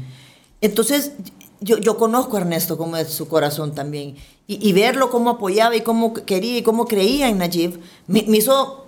Entonces, 0.66 1.12
yo, 1.60 1.78
yo 1.78 1.96
conozco 1.96 2.36
a 2.36 2.40
Ernesto 2.40 2.76
como 2.76 2.96
es 2.96 3.08
su 3.08 3.28
corazón 3.28 3.74
también. 3.74 4.16
Y, 4.46 4.68
y 4.68 4.72
verlo 4.72 5.10
cómo 5.10 5.30
apoyaba 5.30 5.74
y 5.76 5.80
cómo 5.80 6.12
quería 6.12 6.58
y 6.58 6.62
cómo 6.62 6.86
creía 6.86 7.28
en 7.28 7.38
Najib, 7.38 7.80
me, 8.06 8.24
me 8.26 8.38
hizo, 8.38 8.84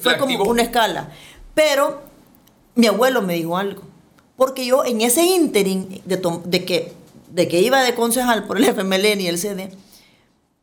fue 0.00 0.18
como 0.18 0.42
una 0.44 0.62
escala. 0.62 1.10
Pero 1.54 2.00
mi 2.74 2.86
abuelo 2.86 3.22
me 3.22 3.34
dijo 3.34 3.56
algo. 3.56 3.82
Porque 4.36 4.64
yo 4.64 4.84
en 4.84 5.00
ese 5.00 5.24
ínterin 5.24 6.00
de, 6.04 6.64
que, 6.64 6.92
de 7.30 7.48
que 7.48 7.60
iba 7.60 7.82
de 7.82 7.94
concejal 7.94 8.44
por 8.44 8.56
el 8.56 8.64
FMLN 8.68 9.20
y 9.20 9.26
el 9.26 9.38
CD, 9.38 9.70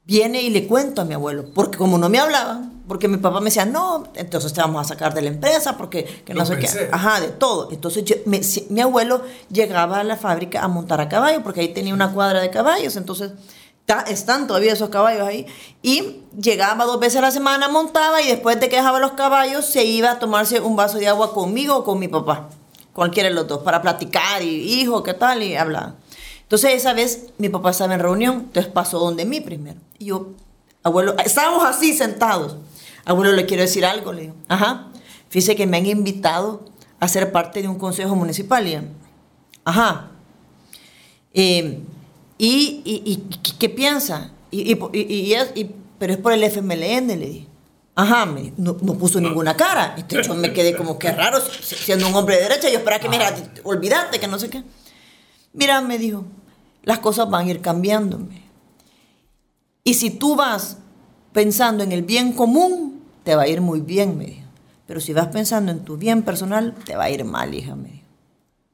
viene 0.06 0.42
y 0.42 0.50
le 0.50 0.68
cuento 0.68 1.02
a 1.02 1.06
mi 1.06 1.14
abuelo, 1.16 1.46
porque 1.54 1.78
como 1.78 1.98
no 1.98 2.10
me 2.10 2.20
hablaba, 2.20 2.62
porque 2.88 3.08
mi 3.08 3.18
papá 3.18 3.40
me 3.40 3.46
decía, 3.46 3.66
no, 3.66 4.04
entonces 4.14 4.54
te 4.54 4.62
vamos 4.62 4.80
a 4.86 4.88
sacar 4.88 5.14
de 5.16 5.24
la 5.24 5.30
empresa, 5.30 5.76
porque 5.78 6.04
que 6.24 6.34
no 6.34 6.42
Lo 6.42 6.46
sé 6.46 6.58
pensé. 6.58 6.80
qué, 6.80 6.90
ajá, 6.92 7.20
de 7.20 7.30
todo. 7.30 7.70
Entonces 7.72 8.04
yo- 8.06 8.16
me- 8.26 8.44
si- 8.44 8.68
mi 8.70 8.82
abuelo 8.82 9.24
llegaba 9.50 10.00
a 10.00 10.04
la 10.04 10.16
fábrica 10.18 10.64
a 10.64 10.68
montar 10.68 11.02
a 11.02 11.10
caballo, 11.10 11.42
porque 11.42 11.62
ahí 11.62 11.70
tenía 11.70 11.94
una 11.94 12.12
cuadra 12.14 12.40
de 12.42 12.52
caballos, 12.52 12.96
entonces 12.96 13.32
ta- 13.88 14.02
están 14.08 14.46
todavía 14.46 14.74
esos 14.74 14.90
caballos 14.90 15.28
ahí, 15.28 15.48
y 15.82 16.22
llegaba 16.40 16.86
dos 16.86 17.00
veces 17.00 17.18
a 17.18 17.22
la 17.22 17.32
semana, 17.32 17.68
montaba, 17.68 18.22
y 18.22 18.28
después 18.28 18.60
de 18.60 18.70
que 18.70 18.76
dejaba 18.76 19.00
los 19.00 19.14
caballos, 19.14 19.66
se 19.66 19.84
iba 19.86 20.12
a 20.12 20.20
tomarse 20.20 20.60
un 20.60 20.76
vaso 20.76 21.00
de 21.00 21.08
agua 21.08 21.34
conmigo 21.34 21.78
o 21.78 21.84
con 21.84 21.98
mi 21.98 22.08
papá, 22.08 22.50
cualquiera 22.94 23.30
de 23.30 23.36
los 23.36 23.48
dos, 23.48 23.64
para 23.64 23.82
platicar, 23.82 24.44
y 24.44 24.80
hijo, 24.82 25.02
¿qué 25.02 25.16
tal? 25.16 25.42
Y 25.42 25.56
hablar. 25.56 25.96
Entonces 26.44 26.74
esa 26.76 26.94
vez 26.94 27.26
mi 27.40 27.50
papá 27.50 27.72
estaba 27.72 27.96
en 27.96 28.00
reunión, 28.02 28.36
entonces 28.46 28.72
pasó 28.72 29.00
donde 29.00 29.26
mí 29.26 29.42
primero. 29.42 29.80
Y 30.00 30.06
yo, 30.06 30.32
abuelo, 30.84 31.16
estábamos 31.24 31.64
así 31.64 31.94
sentados. 31.96 32.58
Abuelo, 33.06 33.34
le 33.34 33.46
quiero 33.46 33.62
decir 33.64 33.86
algo, 33.86 34.12
le 34.14 34.22
digo. 34.24 34.36
Ajá. 34.48 34.88
Fíjese 35.30 35.56
que 35.56 35.68
me 35.68 35.78
han 35.78 35.86
invitado 35.86 36.66
a 37.00 37.08
ser 37.08 37.32
parte 37.32 37.62
de 37.62 37.68
un 37.68 37.78
consejo 37.78 38.16
municipal. 38.16 38.68
Y, 38.68 38.72
yo, 38.74 38.80
Ajá. 39.64 40.12
Eh, 41.34 41.80
y, 42.38 42.82
y, 42.86 43.02
y 43.06 43.16
¿qué- 43.42 43.54
¿qué 43.60 43.70
piensa? 43.70 44.32
Y, 44.52 44.74
y, 44.74 44.80
y- 44.94 45.14
y 45.14 45.34
es- 45.34 45.52
y- 45.56 45.72
pero 46.00 46.14
es 46.14 46.20
por 46.20 46.34
el 46.34 46.44
FMLN, 46.44 47.08
le 47.20 47.26
dije. 47.28 47.48
Ajá, 47.98 48.26
me, 48.26 48.52
no, 48.58 48.76
no 48.82 48.94
puso 48.96 49.22
ninguna 49.22 49.56
cara. 49.56 49.96
Entonces 49.98 50.28
yo 50.28 50.36
me 50.36 50.52
quedé 50.52 50.76
como 50.76 51.00
que 51.00 51.12
raro, 51.12 51.40
si- 51.40 51.76
siendo 51.76 52.08
un 52.08 52.16
hombre 52.16 52.36
de 52.36 52.42
derecha, 52.44 52.70
yo 52.70 52.78
esperaba 52.80 53.02
que, 53.02 53.08
mira, 53.10 53.34
olvídate, 53.64 54.20
que 54.20 54.28
no 54.28 54.38
sé 54.38 54.50
qué. 54.50 54.64
Mira, 55.54 55.80
me 55.82 55.98
dijo, 55.98 56.26
las 56.84 57.00
cosas 57.00 57.30
van 57.30 57.48
a 57.48 57.52
ir 57.52 57.62
cambiando. 57.62 58.20
Y 59.86 59.94
si 59.96 60.10
tú 60.10 60.36
vas 60.36 60.80
pensando 61.32 61.84
en 61.86 61.94
el 61.94 62.02
bien 62.04 62.34
común, 62.34 63.04
te 63.24 63.36
va 63.36 63.44
a 63.44 63.48
ir 63.48 63.62
muy 63.62 63.80
bien, 63.82 64.18
me 64.18 64.26
dijo. 64.26 64.48
Pero 64.88 65.00
si 65.00 65.14
vas 65.14 65.28
pensando 65.28 65.72
en 65.72 65.86
tu 65.86 65.96
bien 65.98 66.24
personal, 66.24 66.76
te 66.86 66.98
va 66.98 67.06
a 67.06 67.12
ir 67.12 67.24
mal, 67.24 67.54
hija, 67.54 67.76
me. 67.76 68.04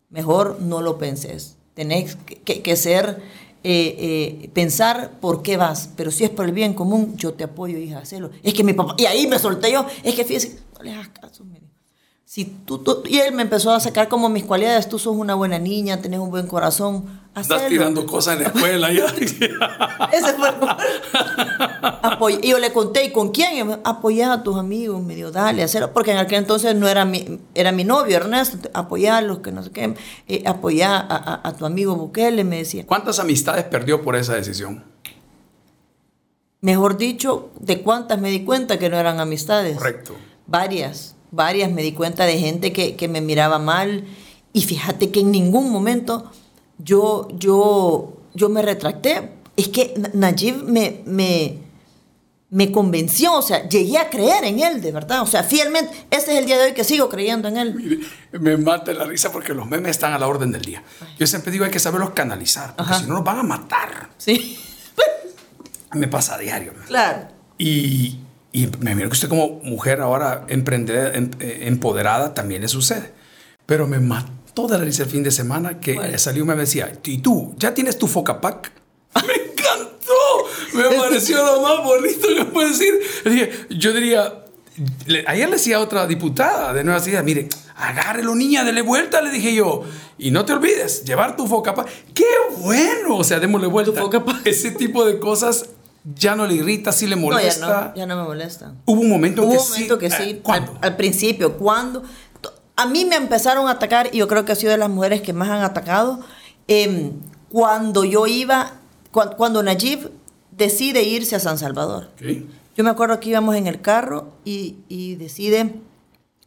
Mejor 0.09 0.61
no 0.61 0.81
lo 0.81 0.97
penses. 0.97 1.57
Tenés 1.75 2.17
que, 2.45 2.77
ser, 2.77 3.21
eh, 3.63 4.41
eh, 4.43 4.49
pensar 4.53 5.19
por 5.21 5.43
qué 5.43 5.57
vas. 5.57 5.89
Pero 5.97 6.11
si 6.11 6.25
es 6.25 6.31
por 6.31 6.45
el 6.47 6.53
bien 6.53 6.73
común, 6.73 7.15
yo 7.17 7.33
te 7.33 7.45
apoyo, 7.45 7.77
hija, 7.77 7.99
hacerlo. 7.99 8.31
Es 8.43 8.53
que 8.53 8.63
mi 8.63 8.73
papá, 8.73 8.95
y 8.97 9.05
ahí 9.05 9.27
me 9.27 9.39
solté 9.39 9.71
yo, 9.71 9.85
es 10.03 10.15
que 10.15 10.25
fíjese, 10.25 10.59
no 10.77 10.83
le 10.83 10.93
hagas 10.93 11.09
caso, 11.09 11.45
me 11.45 11.55
dijo. 11.59 11.67
Si 12.25 12.45
tú, 12.45 12.79
tú- 12.79 13.03
y 13.07 13.17
él 13.19 13.33
me 13.33 13.43
empezó 13.43 13.71
a 13.73 13.79
sacar 13.79 14.07
como 14.09 14.29
mis 14.29 14.45
cualidades, 14.45 14.87
tú 14.89 14.99
sos 14.99 15.15
una 15.15 15.35
buena 15.35 15.59
niña, 15.59 16.01
tenés 16.01 16.19
un 16.19 16.29
buen 16.31 16.47
corazón. 16.47 17.20
Estás 17.35 17.67
tirando 17.69 18.05
cosas 18.05 18.35
en 18.37 18.43
la 18.43 18.47
escuela 18.49 18.91
ya. 18.91 19.05
Ese 20.11 20.33
fue. 20.33 20.49
Apoy- 22.03 22.39
y 22.43 22.49
yo 22.49 22.59
le 22.59 22.73
conté, 22.73 23.05
¿y 23.05 23.11
con 23.11 23.29
quién? 23.31 23.79
Apoyá 23.85 24.33
a 24.33 24.43
tus 24.43 24.57
amigos, 24.57 25.01
me 25.01 25.15
dijo, 25.15 25.31
dale, 25.31 25.63
hacerlo. 25.63 25.93
Porque 25.93 26.11
en 26.11 26.17
aquel 26.17 26.39
entonces 26.39 26.75
no 26.75 26.89
era 26.89 27.05
mi, 27.05 27.39
era 27.55 27.71
mi 27.71 27.85
novio, 27.85 28.17
Ernesto. 28.17 28.69
Apoyarlos, 28.73 29.39
que 29.39 29.51
no 29.53 29.63
sé 29.63 29.71
qué. 29.71 29.93
Eh, 30.27 30.43
apoyá 30.45 30.97
a, 30.97 31.15
a- 31.15 31.41
a 31.47 31.53
tu 31.53 31.65
amigo 31.65 31.95
Bukele, 31.95 32.43
me 32.43 32.57
decía. 32.57 32.85
¿Cuántas 32.85 33.17
amistades 33.19 33.63
perdió 33.63 34.01
por 34.01 34.15
esa 34.17 34.33
decisión? 34.35 34.83
Mejor 36.59 36.97
dicho, 36.97 37.49
de 37.59 37.81
cuántas 37.81 38.19
me 38.19 38.29
di 38.29 38.43
cuenta 38.43 38.77
que 38.77 38.89
no 38.89 38.97
eran 38.97 39.19
amistades. 39.19 39.77
Correcto. 39.77 40.15
Varias, 40.47 41.15
varias 41.31 41.71
me 41.71 41.81
di 41.81 41.93
cuenta 41.93 42.25
de 42.25 42.37
gente 42.37 42.71
que, 42.73 42.95
que 42.95 43.07
me 43.07 43.21
miraba 43.21 43.57
mal. 43.57 44.03
Y 44.53 44.63
fíjate 44.63 45.11
que 45.11 45.21
en 45.21 45.31
ningún 45.31 45.71
momento 45.71 46.29
yo, 46.83 47.27
yo, 47.37 48.17
yo 48.33 48.49
me 48.49 48.61
retracté. 48.61 49.31
Es 49.57 49.67
que 49.69 49.93
Na- 49.97 50.09
Najib 50.13 50.63
me, 50.63 51.01
me, 51.05 51.57
me 52.49 52.71
convenció, 52.71 53.33
o 53.33 53.41
sea, 53.41 53.67
llegué 53.67 53.97
a 53.97 54.09
creer 54.09 54.43
en 54.45 54.59
él, 54.59 54.81
de 54.81 54.91
verdad. 54.91 55.21
O 55.21 55.25
sea, 55.27 55.43
fielmente, 55.43 55.93
este 56.09 56.31
es 56.33 56.39
el 56.39 56.45
día 56.45 56.57
de 56.57 56.65
hoy 56.67 56.73
que 56.73 56.83
sigo 56.83 57.09
creyendo 57.09 57.47
en 57.47 57.57
él. 57.57 57.73
Mire, 57.75 57.99
me 58.39 58.57
mata 58.57 58.91
la 58.93 59.03
risa 59.05 59.31
porque 59.31 59.53
los 59.53 59.67
memes 59.67 59.91
están 59.91 60.13
a 60.13 60.19
la 60.19 60.27
orden 60.27 60.51
del 60.51 60.61
día. 60.61 60.83
Yo 61.19 61.27
siempre 61.27 61.51
digo 61.51 61.65
hay 61.65 61.71
que 61.71 61.79
saberlos 61.79 62.11
canalizar, 62.11 62.75
porque 62.75 62.93
si 62.95 63.03
no 63.05 63.15
nos 63.15 63.23
van 63.23 63.39
a 63.39 63.43
matar. 63.43 64.09
Sí, 64.17 64.57
Me 65.93 66.07
pasa 66.07 66.35
a 66.35 66.37
diario. 66.37 66.73
claro. 66.87 67.27
Y, 67.57 68.17
y 68.53 68.67
me 68.79 68.95
miro 68.95 69.09
que 69.09 69.13
usted 69.13 69.27
como 69.29 69.59
mujer 69.63 69.99
ahora 70.01 70.45
emprendedora, 70.47 71.15
em- 71.15 71.31
eh, 71.39 71.59
empoderada 71.67 72.33
también 72.33 72.61
le 72.61 72.67
sucede. 72.69 73.11
Pero 73.65 73.87
me 73.87 73.99
mató 73.99 74.31
de 74.55 74.77
la 74.77 74.83
risa 74.83 75.03
el 75.03 75.09
fin 75.09 75.23
de 75.23 75.31
semana 75.31 75.79
que 75.79 75.95
Bueno. 75.95 76.17
salió 76.17 76.43
y 76.43 76.47
me 76.47 76.55
decía, 76.55 76.91
¿y 77.03 77.17
tú 77.19 77.55
ya 77.57 77.73
tienes 77.73 77.97
tu 77.97 78.07
Focapac? 78.07 78.71
Me 79.27 79.33
encantó. 79.33 80.13
Me 80.73 80.83
pareció 80.97 81.43
lo 81.43 81.61
más 81.61 81.83
bonito 81.83 82.27
que 82.35 82.45
puede 82.45 82.69
decir. 82.69 83.67
Yo 83.69 83.93
diría, 83.93 84.33
ayer 85.27 85.49
le 85.49 85.55
decía 85.55 85.77
a 85.77 85.79
otra 85.79 86.05
diputada 86.07 86.73
de 86.73 86.83
Nueva 86.83 86.99
Ciudad, 86.99 87.23
mire, 87.23 87.49
agárrelo 87.75 88.35
niña, 88.35 88.63
dele 88.63 88.81
vuelta, 88.81 89.21
le 89.21 89.31
dije 89.31 89.53
yo. 89.55 89.83
Y 90.17 90.31
no 90.31 90.45
te 90.45 90.53
olvides, 90.53 91.03
llevar 91.03 91.35
tu 91.35 91.47
Focapac. 91.47 91.87
¡Qué 92.13 92.25
bueno! 92.59 93.17
O 93.17 93.23
sea, 93.23 93.39
démosle 93.39 93.67
vuelta. 93.67 93.99
Focapac. 93.99 94.45
Ese 94.45 94.71
tipo 94.71 95.03
de 95.05 95.19
cosas 95.19 95.65
ya 96.15 96.35
no 96.35 96.45
le 96.47 96.55
irrita, 96.55 96.91
sí 96.91 97.07
le 97.07 97.15
No, 97.15 97.21
ya 97.23 97.27
molesta. 97.27 97.67
no, 97.89 97.95
ya 97.95 98.05
no 98.05 98.15
me 98.17 98.23
molesta. 98.23 98.73
Hubo 98.85 99.01
un 99.01 99.09
momento 99.09 99.43
Hubo 99.43 99.51
que 99.51 99.57
un 99.57 99.69
momento 99.69 99.93
sí. 99.95 99.99
que 99.99 100.05
eh, 100.07 100.11
sí, 100.11 100.39
¿Cuándo? 100.43 100.71
al, 100.81 100.89
al 100.91 100.95
principio, 100.97 101.57
cuando 101.57 102.03
a 102.81 102.85
mí 102.87 103.05
me 103.05 103.15
empezaron 103.15 103.67
a 103.67 103.71
atacar, 103.71 104.09
y 104.13 104.17
yo 104.17 104.27
creo 104.27 104.45
que 104.45 104.51
ha 104.51 104.55
sido 104.55 104.71
de 104.71 104.77
las 104.77 104.89
mujeres 104.89 105.21
que 105.21 105.33
más 105.33 105.49
han 105.49 105.61
atacado, 105.63 106.19
em, 106.67 107.13
cuando 107.49 108.03
yo 108.05 108.27
iba, 108.27 108.73
cuan- 109.11 109.35
cuando 109.37 109.61
Najib 109.63 110.09
decide 110.51 111.03
irse 111.03 111.35
a 111.35 111.39
San 111.39 111.57
Salvador. 111.57 112.09
Yo 112.75 112.83
me 112.83 112.89
acuerdo 112.89 113.19
que 113.19 113.29
íbamos 113.29 113.55
en 113.55 113.67
el 113.67 113.81
carro 113.81 114.29
y, 114.45 114.77
y 114.87 115.15
decide, 115.15 115.75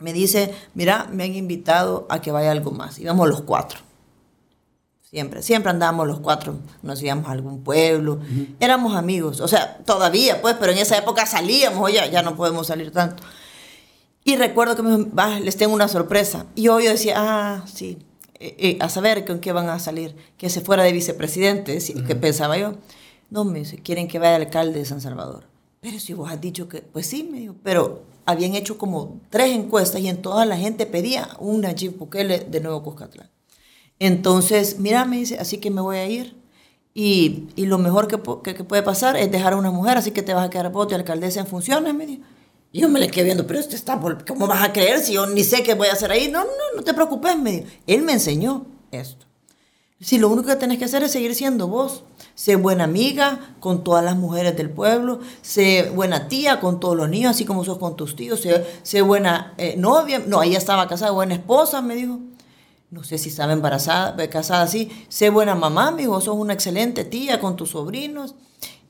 me 0.01 0.13
dice, 0.13 0.55
mira, 0.75 1.07
me 1.13 1.25
han 1.25 1.35
invitado 1.35 2.07
a 2.09 2.21
que 2.21 2.33
vaya 2.33 2.51
algo 2.51 2.71
más. 2.71 2.99
Íbamos 2.99 3.29
los 3.29 3.43
cuatro. 3.43 3.81
Siempre, 5.03 5.43
siempre 5.43 5.71
andábamos 5.71 6.09
los 6.09 6.19
cuatro, 6.21 6.57
nos 6.83 7.01
íbamos 7.01 7.29
a 7.29 7.33
algún 7.33 7.63
pueblo, 7.63 8.19
éramos 8.59 8.97
amigos, 8.97 9.39
o 9.41 9.47
sea, 9.47 9.77
todavía 9.85 10.43
pues, 10.43 10.57
pero 10.59 10.73
en 10.73 10.79
esa 10.79 10.99
época 10.99 11.25
salíamos, 11.25 11.81
oye, 11.85 12.01
ya 12.11 12.23
no 12.23 12.35
podemos 12.35 12.67
salir 12.67 12.91
tanto. 12.91 13.23
Y 14.25 14.37
recuerdo 14.37 14.75
que 14.75 14.83
me 14.83 15.05
"Va, 15.05 15.39
les 15.41 15.57
tengo 15.57 15.75
una 15.75 15.89
sorpresa. 15.89 16.47
Y 16.55 16.63
yo, 16.63 16.81
yo 16.81 16.91
decía, 16.91 17.15
ah, 17.19 17.65
sí, 17.67 17.99
eh, 18.41 18.57
eh, 18.59 18.79
a 18.81 18.89
saber 18.89 19.25
con 19.27 19.39
qué 19.39 19.53
van 19.53 19.69
a 19.69 19.79
salir, 19.79 20.17
que 20.39 20.49
se 20.51 20.61
fuera 20.63 20.83
de 20.83 20.93
vicepresidente, 20.93 21.73
decía, 21.73 22.03
que 22.07 22.15
pensaba 22.17 22.57
yo. 22.57 22.75
No, 23.31 23.45
me 23.45 23.59
dice, 23.61 23.79
quieren 23.79 24.09
que 24.09 24.19
vaya 24.19 24.37
alcalde 24.37 24.79
de 24.79 24.85
San 24.87 25.01
Salvador. 25.01 25.45
Pero 25.81 25.99
si 26.01 26.15
vos 26.15 26.31
has 26.31 26.41
dicho 26.41 26.69
que, 26.69 26.81
pues 26.81 27.07
sí, 27.07 27.29
me 27.31 27.39
dijo, 27.41 27.55
pero 27.63 28.03
habían 28.25 28.55
hecho 28.55 28.79
como 28.79 29.21
tres 29.29 29.51
encuestas 29.55 30.01
y 30.01 30.09
en 30.09 30.23
todas 30.23 30.49
la 30.49 30.57
gente 30.57 30.87
pedía 30.87 31.29
un 31.39 31.61
Nayib 31.61 31.99
Bukele 31.99 32.41
de 32.41 32.61
Nuevo 32.61 32.83
Cuscatlán. 32.83 33.29
Entonces, 33.99 34.79
mira, 34.79 35.05
me 35.05 35.17
dice, 35.19 35.39
así 35.39 35.59
que 35.59 35.71
me 35.71 35.81
voy 35.81 35.97
a 35.99 36.07
ir. 36.09 36.35
Y, 36.95 37.49
y 37.57 37.67
lo 37.67 37.77
mejor 37.79 38.07
que- 38.09 38.55
que 38.55 38.65
puede 38.65 38.83
pasar 38.83 39.17
es 39.17 39.31
dejar 39.31 39.53
a 39.53 39.57
una 39.57 39.71
mujer, 39.71 39.99
así 39.99 40.13
que 40.13 40.23
te 40.23 40.33
vas 40.33 40.47
a 40.47 40.51
quedar 40.51 40.71
vos 40.73 40.89
de 40.89 40.95
alcaldesa 40.95 41.41
en 41.41 41.47
funciones, 41.47 41.93
me 41.93 42.07
dijo. 42.07 42.23
Y 42.75 42.81
yo 42.81 42.89
me 42.89 42.99
le 42.99 43.07
quedé 43.07 43.27
viendo, 43.27 43.47
pero 43.47 43.61
este 43.61 43.77
está, 43.77 44.01
¿cómo 44.27 44.49
vas 44.49 44.65
a 44.65 44.73
creer 44.73 44.99
si 44.99 45.13
yo 45.13 45.29
ni 45.29 45.45
sé 45.45 45.63
qué 45.63 45.75
voy 45.75 45.87
a 45.87 45.93
hacer 45.93 46.11
ahí? 46.11 46.29
No, 46.29 46.41
no, 46.41 46.51
no 46.75 46.83
te 46.83 46.93
preocupes, 46.93 47.39
me 47.39 47.53
dijo. 47.53 47.67
Él 47.87 48.03
me 48.03 48.15
enseñó 48.15 48.67
esto. 48.91 49.27
Si 50.01 50.19
lo 50.19 50.29
único 50.29 50.49
que 50.49 50.57
tenés 50.57 50.79
que 50.79 50.87
hacer 50.87 51.05
es 51.05 51.13
seguir 51.13 51.37
siendo 51.37 51.69
vos. 51.69 52.03
Sé 52.35 52.57
buena 52.57 52.83
amiga 52.83 53.55
con 53.61 53.85
todas 53.85 54.05
las 54.05 54.17
mujeres 54.17 54.57
del 54.57 54.71
pueblo. 54.71 55.21
Sé 55.41 55.93
buena 55.95 56.27
tía 56.27 56.59
con 56.59 56.81
todos 56.81 56.97
los 56.97 57.09
niños, 57.09 57.31
así 57.31 57.45
como 57.45 57.63
sos 57.65 57.79
con 57.79 57.95
tus 57.95 58.17
tíos. 58.17 58.41
Sé, 58.41 58.67
sé 58.83 59.03
buena 59.03 59.55
eh, 59.57 59.77
novia. 59.77 60.21
No, 60.27 60.43
ella 60.43 60.59
estaba 60.59 60.89
casada, 60.89 61.13
buena 61.13 61.35
esposa, 61.35 61.81
me 61.81 61.95
dijo. 61.95 62.19
No 62.91 63.05
sé 63.05 63.19
si 63.19 63.29
estaba 63.29 63.53
embarazada, 63.53 64.21
eh, 64.21 64.29
casada 64.29 64.63
así. 64.63 64.91
Sé 65.09 65.31
buena 65.31 65.55
mamá, 65.55 65.93
me 65.93 66.03
dijo. 66.03 66.21
Sos 66.21 66.35
una 66.35 66.55
excelente 66.55 67.05
tía 67.05 67.39
con 67.39 67.55
tus 67.55 67.71
sobrinos. 67.71 68.35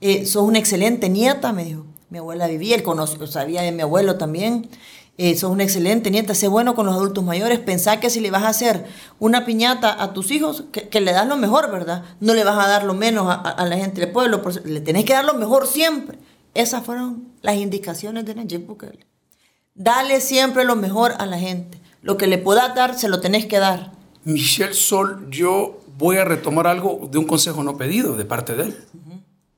Eh, 0.00 0.24
sos 0.24 0.44
una 0.44 0.58
excelente 0.58 1.10
nieta, 1.10 1.52
me 1.52 1.66
dijo. 1.66 1.84
Mi 2.10 2.18
abuela 2.18 2.46
vivía, 2.46 2.76
él 2.76 2.82
conoció, 2.82 3.26
sabía 3.26 3.62
de 3.62 3.72
mi 3.72 3.82
abuelo 3.82 4.16
también. 4.16 4.68
Eh, 5.16 5.36
sos 5.36 5.50
una 5.50 5.62
excelente 5.62 6.10
nieta, 6.10 6.34
sé 6.34 6.48
bueno 6.48 6.74
con 6.74 6.86
los 6.86 6.94
adultos 6.96 7.22
mayores. 7.22 7.60
Pensá 7.60 8.00
que 8.00 8.10
si 8.10 8.18
le 8.20 8.30
vas 8.32 8.42
a 8.42 8.48
hacer 8.48 8.84
una 9.20 9.44
piñata 9.44 10.02
a 10.02 10.12
tus 10.12 10.30
hijos, 10.32 10.64
que, 10.72 10.88
que 10.88 11.00
le 11.00 11.12
das 11.12 11.26
lo 11.28 11.36
mejor, 11.36 11.70
¿verdad? 11.70 12.04
No 12.20 12.34
le 12.34 12.42
vas 12.42 12.58
a 12.64 12.68
dar 12.68 12.82
lo 12.84 12.94
menos 12.94 13.28
a, 13.28 13.34
a- 13.34 13.50
a 13.50 13.64
la 13.66 13.76
gente 13.76 14.00
del 14.00 14.10
pueblo, 14.10 14.42
le 14.64 14.80
tenés 14.80 15.04
que 15.04 15.12
dar 15.12 15.24
lo 15.24 15.34
mejor 15.34 15.66
siempre. 15.68 16.18
Esas 16.54 16.84
fueron 16.84 17.28
las 17.42 17.56
indicaciones 17.56 18.24
de 18.26 18.34
Nayib 18.34 18.66
Bukele. 18.66 19.06
Dale 19.74 20.20
siempre 20.20 20.64
lo 20.64 20.76
mejor 20.76 21.12
a 21.18 21.26
la 21.26 21.38
gente. 21.38 21.80
Lo 22.02 22.16
que 22.16 22.26
le 22.26 22.38
puedas 22.38 22.74
dar, 22.74 22.98
se 22.98 23.08
lo 23.08 23.20
tenés 23.20 23.46
que 23.46 23.58
dar. 23.58 23.92
Michelle 24.24 24.74
Sol, 24.74 25.28
yo 25.30 25.80
voy 25.96 26.16
a 26.16 26.24
retomar 26.24 26.66
algo 26.66 27.08
de 27.10 27.18
un 27.18 27.26
consejo 27.26 27.62
no 27.62 27.76
pedido 27.76 28.16
de 28.16 28.24
parte 28.24 28.54
de 28.56 28.64
él. 28.64 28.76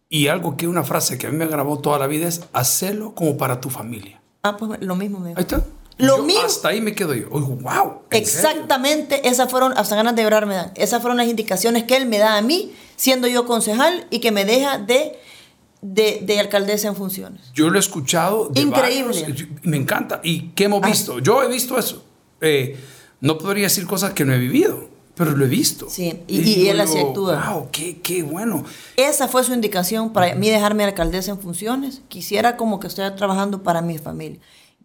Y 0.09 0.29
algo 0.29 0.57
que 0.57 0.69
una 0.69 0.85
frase 0.85 1.19
que 1.19 1.27
a 1.27 1.31
mí 1.31 1.37
me 1.37 1.47
grabó 1.47 1.79
toda 1.81 1.99
la 1.99 2.07
vida 2.07 2.29
es, 2.29 2.43
hacelo 2.53 3.15
como 3.15 3.37
para 3.37 3.61
tu 3.61 3.71
familia. 3.71 4.21
Ah, 4.43 4.57
pues 4.57 4.81
lo 4.81 4.95
mismo 4.95 5.19
me 5.19 5.31
Ahí 5.31 5.35
está. 5.39 5.65
Lo 5.99 6.19
Yo 6.19 6.23
mismo. 6.25 6.43
Hasta 6.43 6.69
ahí 6.69 6.81
me 6.81 6.95
quedo 6.95 7.15
yo. 7.15 7.27
Oigo, 7.31 7.57
wow. 7.57 8.03
Exactamente, 8.11 9.27
esas 9.29 9.51
fueron, 9.51 9.73
hasta 9.77 9.97
ganas 9.97 10.15
de 10.15 10.23
llorar 10.23 10.47
me 10.47 10.55
dan. 10.55 10.73
Esas 10.77 11.01
fueron 11.01 11.17
las 11.17 11.27
indicaciones 11.27 11.85
que 11.85 11.97
él 11.97 12.07
me 12.07 12.19
da 12.19 12.37
a 12.37 12.43
mí, 12.43 12.73
siendo 12.97 13.27
yo 13.29 13.47
concejal 13.47 14.07
y 14.11 14.21
que 14.21 14.31
me 14.31 14.45
deja 14.45 14.79
de, 14.79 15.19
de, 15.81 16.21
de 16.23 16.39
alcaldesa 16.39 16.89
en 16.89 16.97
funciones. 16.97 17.51
Yo 17.55 17.71
lo 17.71 17.77
he 17.77 17.81
escuchado. 17.81 18.49
De 18.51 18.61
Increíble. 18.61 19.23
varios, 19.23 19.49
me 19.63 19.77
encanta. 19.79 20.21
¿Y 20.23 20.49
qué 20.51 20.65
hemos 20.65 20.83
Ah. 20.83 20.87
visto? 20.89 21.19
Yo 21.19 21.43
he 21.43 21.49
visto 21.49 21.79
eso. 21.79 22.05
Eh, 22.43 22.79
no 23.23 23.39
podría 23.39 23.65
decir 23.65 23.87
cosas 23.87 24.13
que 24.13 24.25
no 24.27 24.35
he 24.35 24.39
vivido, 24.39 24.89
pero 25.17 25.33
lo 25.37 25.45
he 25.45 25.49
visto. 25.49 25.89
Sí, 25.91 26.23
y- 26.29 26.41
y 26.41 26.69
él 26.69 26.77
yo 26.77 26.83
así 26.85 26.99
actúa. 26.99 27.51
Wow, 27.51 27.69
qué, 27.73 27.99
qué 28.03 28.23
bueno. 28.23 28.65
Esa 28.97 29.27
fue 29.29 29.43
su 29.45 29.53
indicación 29.55 30.13
para 30.13 30.35
mí 30.35 30.49
dejarme 30.51 30.85
alcaldesa 30.85 31.31
en 31.33 31.41
funciones. 31.41 32.03
Quisiera 32.09 32.57
como 32.57 32.79
que 32.79 32.87
estoy 32.87 33.11
trabajando 33.17 33.63
para 33.63 33.81
mi 33.83 33.99
familia. 33.99 34.39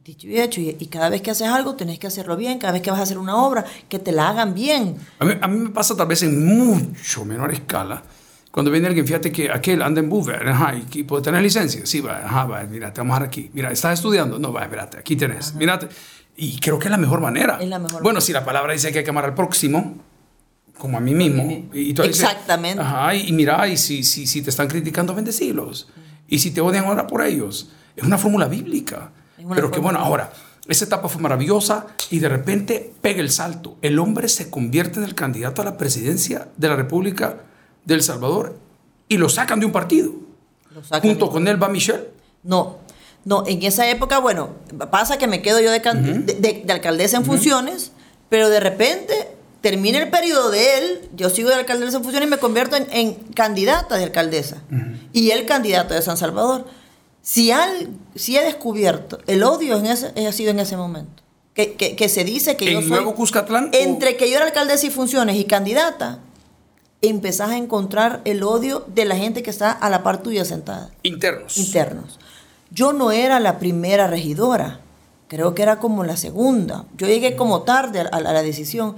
Dicho 0.04 0.26
y 0.28 0.40
hecho, 0.40 0.60
y, 0.62 0.76
y 0.80 0.88
cada 0.88 1.10
vez 1.10 1.22
que 1.22 1.30
haces 1.30 1.48
algo 1.48 1.76
tenés 1.76 2.00
que 2.00 2.08
hacerlo 2.08 2.36
bien, 2.36 2.58
cada 2.58 2.74
vez 2.74 2.82
que 2.82 2.90
vas 2.90 3.00
a 3.00 3.04
hacer 3.04 3.20
una 3.20 3.36
obra, 3.36 3.66
que 3.88 4.00
te 4.00 4.12
la 4.12 4.30
hagan 4.30 4.56
bien. 4.56 4.96
A 5.20 5.26
mí, 5.26 5.34
a 5.40 5.48
mí 5.48 5.60
me 5.60 5.70
pasa 5.70 5.96
tal 5.96 6.08
vez 6.08 6.24
en 6.24 6.44
mucho 6.44 7.24
menor 7.24 7.52
escala. 7.54 8.02
Cuando 8.50 8.72
viene 8.72 8.88
alguien, 8.88 9.06
fíjate 9.06 9.32
que 9.32 9.52
aquel 9.52 9.82
anda 9.82 10.02
en 10.02 10.10
Buver, 10.10 10.48
ajá, 10.50 10.74
y 10.92 11.04
puede 11.04 11.22
tener 11.24 11.42
licencia. 11.42 11.86
Sí, 11.86 12.02
va, 12.02 12.18
ajá, 12.18 12.46
va, 12.46 12.64
mira, 12.64 12.92
te 12.92 13.00
vamos 13.00 13.16
a 13.16 13.20
dar 13.20 13.28
aquí. 13.28 13.52
Mira, 13.54 13.72
¿estás 13.72 13.94
estudiando? 13.94 14.40
No, 14.40 14.52
va, 14.52 14.64
espérate, 14.64 14.98
aquí 14.98 15.16
tenés. 15.16 15.54
Mírate. 15.54 15.88
Y 16.36 16.60
creo 16.60 16.80
que 16.80 16.86
es 16.86 16.92
la 16.92 16.98
mejor 16.98 17.22
manera. 17.22 17.60
Es 17.62 17.70
la 17.70 17.78
mejor 17.78 18.02
bueno, 18.02 18.20
si 18.22 18.34
la 18.34 18.44
palabra 18.44 18.74
dice 18.74 18.92
que 18.92 19.00
hay 19.00 19.04
que 19.06 19.10
amar 19.12 19.26
al 19.26 19.36
próximo, 19.36 19.98
como 20.82 20.98
a 20.98 21.00
mí 21.00 21.14
mismo. 21.14 21.44
Y, 21.72 21.92
y 21.92 21.94
tú 21.94 22.02
dices, 22.02 22.24
Exactamente. 22.24 22.82
ajá, 22.82 23.14
y, 23.14 23.32
mira, 23.34 23.68
y 23.68 23.78
si, 23.78 24.04
si, 24.04 24.26
si 24.26 24.42
te 24.42 24.50
están 24.50 24.68
criticando, 24.68 25.14
bendecilos. 25.14 25.90
Y 26.28 26.40
si 26.40 26.50
te 26.50 26.60
odian, 26.60 26.86
ora 26.86 27.06
por 27.06 27.24
ellos. 27.24 27.70
Es 27.96 28.04
una 28.04 28.18
fórmula 28.18 28.48
bíblica. 28.48 29.12
Una 29.38 29.54
Pero 29.54 29.70
que 29.70 29.80
bueno, 29.80 30.00
ahora, 30.00 30.34
esa 30.68 30.86
etapa 30.86 31.08
fue 31.08 31.22
maravillosa 31.22 31.86
y 32.10 32.18
de 32.18 32.30
repente 32.30 32.94
pega 33.00 33.22
el 33.22 33.30
salto. 33.30 33.78
El 33.84 34.00
hombre 34.00 34.28
se 34.28 34.50
convierte 34.50 34.98
en 34.98 35.06
el 35.06 35.14
candidato 35.14 35.62
a 35.62 35.66
la 35.66 35.78
presidencia 35.78 36.48
de 36.58 36.68
la 36.68 36.76
República 36.76 37.44
de 37.86 37.94
El 37.94 38.02
Salvador 38.02 38.58
y 39.08 39.18
lo 39.18 39.30
sacan 39.30 39.60
de 39.60 39.68
un 39.68 39.72
partido. 39.72 40.12
Lo 40.74 40.84
sacan 40.84 41.12
Junto 41.12 41.30
con 41.30 41.48
él 41.48 41.62
va 41.62 41.70
Michelle. 41.70 42.10
No, 42.42 42.78
no, 43.24 43.44
en 43.46 43.62
esa 43.62 43.88
época, 43.88 44.18
bueno, 44.18 44.56
pasa 44.90 45.20
que 45.20 45.28
me 45.28 45.44
quedo 45.44 45.60
yo 45.60 45.70
de 45.70 46.66
alcaldesa 46.70 47.18
en 47.18 47.26
funciones, 47.26 47.92
pero 48.30 48.50
de 48.50 48.60
repente 48.60 49.14
termina 49.62 50.00
el 50.00 50.10
periodo 50.10 50.50
de 50.52 50.78
él, 50.78 51.10
yo 51.16 51.30
sigo 51.30 51.50
de 51.50 51.56
alcaldesa 51.56 51.98
en 51.98 52.04
funciones 52.04 52.28
y 52.28 52.32
me 52.32 52.38
convierto 52.38 52.76
en, 52.76 52.88
en 52.92 53.14
candidata 53.36 53.98
de 53.98 54.04
alcaldesa. 54.06 54.58
Y 55.14 55.32
él 55.32 55.46
candidato 55.46 55.94
de 55.94 56.02
San 56.02 56.18
Salvador. 56.18 56.66
Si, 57.22 57.52
al, 57.52 57.90
si 58.16 58.36
he 58.38 58.44
descubierto 58.44 59.20
el 59.28 59.44
odio 59.44 59.78
en 59.78 59.86
ese, 59.86 60.08
ha 60.28 60.32
sido 60.32 60.50
en 60.52 60.60
ese 60.60 60.76
momento. 60.78 61.22
Que, 61.54 61.74
que- 61.74 61.96
que 61.96 62.10
se 62.10 62.24
dice 62.24 62.56
que 62.58 62.66
yo 62.72 62.80
¿En 62.80 62.84
soy... 62.84 62.92
Nuevo 62.92 63.14
Cuscatlán? 63.14 63.66
o- 63.66 63.70
Entre 63.74 64.18
que 64.18 64.30
yo 64.30 64.38
era 64.38 64.46
alcaldesa 64.46 64.88
y 64.88 64.90
funciones 64.90 65.36
y 65.36 65.44
candidata, 65.46 66.20
empezás 67.02 67.50
a 67.52 67.58
encontrar 67.58 68.22
el 68.26 68.42
odio 68.44 68.86
de 68.88 69.06
la 69.06 69.16
gente 69.16 69.44
que 69.44 69.50
está 69.50 69.72
a 69.72 69.90
la 69.90 70.02
par 70.04 70.22
tuya 70.24 70.46
sentada 70.46 70.92
Internos. 71.04 71.58
internos. 71.58 72.20
Yo 72.72 72.94
no 72.94 73.12
era 73.12 73.40
la 73.40 73.60
primera 73.60 74.08
regidora, 74.08 74.80
creo 75.28 75.54
que 75.54 75.62
era 75.64 75.78
como 75.80 76.04
la 76.04 76.16
segunda. 76.18 76.86
Yo 76.98 77.06
llegué 77.08 77.36
como 77.36 77.64
tarde 77.64 78.00
a, 78.00 78.04
a 78.06 78.22
la 78.22 78.42
decisión. 78.44 78.96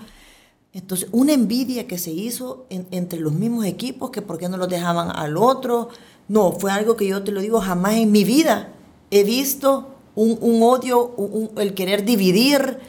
Entonces, 0.73 1.07
una 1.11 1.33
envidia 1.33 1.87
que 1.87 1.97
se 1.99 2.11
hizo 2.11 2.65
en- 2.69 2.87
entre 2.91 3.19
los 3.19 3.31
mismos 3.33 3.65
equipos, 3.65 4.09
que 4.09 4.21
por 4.23 4.37
qué 4.39 4.49
no 4.49 4.57
los 4.57 4.69
dejaban 4.69 5.11
al 5.15 5.37
otro. 5.37 5.89
No, 6.27 6.51
fue 6.51 6.71
algo 6.71 6.95
que 6.95 7.05
yo 7.07 7.23
te 7.23 7.31
lo 7.31 7.41
digo, 7.41 7.61
jamás 7.61 7.93
en 7.93 8.11
mi 8.11 8.23
vida 8.23 8.69
he 9.11 9.23
visto 9.23 9.89
un, 10.15 10.37
un 10.41 10.63
odio, 10.63 11.13
un- 11.17 11.49
un- 11.55 11.61
el 11.61 11.73
querer 11.75 12.03
dividir 12.05 12.79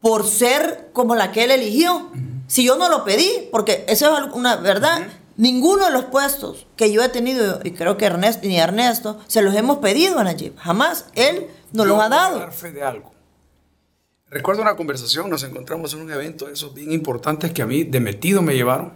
por 0.00 0.26
ser 0.26 0.90
como 0.92 1.14
la 1.14 1.32
que 1.32 1.44
él 1.44 1.50
eligió. 1.50 2.10
Si 2.46 2.62
yo 2.64 2.76
no 2.76 2.88
lo 2.88 3.04
pedí, 3.04 3.48
porque 3.50 3.84
eso 3.88 4.16
es 4.18 4.32
una 4.34 4.56
verdad, 4.56 5.08
ninguno 5.36 5.86
de 5.86 5.90
los 5.90 6.04
puestos 6.04 6.66
que 6.76 6.92
yo 6.92 7.02
he 7.02 7.08
tenido, 7.08 7.60
y 7.64 7.72
creo 7.72 7.96
que 7.96 8.04
Ernesto 8.04 8.46
ni 8.46 8.58
Ernesto, 8.58 9.18
se 9.26 9.42
los 9.42 9.54
hemos 9.54 9.78
pedido 9.78 10.18
a 10.18 10.24
Nayib. 10.24 10.54
Jamás 10.58 11.06
él 11.14 11.46
nos 11.72 11.86
Yo 11.86 11.94
los 11.94 12.00
ha 12.02 12.08
voy 12.08 12.16
a 12.16 12.20
dado. 12.20 12.38
dar 12.40 12.52
fe 12.52 12.70
de 12.70 12.82
algo. 12.84 13.13
Recuerdo 14.34 14.62
una 14.62 14.74
conversación, 14.74 15.30
nos 15.30 15.44
encontramos 15.44 15.94
en 15.94 16.00
un 16.00 16.10
evento 16.10 16.46
de 16.46 16.54
esos 16.54 16.74
bien 16.74 16.90
importantes 16.90 17.52
que 17.52 17.62
a 17.62 17.66
mí 17.66 17.84
de 17.84 18.00
metido 18.00 18.42
me 18.42 18.56
llevaron. 18.56 18.94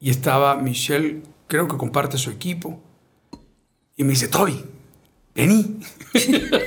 Y 0.00 0.10
estaba 0.10 0.56
Michelle, 0.56 1.22
creo 1.46 1.68
que 1.68 1.76
comparte 1.76 2.18
su 2.18 2.30
equipo. 2.30 2.82
Y 3.96 4.02
me 4.02 4.10
dice, 4.10 4.26
Toby, 4.26 4.60
vení. 5.36 5.78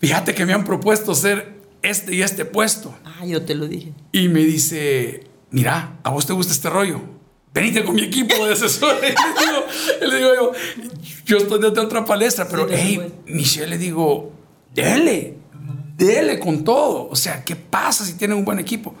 Fíjate 0.00 0.34
que 0.34 0.44
me 0.44 0.52
han 0.52 0.64
propuesto 0.64 1.14
ser 1.14 1.54
este 1.82 2.12
y 2.16 2.22
este 2.22 2.44
puesto. 2.44 2.92
Ah, 3.04 3.24
yo 3.24 3.44
te 3.44 3.54
lo 3.54 3.68
dije. 3.68 3.92
Y 4.10 4.26
me 4.26 4.40
dice, 4.40 5.28
mira, 5.52 6.00
¿a 6.02 6.10
vos 6.10 6.26
te 6.26 6.32
gusta 6.32 6.52
este 6.52 6.68
rollo? 6.68 7.00
Venite 7.52 7.84
con 7.84 7.94
mi 7.94 8.02
equipo 8.02 8.44
de 8.44 8.54
asesores. 8.54 9.14
Y 9.14 10.04
le, 10.04 10.10
digo, 10.10 10.10
le 10.10 10.16
digo 10.16 10.34
yo, 10.34 10.52
yo 11.26 11.36
estoy 11.36 11.60
desde 11.60 11.78
otra 11.78 12.04
palestra, 12.04 12.48
pero, 12.48 12.66
Sí, 12.66 12.74
hey. 12.76 13.14
Michelle, 13.26 13.68
le 13.68 13.78
digo, 13.78 14.32
dele, 14.74 15.43
dele 15.96 16.38
con 16.38 16.64
todo. 16.64 17.08
O 17.10 17.16
sea, 17.16 17.44
¿qué 17.44 17.56
pasa 17.56 18.04
si 18.04 18.14
tienen 18.14 18.36
un 18.38 18.44
buen 18.44 18.58
equipo? 18.58 18.94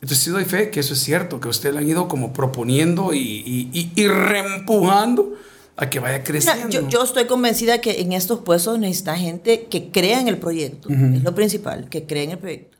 Entonces 0.00 0.18
sí 0.18 0.30
doy 0.30 0.44
fe 0.44 0.70
que 0.70 0.80
eso 0.80 0.92
es 0.94 1.00
cierto, 1.00 1.40
que 1.40 1.48
ustedes 1.48 1.74
le 1.74 1.80
han 1.80 1.88
ido 1.88 2.06
como 2.08 2.32
proponiendo 2.32 3.12
y, 3.14 3.18
y, 3.18 3.68
y, 3.72 3.92
y 4.00 4.06
reempujando 4.08 5.34
a 5.76 5.88
que 5.90 5.98
vaya 6.00 6.14
Mira, 6.18 6.24
creciendo. 6.24 6.68
yo, 6.68 6.88
yo 6.88 7.02
estoy 7.04 7.26
convencida 7.26 7.80
que 7.80 8.00
en 8.00 8.12
estos 8.12 8.40
puestos 8.40 8.78
necesita 8.78 9.16
gente 9.16 9.66
que 9.66 9.90
crea 9.90 10.20
en 10.20 10.28
el 10.28 10.38
proyecto, 10.38 10.88
es 10.88 11.22
lo 11.22 11.34
principal, 11.34 11.88
que 11.88 12.04
crea 12.04 12.22
en 12.24 12.30
el 12.32 12.38
proyecto. 12.38 12.76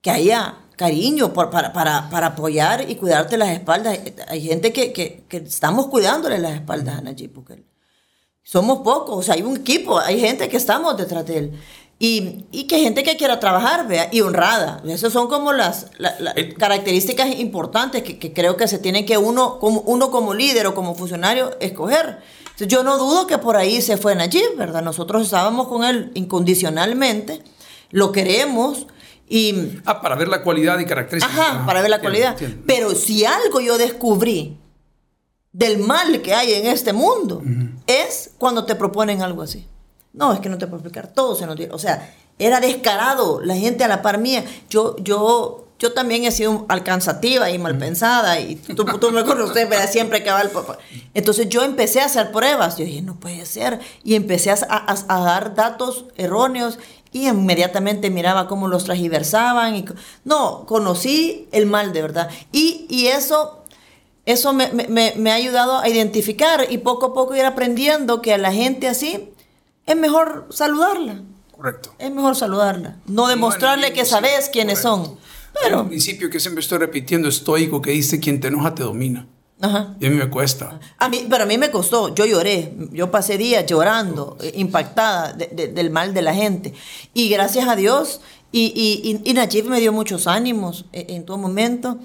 Que 0.00 0.10
haya 0.10 0.56
cariño 0.76 1.32
por- 1.32 1.50
para, 1.50 1.72
para, 1.72 2.08
para 2.08 2.28
apoyar 2.28 2.88
y 2.88 2.94
cuidarte 2.94 3.36
las 3.36 3.48
espaldas. 3.50 3.98
Hay 4.28 4.40
gente 4.42 4.72
que, 4.72 4.92
que, 4.92 5.24
que 5.28 5.38
estamos 5.38 5.88
cuidándole 5.88 6.38
las 6.38 6.52
espaldas 6.54 6.98
a 6.98 7.00
Nayib 7.02 7.32
Bukele. 7.34 7.64
Somos 8.42 8.78
pocos, 8.78 9.18
o 9.18 9.22
sea, 9.22 9.34
hay 9.34 9.42
un 9.42 9.56
equipo, 9.58 9.98
hay 9.98 10.20
gente 10.20 10.48
que 10.48 10.56
estamos 10.56 10.96
detrás 10.96 11.26
de 11.26 11.38
él. 11.38 11.52
Y, 12.00 12.46
y 12.52 12.68
que 12.68 12.78
gente 12.78 13.02
que 13.02 13.16
quiera 13.16 13.40
trabajar, 13.40 13.88
vea, 13.88 14.08
y 14.12 14.20
honrada. 14.20 14.80
Esas 14.86 15.12
son 15.12 15.26
como 15.28 15.52
las, 15.52 15.88
la- 15.98 16.14
la- 16.20 16.32
Eh. 16.36 16.54
características 16.54 17.38
importantes 17.40 18.04
que, 18.04 18.18
que 18.20 18.32
creo 18.32 18.56
que 18.56 18.68
se 18.68 18.78
tiene 18.78 19.04
que 19.04 19.18
uno 19.18 19.58
como, 19.58 19.80
uno 19.80 20.10
como 20.12 20.32
líder 20.32 20.68
o 20.68 20.74
como 20.74 20.94
funcionario 20.94 21.50
escoger. 21.60 22.18
Entonces, 22.42 22.68
yo 22.68 22.84
no 22.84 22.98
dudo 22.98 23.26
que 23.26 23.38
por 23.38 23.56
ahí 23.56 23.82
se 23.82 23.96
fue 23.96 24.14
Nayib, 24.14 24.56
¿verdad? 24.56 24.82
Nosotros 24.82 25.22
estábamos 25.24 25.66
con 25.66 25.84
él 25.84 26.12
incondicionalmente, 26.14 27.42
lo 27.90 28.12
queremos 28.12 28.86
y... 29.28 29.80
Ah, 29.84 30.00
para 30.00 30.14
ver 30.14 30.28
la 30.28 30.42
cualidad 30.44 30.78
y 30.78 30.84
características. 30.84 31.36
Ajá, 31.38 31.66
para 31.66 31.80
ver 31.82 31.90
la 31.90 31.96
entiendo, 31.96 32.16
cualidad. 32.20 32.32
entiendo. 32.42 32.64
Pero 32.66 32.94
si 32.94 33.24
algo 33.24 33.60
yo 33.60 33.76
descubrí 33.76 34.56
del 35.52 35.78
mal 35.78 36.22
que 36.22 36.32
hay 36.34 36.52
en 36.54 36.66
este 36.66 36.92
mundo, 36.92 37.42
es 37.88 38.30
cuando 38.38 38.64
te 38.64 38.76
proponen 38.76 39.20
algo 39.22 39.42
así. 39.42 39.66
No, 40.12 40.32
es 40.32 40.40
que 40.40 40.48
no 40.48 40.58
te 40.58 40.66
puedo 40.66 40.78
explicar, 40.78 41.08
todo 41.12 41.34
se 41.34 41.46
nos. 41.46 41.56
O 41.70 41.78
sea, 41.78 42.14
era 42.38 42.60
descarado, 42.60 43.40
la 43.42 43.54
gente 43.56 43.84
a 43.84 43.88
la 43.88 44.02
par 44.02 44.18
mía. 44.18 44.44
Yo, 44.70 44.96
yo, 44.98 45.66
yo 45.78 45.92
también 45.92 46.24
he 46.24 46.32
sido 46.32 46.64
alcanzativa 46.68 47.50
y 47.50 47.58
mal 47.58 47.76
pensada, 47.78 48.40
y 48.40 48.56
tú, 48.56 48.84
tú 48.84 49.10
me 49.10 49.24
conoces, 49.24 49.68
¿verdad? 49.68 49.90
siempre 49.90 50.22
que 50.24 50.30
va 50.30 50.40
el 50.40 50.50
papá. 50.50 50.78
Entonces 51.14 51.48
yo 51.48 51.62
empecé 51.62 52.00
a 52.00 52.06
hacer 52.06 52.32
pruebas. 52.32 52.76
Yo 52.78 52.84
dije, 52.84 53.02
no 53.02 53.14
puede 53.20 53.44
ser. 53.46 53.78
Y 54.02 54.14
empecé 54.14 54.50
a, 54.50 54.56
a- 54.68 55.04
a 55.08 55.20
dar 55.20 55.54
datos 55.54 56.06
erróneos 56.16 56.78
y 57.12 57.28
inmediatamente 57.28 58.10
miraba 58.10 58.48
cómo 58.48 58.66
los 58.68 58.84
transgiversaban. 58.84 59.76
Y, 59.76 59.84
no, 60.24 60.64
conocí 60.66 61.48
el 61.52 61.66
mal 61.66 61.92
de 61.92 62.02
verdad. 62.02 62.28
Y, 62.52 62.86
y 62.88 63.06
eso, 63.08 63.62
eso 64.26 64.52
me- 64.52 64.72
me- 64.72 65.14
me 65.16 65.30
ha 65.30 65.34
ayudado 65.34 65.78
a 65.78 65.88
identificar 65.88 66.66
y 66.68 66.78
poco 66.78 67.06
a 67.06 67.14
poco 67.14 67.34
ir 67.36 67.44
aprendiendo 67.44 68.20
que 68.22 68.34
a 68.34 68.38
la 68.38 68.52
gente 68.52 68.88
así 68.88 69.30
es 69.88 69.96
mejor 69.96 70.46
saludarla. 70.50 71.22
Correcto. 71.52 71.92
Es 71.98 72.10
mejor 72.12 72.36
saludarla. 72.36 72.96
No 73.06 73.26
demostrarle 73.26 73.92
que 73.92 74.04
sabes 74.04 74.48
quiénes 74.52 74.78
son. 74.80 75.00
Hay 75.00 75.08
un 75.08 75.18
Pero, 75.62 75.88
principio 75.88 76.30
que 76.30 76.38
siempre 76.38 76.60
estoy 76.62 76.78
repitiendo 76.78 77.28
estoico 77.28 77.82
que 77.82 77.90
dice 77.90 78.20
quien 78.20 78.38
te 78.38 78.46
enoja 78.48 78.74
te 78.74 78.84
domina. 78.84 79.26
ajá. 79.60 79.96
Y 79.98 80.06
a 80.06 80.10
mí 80.10 80.16
me 80.16 80.30
cuesta. 80.30 80.78
A 80.98 81.08
mí, 81.08 81.26
pero 81.28 81.42
a 81.42 81.46
mí 81.46 81.58
me 81.58 81.70
costó, 81.72 82.14
yo 82.14 82.24
lloré, 82.26 82.74
yo 82.92 83.10
pasé 83.10 83.36
días 83.38 83.66
llorando, 83.66 84.36
impactada 84.54 85.32
de- 85.32 85.48
de- 85.48 85.66
del 85.68 85.90
mal 85.90 86.14
de 86.14 86.22
la 86.22 86.32
gente. 86.32 86.74
Y 87.12 87.28
gracias 87.28 87.66
a 87.66 87.74
Dios, 87.74 88.20
y, 88.52 88.66
y, 88.76 89.10
y, 89.24 89.28
y 89.30 89.34
Najib 89.34 89.64
me 89.68 89.80
dio 89.80 89.92
muchos 89.92 90.28
ánimos 90.28 90.84
eh, 90.92 91.06
en, 91.08 91.24
todo 91.26 91.38
momento. 91.38 91.98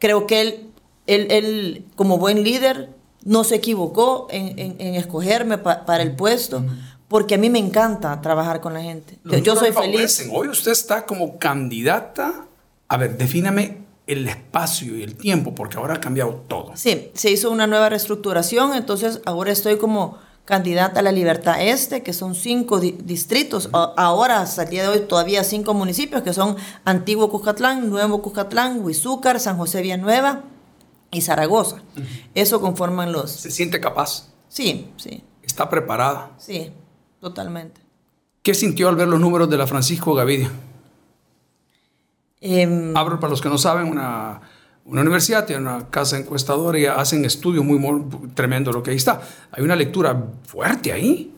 Creo 0.00 0.26
que 0.26 0.40
él, 0.40 0.66
él, 1.06 1.28
él, 1.30 1.84
como 1.94 2.18
buen 2.18 2.42
líder, 2.42 2.90
no 3.24 3.44
se 3.44 3.54
equivocó 3.54 4.26
en, 4.30 4.58
en- 4.58 4.76
en 4.80 4.94
escogerme 4.96 5.58
pa- 5.58 5.84
para 5.86 6.02
el 6.02 6.16
puesto, 6.16 6.64
porque 7.08 7.34
a 7.36 7.38
mí 7.38 7.50
me 7.50 7.58
encanta 7.58 8.20
trabajar 8.20 8.60
con 8.60 8.74
la 8.74 8.82
gente. 8.82 9.18
Yo, 9.24 9.32
Los 9.32 9.42
yo 9.42 9.56
soy 9.56 9.72
feliz. 9.72 10.28
Hoy 10.32 10.48
usted 10.48 10.72
está 10.72 11.06
como 11.06 11.38
candidata. 11.38 12.46
A 12.88 12.96
ver, 12.96 13.16
defíname 13.16 13.78
el 14.06 14.28
espacio 14.28 14.96
y 14.96 15.02
el 15.02 15.16
tiempo, 15.16 15.54
porque 15.54 15.76
ahora 15.76 15.94
ha 15.94 16.00
cambiado 16.00 16.44
todo. 16.48 16.72
Sí, 16.76 17.10
se 17.14 17.30
hizo 17.30 17.50
una 17.50 17.66
nueva 17.66 17.88
reestructuración, 17.88 18.74
entonces 18.74 19.20
ahora 19.24 19.50
estoy 19.50 19.78
como 19.78 20.18
candidata 20.44 21.00
a 21.00 21.02
la 21.02 21.10
Libertad 21.10 21.56
Este, 21.60 22.04
que 22.04 22.12
son 22.12 22.36
cinco 22.36 22.78
di- 22.78 22.96
distritos. 23.02 23.68
Ahora, 23.72 24.40
hasta 24.42 24.62
el 24.62 24.68
día 24.70 24.82
de 24.84 24.88
hoy, 24.90 25.00
todavía 25.08 25.42
cinco 25.42 25.74
municipios, 25.74 26.22
que 26.22 26.32
son 26.32 26.54
Antiguo 26.84 27.28
Cuscatlán, 27.30 27.90
Nuevo 27.90 28.22
Cuscatlán, 28.22 28.84
Huizúcar, 28.84 29.40
San 29.40 29.58
José 29.58 29.82
Villanueva 29.82 30.44
y 31.10 31.22
Zaragoza. 31.22 31.82
Eso 32.34 32.60
conforman 32.60 33.10
los... 33.10 33.32
Se 33.32 33.50
siente 33.50 33.80
capaz, 33.80 34.28
Sí, 34.48 34.88
sí, 34.96 35.24
está 35.42 35.68
preparada. 35.68 36.30
sí, 36.38 36.70
totalmente. 37.20 37.80
¿Qué 38.42 38.54
sintió 38.54 38.88
al 38.88 38.96
ver 38.96 39.08
los 39.08 39.18
números 39.20 39.50
de 39.50 39.56
la 39.56 39.66
Francisco 39.66 40.14
Gavidia? 40.14 40.50
Em, 42.40 42.96
Abro 42.96 43.18
para 43.18 43.30
los 43.30 43.40
que 43.40 43.48
no 43.48 43.58
saben, 43.58 43.88
una, 43.88 44.40
una 44.84 45.00
universidad, 45.00 45.46
tiene 45.46 45.62
una 45.62 45.88
casa 45.90 46.18
encuestadora 46.18 46.78
y 46.78 46.86
hacen 46.86 47.24
estudios 47.24 47.64
muy 47.64 47.78
mo- 47.78 48.08
tremendo 48.34 48.72
lo 48.72 48.82
que 48.82 48.90
ahí 48.90 48.96
está. 48.96 49.20
Hay 49.52 49.64
una 49.64 49.74
lectura 49.74 50.16
fuerte 50.44 50.92
ahí. 50.92 51.32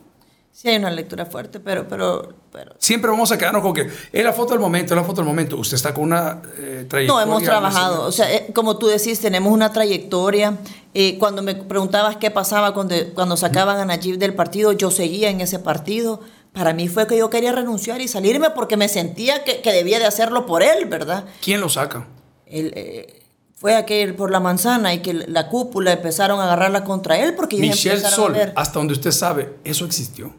Sí, 0.60 0.68
hay 0.68 0.76
una 0.76 0.90
lectura 0.90 1.24
fuerte, 1.24 1.60
pero, 1.60 1.86
pero, 1.86 2.34
pero 2.50 2.74
Siempre 2.78 3.10
vamos 3.10 3.30
a 3.30 3.38
quedarnos 3.38 3.62
con 3.62 3.74
que 3.74 3.88
es 4.12 4.24
la 4.24 4.32
foto 4.32 4.54
del 4.54 4.60
momento, 4.60 4.92
es 4.92 5.00
la 5.00 5.04
foto 5.04 5.20
del 5.20 5.28
momento. 5.28 5.56
Usted 5.56 5.76
está 5.76 5.94
con 5.94 6.04
una 6.04 6.42
eh, 6.58 6.84
trayectoria. 6.88 7.06
No, 7.06 7.20
hemos 7.20 7.42
trabajado. 7.44 8.04
O 8.04 8.10
sea, 8.10 8.34
eh, 8.34 8.50
como 8.52 8.76
tú 8.76 8.88
decís, 8.88 9.20
tenemos 9.20 9.52
una 9.52 9.72
trayectoria. 9.72 10.58
Eh, 10.94 11.16
cuando 11.18 11.42
me 11.42 11.54
preguntabas 11.54 12.16
qué 12.16 12.32
pasaba 12.32 12.74
cuando, 12.74 12.96
cuando 13.14 13.36
sacaban 13.36 13.78
a 13.78 13.84
Najib 13.84 14.18
del 14.18 14.34
partido, 14.34 14.72
yo 14.72 14.90
seguía 14.90 15.30
en 15.30 15.40
ese 15.40 15.60
partido. 15.60 16.20
Para 16.52 16.72
mí 16.72 16.88
fue 16.88 17.06
que 17.06 17.16
yo 17.16 17.30
quería 17.30 17.52
renunciar 17.52 18.00
y 18.00 18.08
salirme 18.08 18.50
porque 18.50 18.76
me 18.76 18.88
sentía 18.88 19.44
que, 19.44 19.60
que 19.60 19.72
debía 19.72 20.00
de 20.00 20.06
hacerlo 20.06 20.44
por 20.44 20.64
él, 20.64 20.86
¿verdad? 20.86 21.24
¿Quién 21.40 21.60
lo 21.60 21.68
saca? 21.68 22.08
Eh, 22.46 23.22
fue 23.54 23.74
aquel 23.74 24.14
por 24.14 24.30
la 24.30 24.40
manzana 24.40 24.94
y 24.94 25.02
que 25.02 25.12
la 25.12 25.48
cúpula 25.48 25.92
empezaron 25.92 26.40
a 26.40 26.44
agarrarla 26.44 26.84
contra 26.84 27.18
él 27.18 27.34
porque 27.34 27.56
ellos 27.56 27.70
Michelle 27.70 27.96
empezaron 27.96 28.26
Sol, 28.26 28.34
a 28.34 28.38
ver. 28.38 28.52
hasta 28.56 28.78
donde 28.78 28.94
usted 28.94 29.10
sabe, 29.10 29.56
eso 29.64 29.84
existió. 29.84 30.32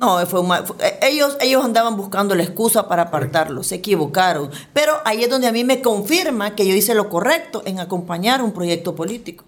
No, 0.00 0.24
fue 0.26 0.40
un 0.40 0.46
mal- 0.48 0.64
fue- 0.64 0.76
eh, 0.80 0.98
ellos, 1.02 1.36
ellos 1.40 1.64
andaban 1.64 1.96
buscando 1.96 2.36
la 2.36 2.44
excusa 2.44 2.86
para 2.88 3.02
apartarlo, 3.02 3.64
se 3.64 3.74
equivocaron. 3.74 4.48
Pero 4.72 4.92
ahí 5.04 5.24
es 5.24 5.28
donde 5.30 5.48
a 5.48 5.52
mí 5.52 5.64
me 5.64 5.82
confirma 5.82 6.54
que 6.54 6.64
yo 6.68 6.72
hice 6.74 6.94
lo 6.94 7.08
correcto 7.08 7.62
en 7.66 7.80
acompañar 7.80 8.40
un 8.42 8.52
proyecto 8.52 8.94
político. 8.94 9.44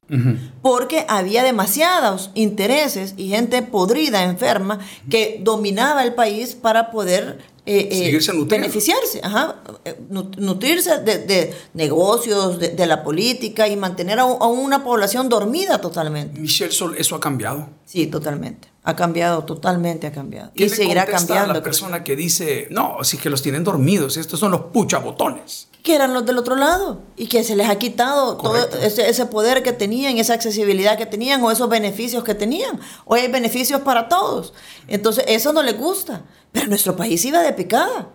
Porque 0.61 1.05
había 1.09 1.45
demasiados 1.45 2.31
intereses 2.35 3.15
y 3.17 3.29
gente 3.29 3.63
podrida, 3.63 4.25
enferma, 4.25 4.81
que 5.09 5.39
dominaba 5.43 6.03
el 6.03 6.15
país 6.15 6.57
para 6.57 6.91
poder 6.91 7.39
eh, 7.67 7.89
eh, 7.93 8.11
beneficiarse, 8.57 9.21
ajá, 9.23 9.57
eh, 9.85 9.95
nu- 10.09 10.31
nutrirse 10.39 10.99
de, 10.99 11.19
de 11.19 11.55
negocios, 11.75 12.59
de, 12.59 12.71
de 12.71 12.87
la 12.87 13.05
política 13.05 13.69
y 13.69 13.77
mantener 13.77 14.19
a, 14.19 14.23
a 14.23 14.47
una 14.49 14.83
población 14.83 15.29
dormida 15.29 15.81
totalmente. 15.81 16.41
Michelle 16.41 16.73
Sol, 16.73 16.97
eso 16.99 17.15
ha 17.15 17.21
cambiado. 17.21 17.69
Sí, 17.85 18.07
totalmente. 18.09 18.69
Ha 18.83 18.97
cambiado, 18.97 19.45
totalmente 19.45 20.07
ha 20.07 20.13
cambiado. 20.13 20.53
¿Qué 20.55 20.65
Y 20.65 20.69
le 20.69 20.75
seguirá 20.75 21.05
cambiando. 21.07 21.51
a 21.53 21.55
la 21.55 21.63
persona 21.63 22.03
que 22.03 22.17
dice, 22.17 22.67
no, 22.71 22.99
si 23.03 23.17
es 23.17 23.23
que 23.23 23.29
los 23.29 23.43
tienen 23.43 23.63
dormidos, 23.63 24.17
estos 24.17 24.41
son 24.41 24.53
los 24.53 24.63
puchabotones? 24.73 25.67
que 25.83 25.95
eran 25.95 26.13
los 26.13 26.27
del 26.27 26.37
otro 26.37 26.57
lado 26.57 27.01
y 27.17 27.27
que 27.27 27.43
se 27.43 27.57
les 27.57 27.67
ha 27.71 27.77
quitado 27.79 28.37
Correcto. 28.37 28.77
todo 28.77 28.87
ese, 28.87 29.09
ese 29.09 29.25
poder 29.25 29.63
que 29.63 29.73
tenían, 29.73 30.19
esa 30.19 30.35
accesibilidad 30.35 30.99
que 30.99 31.07
tenían 31.07 31.43
o 31.43 31.51
esos 31.51 31.71
beneficios 31.71 32.23
que 32.23 32.35
tenían. 32.35 32.79
Hoy 33.07 33.21
hay 33.21 33.29
beneficios 33.29 33.81
para 33.81 34.07
todos. 34.09 34.53
Entonces, 34.89 35.25
eso 35.27 35.55
no 35.55 35.63
les 35.63 35.79
gusta. 35.79 36.23
Pero 36.53 36.67
nuestro 36.67 36.97
país 36.97 37.25
iba 37.25 37.43
de 37.43 37.55
picada. 37.55 38.09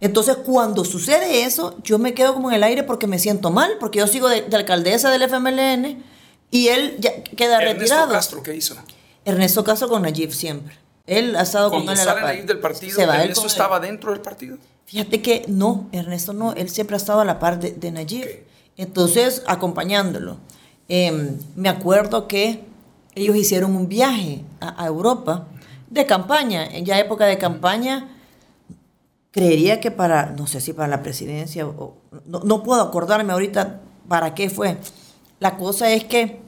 Entonces, 0.00 0.38
cuando 0.38 0.84
sucede 0.84 1.44
eso, 1.44 1.76
yo 1.84 2.00
me 2.00 2.14
quedo 2.14 2.34
como 2.34 2.50
en 2.50 2.56
el 2.56 2.64
aire 2.64 2.82
porque 2.82 3.06
me 3.06 3.20
siento 3.20 3.52
mal, 3.52 3.76
porque 3.78 4.00
yo 4.00 4.08
sigo 4.08 4.28
de, 4.28 4.42
de 4.42 4.56
alcaldesa 4.56 5.08
del 5.10 5.22
FMLN 5.22 6.02
y 6.50 6.66
él 6.68 6.96
ya 6.98 7.22
queda 7.22 7.58
Ernesto 7.62 7.78
retirado. 7.80 8.12
Castro, 8.12 8.42
¿qué 8.42 8.56
hizo? 8.56 8.74
Ernesto 9.28 9.62
Castro 9.62 9.88
con 9.88 10.02
Najib 10.02 10.32
siempre. 10.32 10.74
Él 11.06 11.36
ha 11.36 11.42
estado 11.42 11.70
con 11.70 11.82
él 11.82 11.90
a 11.90 12.04
la 12.04 12.14
par. 12.14 12.46
del 12.46 12.58
partido, 12.60 12.94
Se 12.96 13.04
va 13.04 13.16
él 13.16 13.20
¿Ernesto 13.22 13.42
con 13.42 13.46
él. 13.46 13.52
estaba 13.52 13.80
dentro 13.80 14.12
del 14.12 14.20
partido? 14.20 14.56
Fíjate 14.86 15.20
que 15.20 15.44
no, 15.48 15.86
Ernesto 15.92 16.32
no, 16.32 16.54
él 16.54 16.70
siempre 16.70 16.96
ha 16.96 16.98
estado 16.98 17.20
a 17.20 17.24
la 17.26 17.38
par 17.38 17.60
de, 17.60 17.72
de 17.72 17.90
Nayib. 17.90 18.26
Entonces, 18.78 19.42
acompañándolo. 19.46 20.38
Em, 20.88 21.36
me 21.56 21.68
acuerdo 21.68 22.26
que 22.26 22.64
ellos 23.14 23.36
hicieron 23.36 23.76
un 23.76 23.88
viaje 23.88 24.44
a, 24.60 24.82
a 24.82 24.86
Europa 24.86 25.46
de 25.90 26.06
campaña, 26.06 26.64
en 26.64 26.86
ya 26.86 26.98
época 26.98 27.26
de 27.26 27.36
campaña, 27.36 28.08
creería 29.30 29.78
que 29.80 29.90
para, 29.90 30.30
no 30.30 30.46
sé 30.46 30.62
si 30.62 30.72
para 30.72 30.88
la 30.88 31.02
presidencia, 31.02 31.66
o, 31.66 31.96
no, 32.24 32.40
no 32.40 32.62
puedo 32.62 32.80
acordarme 32.80 33.34
ahorita 33.34 33.80
para 34.08 34.34
qué 34.34 34.48
fue. 34.48 34.78
La 35.38 35.58
cosa 35.58 35.90
es 35.90 36.04
que 36.04 36.40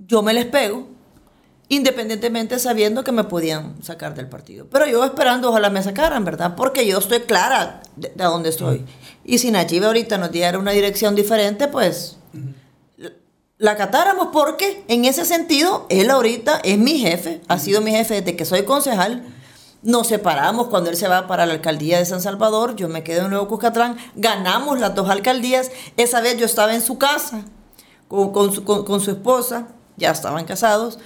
yo 0.00 0.22
me 0.22 0.34
les 0.34 0.46
pego, 0.46 0.88
independientemente 1.74 2.58
sabiendo 2.58 3.02
que 3.02 3.12
me 3.12 3.24
podían 3.24 3.82
sacar 3.82 4.14
del 4.14 4.28
partido. 4.28 4.66
Pero 4.70 4.86
yo 4.86 5.02
esperando, 5.04 5.48
ojalá 5.48 5.70
me 5.70 5.82
sacaran, 5.82 6.24
¿verdad? 6.24 6.54
Porque 6.54 6.86
yo 6.86 6.98
estoy 6.98 7.20
clara 7.20 7.80
de, 7.96 8.12
de 8.14 8.24
dónde 8.24 8.50
estoy. 8.50 8.84
Y 9.24 9.38
si 9.38 9.50
Najib 9.50 9.84
ahorita 9.84 10.18
nos 10.18 10.30
diera 10.30 10.58
una 10.58 10.72
dirección 10.72 11.14
diferente, 11.14 11.68
pues 11.68 12.16
la- 12.98 13.12
la 13.58 13.70
acatáramos 13.72 14.28
porque 14.32 14.84
en 14.88 15.04
ese 15.06 15.24
sentido, 15.24 15.86
él 15.88 16.10
ahorita 16.10 16.60
es 16.62 16.76
mi 16.78 16.98
jefe, 16.98 17.40
ha 17.48 17.58
sido 17.58 17.80
mi 17.80 17.90
jefe 17.92 18.16
desde 18.20 18.36
que 18.36 18.44
soy 18.44 18.64
concejal. 18.64 19.24
Nos 19.82 20.08
separamos 20.08 20.68
cuando 20.68 20.90
él 20.90 20.96
se 20.96 21.08
va 21.08 21.26
para 21.26 21.46
la 21.46 21.54
alcaldía 21.54 21.98
de 21.98 22.04
San 22.04 22.20
Salvador, 22.20 22.76
yo 22.76 22.88
me 22.88 23.02
quedo 23.02 23.24
en 23.24 23.30
Nuevo 23.30 23.48
Cuscatlán, 23.48 23.96
ganamos 24.14 24.78
las 24.78 24.94
dos 24.94 25.08
alcaldías. 25.08 25.70
Esa 25.96 26.20
vez 26.20 26.36
yo 26.38 26.44
estaba 26.46 26.74
en 26.74 26.82
su 26.82 26.98
casa 26.98 27.42
con, 28.08 28.30
con 28.32 28.52
su, 28.52 28.62
con- 28.62 28.84
con 28.84 29.00
su 29.00 29.10
esposa, 29.10 29.68
ya 29.96 30.10
estaban 30.10 30.44
casados. 30.44 30.98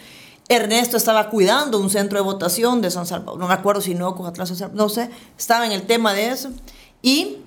Ernesto 0.48 0.96
estaba 0.96 1.28
cuidando 1.28 1.78
un 1.78 1.90
centro 1.90 2.18
de 2.18 2.24
votación 2.24 2.80
de 2.80 2.90
San 2.90 3.06
Salvador, 3.06 3.38
no 3.38 3.48
me 3.48 3.54
acuerdo 3.54 3.80
si 3.80 3.94
Nuevo 3.94 4.14
Cuscatlán, 4.14 4.46
San 4.46 4.56
Salvador, 4.56 4.76
no 4.76 4.88
sé, 4.88 5.10
estaba 5.36 5.66
en 5.66 5.72
el 5.72 5.82
tema 5.82 6.14
de 6.14 6.28
eso. 6.28 6.50
Y 7.02 7.38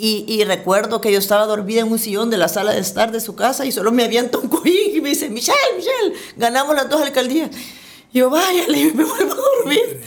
y, 0.00 0.44
recuerdo 0.44 1.00
que 1.00 1.10
yo 1.10 1.18
estaba 1.18 1.44
dormida 1.46 1.80
en 1.80 1.90
un 1.90 1.98
sillón 1.98 2.30
de 2.30 2.36
la 2.36 2.46
sala 2.46 2.70
de 2.70 2.78
estar 2.78 3.10
de 3.10 3.18
su 3.18 3.34
casa 3.34 3.66
y 3.66 3.72
solo 3.72 3.90
me 3.90 4.04
avienta 4.04 4.38
un 4.38 4.48
cojín 4.48 4.94
y 4.94 5.00
me 5.00 5.08
dice, 5.08 5.28
Michelle, 5.28 5.58
Michelle, 5.76 6.14
ganamos 6.36 6.76
las 6.76 6.88
dos 6.88 7.02
alcaldías. 7.02 7.50
Yo, 8.12 8.30
vaya, 8.30 8.64
me 8.68 8.92
vuelvo 8.92 9.32
a 9.32 9.56
dormir. 9.56 10.00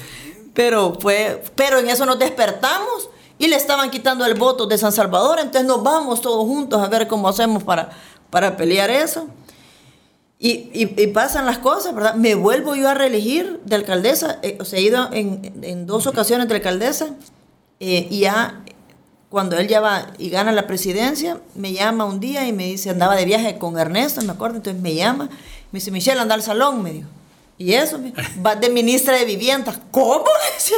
Pero, 0.53 0.97
fue, 0.97 1.43
pero 1.55 1.77
en 1.77 1.89
eso 1.89 2.05
nos 2.05 2.17
despertamos 2.17 3.09
y 3.37 3.47
le 3.47 3.57
estaban 3.57 3.91
quitando 3.91 4.25
el 4.25 4.35
voto 4.35 4.65
de 4.65 4.77
San 4.77 4.93
Salvador, 4.93 5.39
entonces 5.39 5.65
nos 5.65 5.83
vamos 5.83 6.21
todos 6.21 6.45
juntos 6.45 6.81
a 6.81 6.87
ver 6.87 7.09
cómo 7.09 7.27
hacemos 7.27 7.61
para, 7.63 7.89
para 8.29 8.55
pelear 8.55 8.89
eso. 8.89 9.27
Y, 10.43 10.71
y- 10.73 10.93
y 10.99 11.07
pasan 11.07 11.45
las 11.45 11.59
cosas, 11.59 11.93
¿verdad? 11.93 12.15
Me 12.15 12.33
vuelvo 12.33 12.75
yo 12.75 12.89
a 12.89 12.95
reelegir 12.95 13.59
de 13.63 13.75
alcaldesa, 13.75 14.39
eh, 14.41 14.57
o 14.59 14.65
sea, 14.65 14.79
he 14.79 14.81
ido 14.81 15.07
en, 15.13 15.53
en 15.61 15.85
dos 15.85 16.07
ocasiones 16.07 16.47
de 16.47 16.55
alcaldesa 16.55 17.09
eh, 17.79 18.07
y 18.09 18.21
ya 18.21 18.63
cuando 19.29 19.55
él 19.59 19.67
ya 19.67 19.79
va 19.81 20.07
y 20.17 20.29
gana 20.31 20.51
la 20.51 20.65
presidencia, 20.65 21.39
me 21.53 21.73
llama 21.73 22.05
un 22.05 22.19
día 22.19 22.47
y 22.47 22.53
me 22.53 22.65
dice, 22.65 22.89
andaba 22.89 23.15
de 23.15 23.25
viaje 23.25 23.59
con 23.59 23.77
Ernesto, 23.77 24.19
me 24.23 24.31
acuerdo, 24.31 24.57
entonces 24.57 24.81
me 24.81 24.95
llama, 24.95 25.29
me 25.71 25.77
dice, 25.79 25.91
Michelle, 25.91 26.19
anda 26.19 26.33
al 26.33 26.41
salón, 26.41 26.81
me 26.81 26.91
dijo. 26.91 27.07
Y 27.59 27.73
eso, 27.75 27.99
va 28.43 28.55
de 28.55 28.71
ministra 28.71 29.13
de 29.15 29.23
Vivienda. 29.25 29.79
¿Cómo? 29.91 30.25
Decía, 30.57 30.77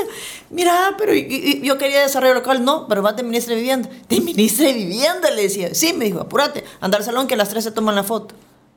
mira, 0.49 0.93
pero 0.97 1.15
y 1.15 1.61
yo 1.63 1.77
quería 1.77 2.01
desarrollo 2.01 2.33
local, 2.33 2.65
no, 2.65 2.87
pero 2.89 3.01
va 3.01 3.13
de 3.13 3.23
ministra 3.23 3.55
de 3.55 3.61
Vivienda. 3.61 3.89
¿De 4.09 4.19
ministra 4.19 4.65
de 4.67 4.73
Vivienda? 4.73 5.31
Le 5.31 5.43
decía, 5.43 5.73
sí, 5.73 5.93
me 5.93 6.03
dijo, 6.03 6.19
apúrate, 6.19 6.65
anda 6.81 6.97
al 6.97 7.05
salón 7.05 7.27
que 7.27 7.35
a 7.35 7.37
las 7.37 7.47
tres 7.47 7.63
se 7.63 7.71
toman 7.71 7.95
la 7.95 8.03
foto. 8.03 8.35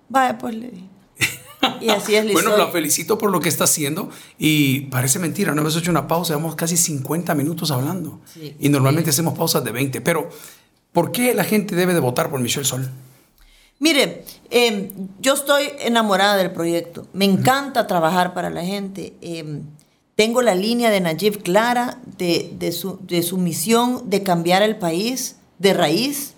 Vaya, 0.09 0.39
pues 0.39 0.55
le 0.55 0.69
dije. 0.71 0.85
Y 1.81 1.89
así 1.89 2.15
es 2.15 2.25
Bueno, 2.33 2.39
historia. 2.51 2.65
la 2.67 2.71
felicito 2.71 3.19
por 3.19 3.31
lo 3.31 3.41
que 3.41 3.49
está 3.49 3.65
haciendo 3.65 4.11
y 4.39 4.81
parece 4.83 5.19
mentira, 5.19 5.55
no 5.55 5.61
hemos 5.63 5.77
hecho 5.77 5.91
una 5.91 6.07
pausa, 6.07 6.35
llevamos 6.35 6.55
casi 6.55 6.77
50 6.77 7.35
minutos 7.35 7.71
hablando 7.71 8.21
Sí. 8.33 8.55
y 8.61 8.69
normalmente 8.69 9.11
hacemos 9.11 9.37
pausas 9.37 9.65
de 9.65 9.73
20, 9.73 10.01
pero 10.01 10.29
¿por 10.93 11.13
qué 11.13 11.35
la 11.35 11.45
gente 11.45 11.75
debe 11.75 11.95
de 11.95 12.01
votar 12.01 12.31
por 12.31 12.41
Michelle 12.41 12.65
Sol? 12.67 12.89
Mire, 13.79 14.25
eh, 14.51 14.93
yo 15.21 15.35
estoy 15.35 15.65
enamorada 15.81 16.37
del 16.39 16.51
proyecto. 16.51 17.07
Me 17.13 17.27
encanta 17.27 17.87
trabajar 17.87 18.33
para 18.33 18.49
la 18.49 18.65
gente. 18.65 19.13
Eh, 19.21 19.61
tengo 20.15 20.41
la 20.41 20.55
línea 20.55 20.91
de 20.91 21.01
Najib 21.03 21.43
clara 21.43 21.99
de, 22.17 22.55
de 22.59 22.73
su, 22.73 22.99
de 23.03 23.23
su 23.23 23.37
misión 23.37 24.09
de 24.09 24.23
cambiar 24.23 24.63
el 24.63 24.77
país 24.77 25.37
de 25.59 25.75
raíz. 25.75 26.33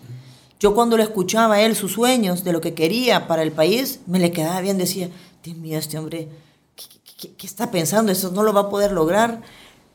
Yo 0.60 0.74
cuando 0.74 0.96
le 0.96 1.04
escuchaba 1.04 1.56
a 1.56 1.60
él 1.62 1.76
sus 1.76 1.92
sueños 1.92 2.42
de 2.44 2.52
lo 2.52 2.60
que 2.60 2.74
quería 2.74 3.28
para 3.28 3.42
el 3.42 3.52
país, 3.52 4.00
me 4.06 4.18
le 4.18 4.32
quedaba 4.32 4.60
bien, 4.60 4.76
decía, 4.78 5.08
Dios 5.44 5.56
mío, 5.56 5.78
este 5.78 5.98
hombre, 5.98 6.28
¿qué, 6.74 6.84
qué- 6.88 7.12
qué- 7.28 7.34
qué 7.36 7.46
está 7.46 7.70
pensando? 7.70 8.10
Eso 8.12 8.30
no 8.32 8.42
lo 8.42 8.52
va 8.52 8.62
a 8.62 8.68
poder 8.70 8.92
lograr. 8.92 9.40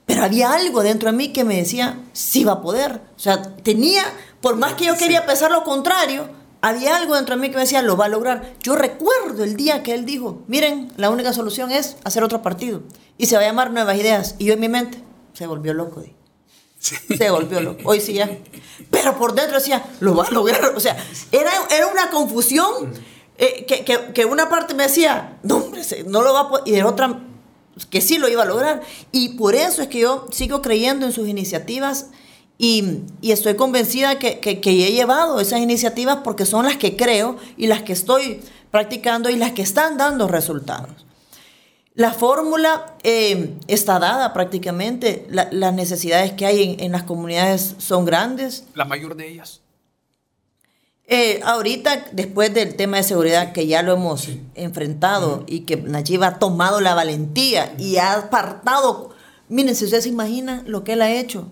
Pero 0.06 0.24
había 0.24 0.52
algo 0.54 0.84
dentro 0.84 1.12
de 1.12 1.18
mí 1.18 1.30
que 1.34 1.44
me 1.44 1.58
decía, 1.58 2.00
sí 2.14 2.44
va 2.44 2.54
a 2.54 2.62
poder. 2.62 3.02
O 3.16 3.20
sea, 3.20 3.42
tenía, 3.58 4.04
por 4.42 4.56
más 4.58 4.74
que 4.74 4.86
yo 4.86 4.98
quería 4.98 5.26
pensar 5.26 5.52
lo 5.52 5.64
contrario, 5.64 6.28
había 6.62 6.96
algo 6.96 7.16
dentro 7.16 7.36
de 7.36 7.42
mí 7.42 7.50
que 7.50 7.56
me 7.56 7.62
decía, 7.62 7.82
lo 7.82 7.96
va 7.98 8.06
a 8.06 8.10
lograr. 8.10 8.54
Yo 8.62 8.76
recuerdo 8.76 9.44
el 9.44 9.56
día 9.58 9.84
que 9.84 9.94
él 9.94 10.06
dijo, 10.06 10.44
miren, 10.48 10.92
la 10.98 11.10
única 11.10 11.34
solución 11.34 11.72
es 11.72 11.98
hacer 12.06 12.24
otro 12.24 12.42
partido. 12.42 12.84
Y 13.18 13.26
se 13.28 13.36
va 13.36 13.42
a 13.42 13.46
llamar 13.46 13.72
Nuevas 13.72 13.98
Ideas. 13.98 14.36
Y 14.40 14.46
yo 14.46 14.54
en 14.54 14.60
mi 14.62 14.70
mente, 14.70 14.98
se 15.34 15.46
volvió 15.48 15.74
loco. 15.74 16.04
Se 16.84 17.30
volvió 17.30 17.62
loco. 17.62 17.82
Hoy 17.86 18.02
sí 18.02 18.14
ya. 18.14 18.30
Pero 18.92 19.18
por 19.18 19.34
dentro 19.34 19.58
decía, 19.58 19.86
lo 20.02 20.16
va 20.16 20.26
a 20.26 20.32
lograr. 20.32 20.74
O 20.76 20.80
sea, 20.80 20.98
era, 21.32 21.52
era 21.72 21.88
una 21.88 22.10
confusión 22.10 22.94
eh, 23.38 23.66
que, 23.66 23.86
que, 23.86 24.12
que, 24.14 24.26
una 24.26 24.50
parte 24.50 24.74
me 24.74 24.84
decía, 24.84 25.38
no, 25.44 25.58
hombre, 25.58 25.82
no 26.08 26.22
lo 26.22 26.34
va 26.34 26.42
a 26.42 26.50
poder. 26.50 26.68
Y 26.68 26.72
de 26.72 26.84
otra, 26.84 27.22
que 27.90 28.02
sí 28.02 28.18
lo 28.18 28.28
iba 28.28 28.44
a 28.44 28.46
lograr. 28.46 28.82
Y 29.12 29.30
por 29.30 29.56
eso 29.56 29.82
es 29.82 29.88
que 29.88 30.00
yo 30.00 30.28
sigo 30.32 30.62
creyendo 30.62 31.06
en 31.06 31.14
sus 31.14 31.28
iniciativas. 31.28 32.08
Y, 32.58 33.00
y 33.22 33.32
estoy 33.32 33.56
convencida 33.56 34.20
que, 34.20 34.40
que, 34.40 34.62
que 34.62 34.88
he 34.88 34.92
llevado 34.92 35.40
esas 35.40 35.60
iniciativas 35.60 36.18
porque 36.24 36.46
son 36.46 36.66
las 36.66 36.78
que 36.78 36.96
creo 36.96 37.38
y 37.58 37.68
las 37.68 37.82
que 37.82 37.94
estoy 37.94 38.42
practicando 38.72 39.30
y 39.30 39.36
las 39.38 39.54
que 39.54 39.64
están 39.64 39.98
dando 39.98 40.28
resultados. 40.28 41.06
La 41.96 42.12
fórmula 42.12 42.98
eh, 43.04 43.54
está 43.68 44.00
dada 44.00 44.34
prácticamente, 44.34 45.28
la, 45.30 45.50
las 45.52 45.74
necesidades 45.74 46.32
que 46.32 46.46
hay 46.48 46.64
en, 46.64 46.80
en, 46.80 46.92
las 46.92 47.04
comunidades 47.04 47.76
son 47.78 48.06
grandes. 48.06 48.66
La 48.74 48.86
mayor 48.86 49.16
de 49.16 49.28
ellas. 49.30 49.62
Eh, 51.06 51.42
ahorita, 51.44 52.06
después 52.14 52.52
del 52.54 52.76
tema 52.76 52.98
de 52.98 53.04
seguridad, 53.04 53.52
que 53.52 53.68
ya 53.68 53.84
lo 53.84 53.94
hemos 53.94 54.22
sí. 54.22 54.42
enfrentado 54.56 55.36
uh 55.36 55.40
-huh. 55.42 55.46
y 55.48 55.60
que 55.62 55.78
Nayib 55.78 56.24
ha 56.24 56.40
tomado 56.40 56.82
la 56.82 56.96
valentía 56.96 57.74
uh 57.74 57.78
-huh. 57.78 57.84
y 57.84 57.98
ha 57.98 58.14
apartado, 58.14 59.12
miren, 59.50 59.76
si 59.76 59.86
ustedes 59.86 60.06
se 60.06 60.10
imaginan 60.10 60.64
lo 60.66 60.84
que 60.84 60.94
él 60.94 61.02
ha 61.02 61.12
hecho, 61.12 61.52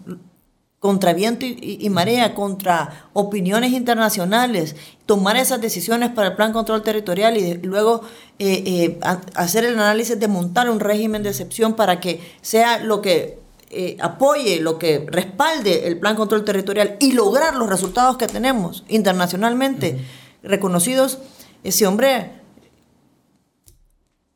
contra 0.82 1.14
viento 1.14 1.46
y, 1.46 1.88
marea, 1.92 2.34
contra 2.34 3.06
opiniones 3.14 3.72
internacionales, 3.72 4.76
tomar 5.06 5.38
esas 5.38 5.62
decisiones 5.62 6.10
para 6.10 6.30
el 6.30 6.36
plan 6.36 6.54
control 6.54 6.82
territorial 6.82 7.38
y, 7.38 7.44
de, 7.44 7.56
luego 7.68 8.02
eh, 8.40 8.64
eh, 8.66 9.00
a, 9.04 9.22
hacer 9.36 9.64
el 9.64 9.76
análisis 9.76 10.20
de 10.20 10.28
montar 10.28 10.72
un 10.72 10.80
régimen 10.80 11.22
de 11.22 11.30
excepción 11.30 11.76
para 11.76 12.00
que 12.00 12.20
sea 12.42 12.80
lo 12.80 13.00
que 13.00 13.38
eh, 13.70 13.96
apoye, 14.02 14.60
lo 14.60 14.80
que 14.80 15.06
respalde 15.08 15.86
el 15.86 16.00
plan 16.00 16.16
control 16.16 16.44
territorial 16.44 16.98
y 17.00 17.12
lograr 17.12 17.56
los 17.56 17.70
resultados 17.70 18.18
que 18.18 18.26
tenemos 18.26 18.84
internacionalmente 18.88 19.92
uh 19.92 19.98
-huh. 20.00 20.50
reconocidos, 20.50 21.20
ese 21.64 21.86
hombre 21.86 22.41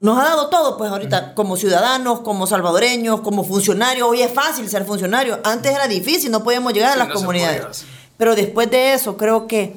nos 0.05 0.17
ha 0.19 0.23
dado 0.23 0.49
todo, 0.49 0.77
pues 0.77 0.91
ahorita 0.91 1.33
como 1.33 1.57
ciudadanos, 1.57 2.21
como 2.21 2.47
salvadoreños, 2.47 3.21
como 3.21 3.43
funcionarios. 3.43 4.07
Hoy 4.07 4.21
es 4.21 4.31
fácil 4.31 4.69
ser 4.69 4.85
funcionario. 4.85 5.39
Antes 5.43 5.73
era 5.73 5.87
difícil, 5.87 6.31
no 6.31 6.43
podíamos 6.43 6.73
llegar 6.73 6.93
sí, 6.93 6.99
a 6.99 7.03
las 7.03 7.07
no 7.09 7.15
comunidades. 7.15 7.85
Pero 8.15 8.35
después 8.35 8.69
de 8.71 8.93
eso, 8.93 9.17
creo 9.17 9.47
que 9.47 9.75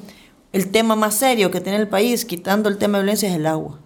el 0.53 0.71
tema 0.71 0.95
más 0.95 1.15
serio 1.15 1.51
que 1.51 1.59
tiene 1.59 1.77
el 1.77 1.87
país, 1.87 2.25
quitando 2.25 2.69
el 2.69 2.77
tema 2.77 2.97
de 2.97 3.03
violencia, 3.03 3.29
es 3.29 3.35
el 3.35 3.45
agua. 3.45 3.79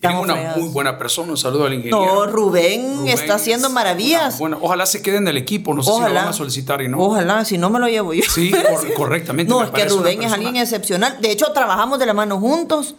Tienen 0.00 0.18
una 0.18 0.34
fregados. 0.34 0.58
muy 0.58 0.68
buena 0.70 0.98
persona. 0.98 1.30
Un 1.30 1.38
saludo 1.38 1.66
al 1.66 1.74
ingeniero. 1.74 2.04
No, 2.04 2.26
Rubén, 2.26 2.98
Rubén 2.98 3.08
está 3.08 3.36
haciendo 3.36 3.70
maravillas. 3.70 4.38
Bueno, 4.38 4.58
ojalá 4.60 4.86
se 4.86 5.00
quede 5.00 5.16
en 5.16 5.28
el 5.28 5.36
equipo. 5.36 5.72
No 5.72 5.82
sé 5.82 5.90
ojalá, 5.90 6.08
si 6.08 6.14
lo 6.14 6.20
van 6.20 6.28
a 6.28 6.32
solicitar 6.32 6.82
y 6.82 6.88
no. 6.88 6.98
Ojalá, 6.98 7.44
si 7.44 7.56
no 7.56 7.70
me 7.70 7.78
lo 7.78 7.88
llevo 7.88 8.12
yo. 8.12 8.22
Sí, 8.28 8.50
cor 8.50 8.94
correctamente. 8.94 9.50
No, 9.54 9.62
es 9.62 9.70
que 9.70 9.84
Rubén 9.86 10.22
es 10.22 10.32
alguien 10.32 10.56
excepcional. 10.56 11.18
De 11.20 11.30
hecho, 11.30 11.52
trabajamos 11.52 11.98
de 11.98 12.06
la 12.06 12.12
mano 12.12 12.38
juntos. 12.38 12.96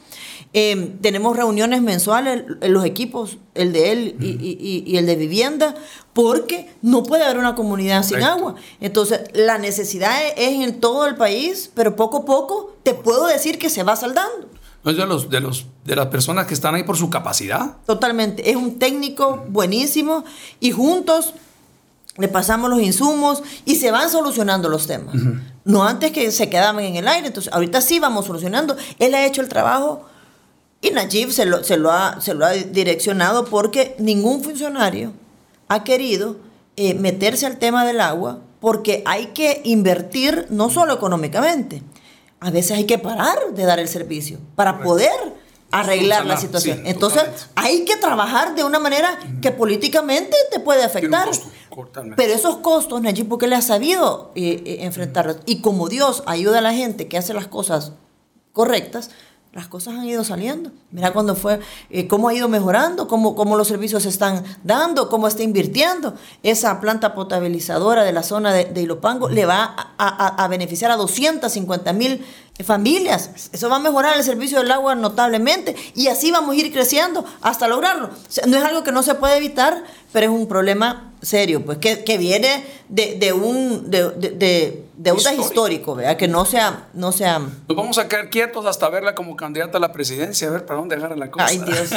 Eh, 0.54 0.96
tenemos 1.02 1.36
reuniones 1.36 1.82
mensuales, 1.82 2.44
en 2.62 2.74
los 2.74 2.86
equipos, 2.86 3.38
el 3.56 3.74
de 3.74 3.92
él 3.92 4.16
y, 4.22 4.28
y, 4.28 4.84
y, 4.86 4.98
el 4.98 5.06
de 5.06 5.16
vivienda, 5.18 5.76
porque 6.14 6.70
no 6.82 7.04
puede 7.04 7.26
haber 7.26 7.38
una 7.40 7.56
comunidad 7.56 8.04
sin 8.04 8.20
Correcto. 8.20 8.34
agua. 8.34 8.56
Entonces, 8.80 9.22
la 9.34 9.58
necesidad 9.58 10.16
es 10.38 10.54
en 10.62 10.80
todo 10.80 11.08
el 11.08 11.16
país, 11.16 11.70
pero 11.74 11.96
poco 11.98 12.20
a 12.20 12.26
poco 12.26 12.76
te 12.84 12.94
puedo 12.94 13.28
decir 13.28 13.58
que 13.60 13.70
se 13.70 13.84
va 13.84 13.96
saldando. 13.98 14.48
No 14.86 14.92
es 14.92 14.98
de, 14.98 15.06
los, 15.08 15.30
de, 15.30 15.40
los, 15.42 15.66
de 15.84 15.96
las 15.96 16.08
personas 16.08 16.46
que 16.46 16.54
están 16.54 16.76
ahí 16.76 16.84
por 16.84 16.96
su 16.96 17.10
capacidad. 17.10 17.78
Totalmente. 17.86 18.50
Es 18.50 18.56
un 18.56 18.78
técnico 18.80 19.44
buenísimo 19.50 20.24
y 20.60 20.72
juntos 20.72 21.34
le 22.18 22.28
pasamos 22.30 22.70
los 22.70 22.82
insumos 22.82 23.44
y 23.66 23.76
se 23.76 23.92
van 23.92 24.10
solucionando 24.10 24.70
los 24.70 24.88
temas. 24.88 25.16
Uh 25.16 25.18
-huh. 25.18 25.42
No 25.66 25.84
antes 25.84 26.12
que 26.12 26.32
se 26.32 26.50
quedaban 26.50 26.84
en 26.86 26.96
el 26.96 27.08
aire. 27.08 27.28
Entonces, 27.28 27.52
ahorita 27.52 27.82
sí 27.82 28.00
vamos 28.00 28.28
solucionando. 28.28 28.78
Él 29.00 29.16
ha 29.16 29.26
hecho 29.26 29.42
el 29.42 29.50
trabajo 29.50 30.06
y 30.86 30.92
Najib 30.92 31.32
se 31.32 31.46
lo, 31.46 31.64
se 31.64 31.78
lo, 31.78 31.92
ha, 31.92 32.22
se 32.22 32.34
lo 32.34 32.46
ha 32.46 32.52
direccionado 32.52 33.46
porque 33.46 33.96
ningún 34.00 34.44
funcionario 34.44 35.14
ha 35.68 35.84
querido 35.84 36.38
eh, 36.76 36.94
meterse 36.94 37.46
al 37.46 37.58
tema 37.58 37.86
del 37.86 38.02
agua 38.02 38.42
porque 38.60 39.04
hay 39.06 39.28
que 39.28 39.62
invertir 39.64 40.48
no 40.50 40.70
solo 40.70 40.94
económicamente, 40.94 41.84
a 42.40 42.52
veces 42.52 42.78
hay 42.78 42.86
que 42.86 42.98
parar 42.98 43.38
de 43.54 43.64
dar 43.64 43.80
el 43.80 43.88
servicio 43.88 44.40
para 44.56 44.80
poder 44.82 45.12
arreglar 45.72 46.26
la 46.26 46.38
situación. 46.38 46.78
Sí, 46.78 46.84
Entonces 46.86 47.22
totalmente. 47.22 47.52
hay 47.56 47.86
que 47.86 47.98
trabajar 47.98 48.56
de 48.56 48.64
una 48.64 48.80
manera 48.80 49.20
que 49.42 49.52
políticamente 49.52 50.36
te 50.52 50.60
puede 50.60 50.84
afectar. 50.84 51.30
Pero 52.16 52.34
esos 52.34 52.58
costos, 52.58 53.02
Nayib 53.02 53.28
Bukele 53.28 53.56
ha 53.56 53.62
sabido 53.62 54.32
eh, 54.36 54.64
eh, 54.66 54.78
enfrentarlos. 54.82 55.38
Y 55.46 55.62
como 55.62 55.90
Dios 55.90 56.24
ayuda 56.26 56.60
a 56.60 56.62
la 56.62 56.74
gente 56.74 57.08
que 57.08 57.18
hace 57.18 57.34
las 57.34 57.48
cosas 57.48 57.94
correctas, 58.54 59.12
las 59.56 59.70
cosas 59.70 59.94
han 59.94 60.04
ido 60.04 60.26
saliendo. 60.26 60.70
Mira 60.92 61.14
cuando 61.14 61.34
fue, 61.34 61.62
eh, 61.90 62.10
cómo 62.10 62.28
ha 62.28 62.34
ido 62.34 62.50
mejorando, 62.50 63.08
cómo, 63.08 63.36
cómo 63.36 63.56
los 63.56 63.70
servicios 63.70 64.04
se 64.04 64.10
están 64.10 64.44
dando, 64.66 65.08
cómo 65.08 65.30
está 65.30 65.44
invirtiendo. 65.44 66.14
Esa 66.44 66.82
planta 66.82 67.16
potabilizadora 67.16 68.04
de 68.04 68.12
la 68.12 68.22
zona 68.22 68.52
de, 68.52 68.66
de 68.66 68.82
Ilopango 68.82 69.30
le 69.30 69.46
va 69.46 69.94
a, 69.98 70.44
a, 70.44 70.48
beneficiar 70.50 70.92
a 70.92 70.98
250 70.98 71.94
mil 71.94 72.26
familias. 72.66 73.50
Eso 73.54 73.70
va 73.70 73.78
a 73.78 73.80
mejorar 73.80 74.18
el 74.18 74.26
servicio 74.26 74.60
del 74.60 74.72
agua 74.74 74.94
notablemente 74.94 75.74
y 75.96 76.10
así 76.10 76.32
vamos 76.32 76.54
a 76.54 76.60
ir 76.60 76.74
creciendo 76.74 77.24
hasta 77.42 77.70
lograrlo. 77.70 78.08
O 78.08 78.12
sea, 78.32 78.46
no 78.48 78.58
es 78.58 78.64
algo 78.64 78.84
que 78.84 78.92
no 78.92 79.04
se 79.04 79.16
puede 79.16 79.38
evitar, 79.38 79.86
pero 80.12 80.34
es 80.34 80.38
un 80.38 80.50
problema 80.50 81.14
serio, 81.26 81.66
pues 81.66 81.80
que, 81.80 82.04
que 82.04 82.18
viene 82.18 82.64
de, 82.88 83.16
de 83.16 83.34
un 83.34 83.90
de, 83.90 84.12
de, 84.12 84.86
histórico, 85.16 85.42
histórico, 85.42 85.96
¿verdad? 85.96 86.18
Que 86.18 86.28
no 86.28 86.46
sea, 86.46 86.88
no 86.94 87.12
sea. 87.12 87.40
Nos 87.40 87.76
vamos 87.76 87.98
a 87.98 88.08
quedar 88.08 88.30
quietos 88.30 88.66
hasta 88.66 88.88
verla 88.90 89.16
como 89.16 89.36
candidata 89.36 89.78
a 89.78 89.82
la 89.82 89.92
presidencia, 89.92 90.48
a 90.48 90.52
ver 90.52 90.66
para 90.66 90.80
dónde 90.80 90.96
agarra 90.96 91.16
la 91.16 91.32
cosa. 91.32 91.48
Ay, 91.48 91.58
Dios, 91.58 91.90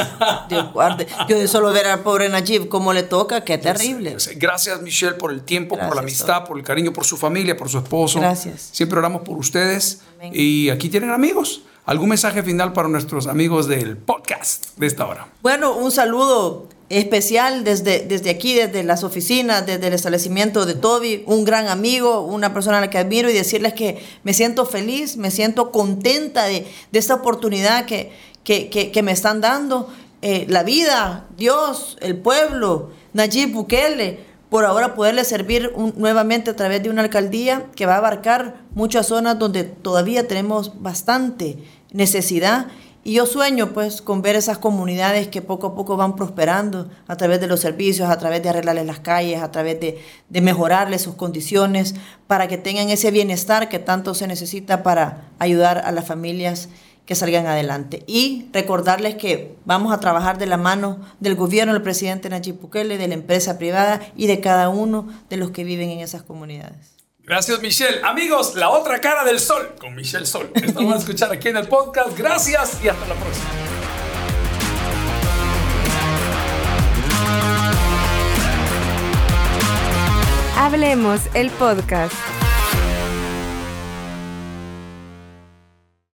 Dios 0.48 0.72
guarde. 0.72 1.06
Yo 1.28 1.38
de 1.38 1.46
solo 1.46 1.72
ver 1.72 1.86
al 1.86 2.00
pobre 2.00 2.28
Najib 2.28 2.68
cómo 2.68 2.92
le 2.92 3.02
toca, 3.02 3.44
qué 3.44 3.58
terrible. 3.58 4.16
Gracias, 4.36 4.80
Michelle, 4.82 5.14
por 5.14 5.30
el 5.32 5.42
tiempo, 5.42 5.76
Gracias, 5.76 5.88
por 5.88 5.96
la 5.96 6.02
amistad, 6.02 6.44
por 6.44 6.58
el 6.58 6.64
cariño, 6.64 6.92
por 6.92 7.04
su 7.04 7.16
familia, 7.16 7.56
por 7.56 7.68
su 7.68 7.78
esposo. 7.78 8.20
Gracias. 8.20 8.70
Siempre 8.72 8.98
oramos 8.98 9.22
por 9.22 9.36
ustedes. 9.36 10.00
Amén. 10.16 10.32
Y 10.34 10.70
aquí 10.70 10.88
tienen 10.88 11.10
amigos. 11.10 11.62
¿Algún 11.88 12.10
mensaje 12.10 12.42
final 12.42 12.74
para 12.74 12.86
nuestros 12.88 13.26
amigos 13.26 13.66
del 13.66 13.96
podcast 13.96 14.76
de 14.76 14.86
esta 14.86 15.06
hora? 15.06 15.28
Bueno, 15.40 15.74
un 15.74 15.90
saludo 15.90 16.68
especial 16.90 17.64
desde, 17.64 18.00
desde 18.00 18.30
aquí, 18.30 18.54
desde 18.54 18.82
las 18.82 19.04
oficinas, 19.04 19.66
desde 19.66 19.86
el 19.88 19.92
establecimiento 19.92 20.64
de 20.64 20.74
Toby, 20.74 21.22
un 21.26 21.44
gran 21.44 21.68
amigo, 21.68 22.22
una 22.22 22.54
persona 22.54 22.78
a 22.78 22.80
la 22.80 22.90
que 22.90 22.98
admiro 22.98 23.28
y 23.28 23.34
decirles 23.34 23.74
que 23.74 24.02
me 24.22 24.32
siento 24.32 24.64
feliz, 24.64 25.16
me 25.16 25.30
siento 25.30 25.70
contenta 25.70 26.44
de, 26.44 26.66
de 26.90 26.98
esta 26.98 27.14
oportunidad 27.14 27.84
que, 27.84 28.12
que, 28.44 28.70
que, 28.70 29.02
me 29.02 29.12
están 29.12 29.40
dando. 29.40 29.92
Eh, 30.22 30.46
la 30.48 30.62
vida, 30.62 31.26
Dios, 31.36 31.98
el 32.00 32.16
pueblo, 32.16 32.90
Nayib 33.12 33.52
Bukele, 33.52 34.20
por 34.48 34.64
ahora 34.64 34.94
poderle 34.94 35.24
servir 35.24 35.72
nuevamente 35.96 36.50
a 36.50 36.56
través 36.56 36.82
de 36.82 36.88
una 36.88 37.02
alcaldía 37.02 37.66
que 37.76 37.84
va 37.84 37.94
a 37.94 37.98
abarcar 37.98 38.62
muchas 38.74 39.06
zonas 39.06 39.38
donde 39.38 39.64
todavía 39.64 40.26
tenemos 40.26 40.80
bastante 40.80 41.58
necesidad. 41.92 42.68
Y 43.04 43.14
yo 43.14 43.26
sueño 43.26 43.72
pues 43.72 44.02
con 44.02 44.22
ver 44.22 44.36
esas 44.36 44.58
comunidades 44.58 45.28
que 45.28 45.40
poco 45.40 45.68
a 45.68 45.74
poco 45.74 45.96
van 45.96 46.16
prosperando 46.16 46.90
a 47.06 47.16
través 47.16 47.40
de 47.40 47.46
los 47.46 47.60
servicios, 47.60 48.10
a 48.10 48.18
través 48.18 48.42
de 48.42 48.50
arreglarles 48.50 48.86
las 48.86 49.00
calles, 49.00 49.40
a 49.40 49.50
través 49.50 49.80
de, 49.80 50.02
de 50.28 50.40
mejorarles 50.40 51.02
sus 51.02 51.14
condiciones, 51.14 51.94
para 52.26 52.48
que 52.48 52.58
tengan 52.58 52.90
ese 52.90 53.10
bienestar 53.10 53.68
que 53.68 53.78
tanto 53.78 54.14
se 54.14 54.26
necesita 54.26 54.82
para 54.82 55.28
ayudar 55.38 55.78
a 55.78 55.92
las 55.92 56.06
familias 56.06 56.68
que 57.08 57.14
salgan 57.14 57.46
adelante. 57.46 58.04
Y 58.06 58.50
recordarles 58.52 59.14
que 59.14 59.56
vamos 59.64 59.94
a 59.94 60.00
trabajar 60.00 60.36
de 60.36 60.44
la 60.44 60.58
mano 60.58 60.98
del 61.20 61.36
gobierno 61.36 61.72
del 61.72 61.80
presidente 61.80 62.28
Nayib 62.28 62.60
Bukele, 62.60 62.98
de 62.98 63.08
la 63.08 63.14
empresa 63.14 63.56
privada 63.56 64.00
y 64.14 64.26
de 64.26 64.40
cada 64.40 64.68
uno 64.68 65.08
de 65.30 65.38
los 65.38 65.50
que 65.50 65.64
viven 65.64 65.88
en 65.88 66.00
esas 66.00 66.22
comunidades. 66.22 66.97
Gracias, 67.28 67.60
Michelle. 67.60 68.00
Amigos, 68.04 68.54
la 68.54 68.70
otra 68.70 69.02
cara 69.02 69.22
del 69.22 69.38
sol 69.38 69.74
con 69.78 69.94
Michelle 69.94 70.24
Sol. 70.24 70.50
Esto 70.54 70.72
vamos 70.72 70.94
a 70.94 70.98
escuchar 70.98 71.30
aquí 71.30 71.48
en 71.48 71.58
el 71.58 71.68
podcast. 71.68 72.16
Gracias 72.16 72.82
y 72.82 72.88
hasta 72.88 73.06
la 73.06 73.14
próxima. 73.14 73.46
Hablemos 80.56 81.20
el 81.34 81.50
podcast. 81.50 82.37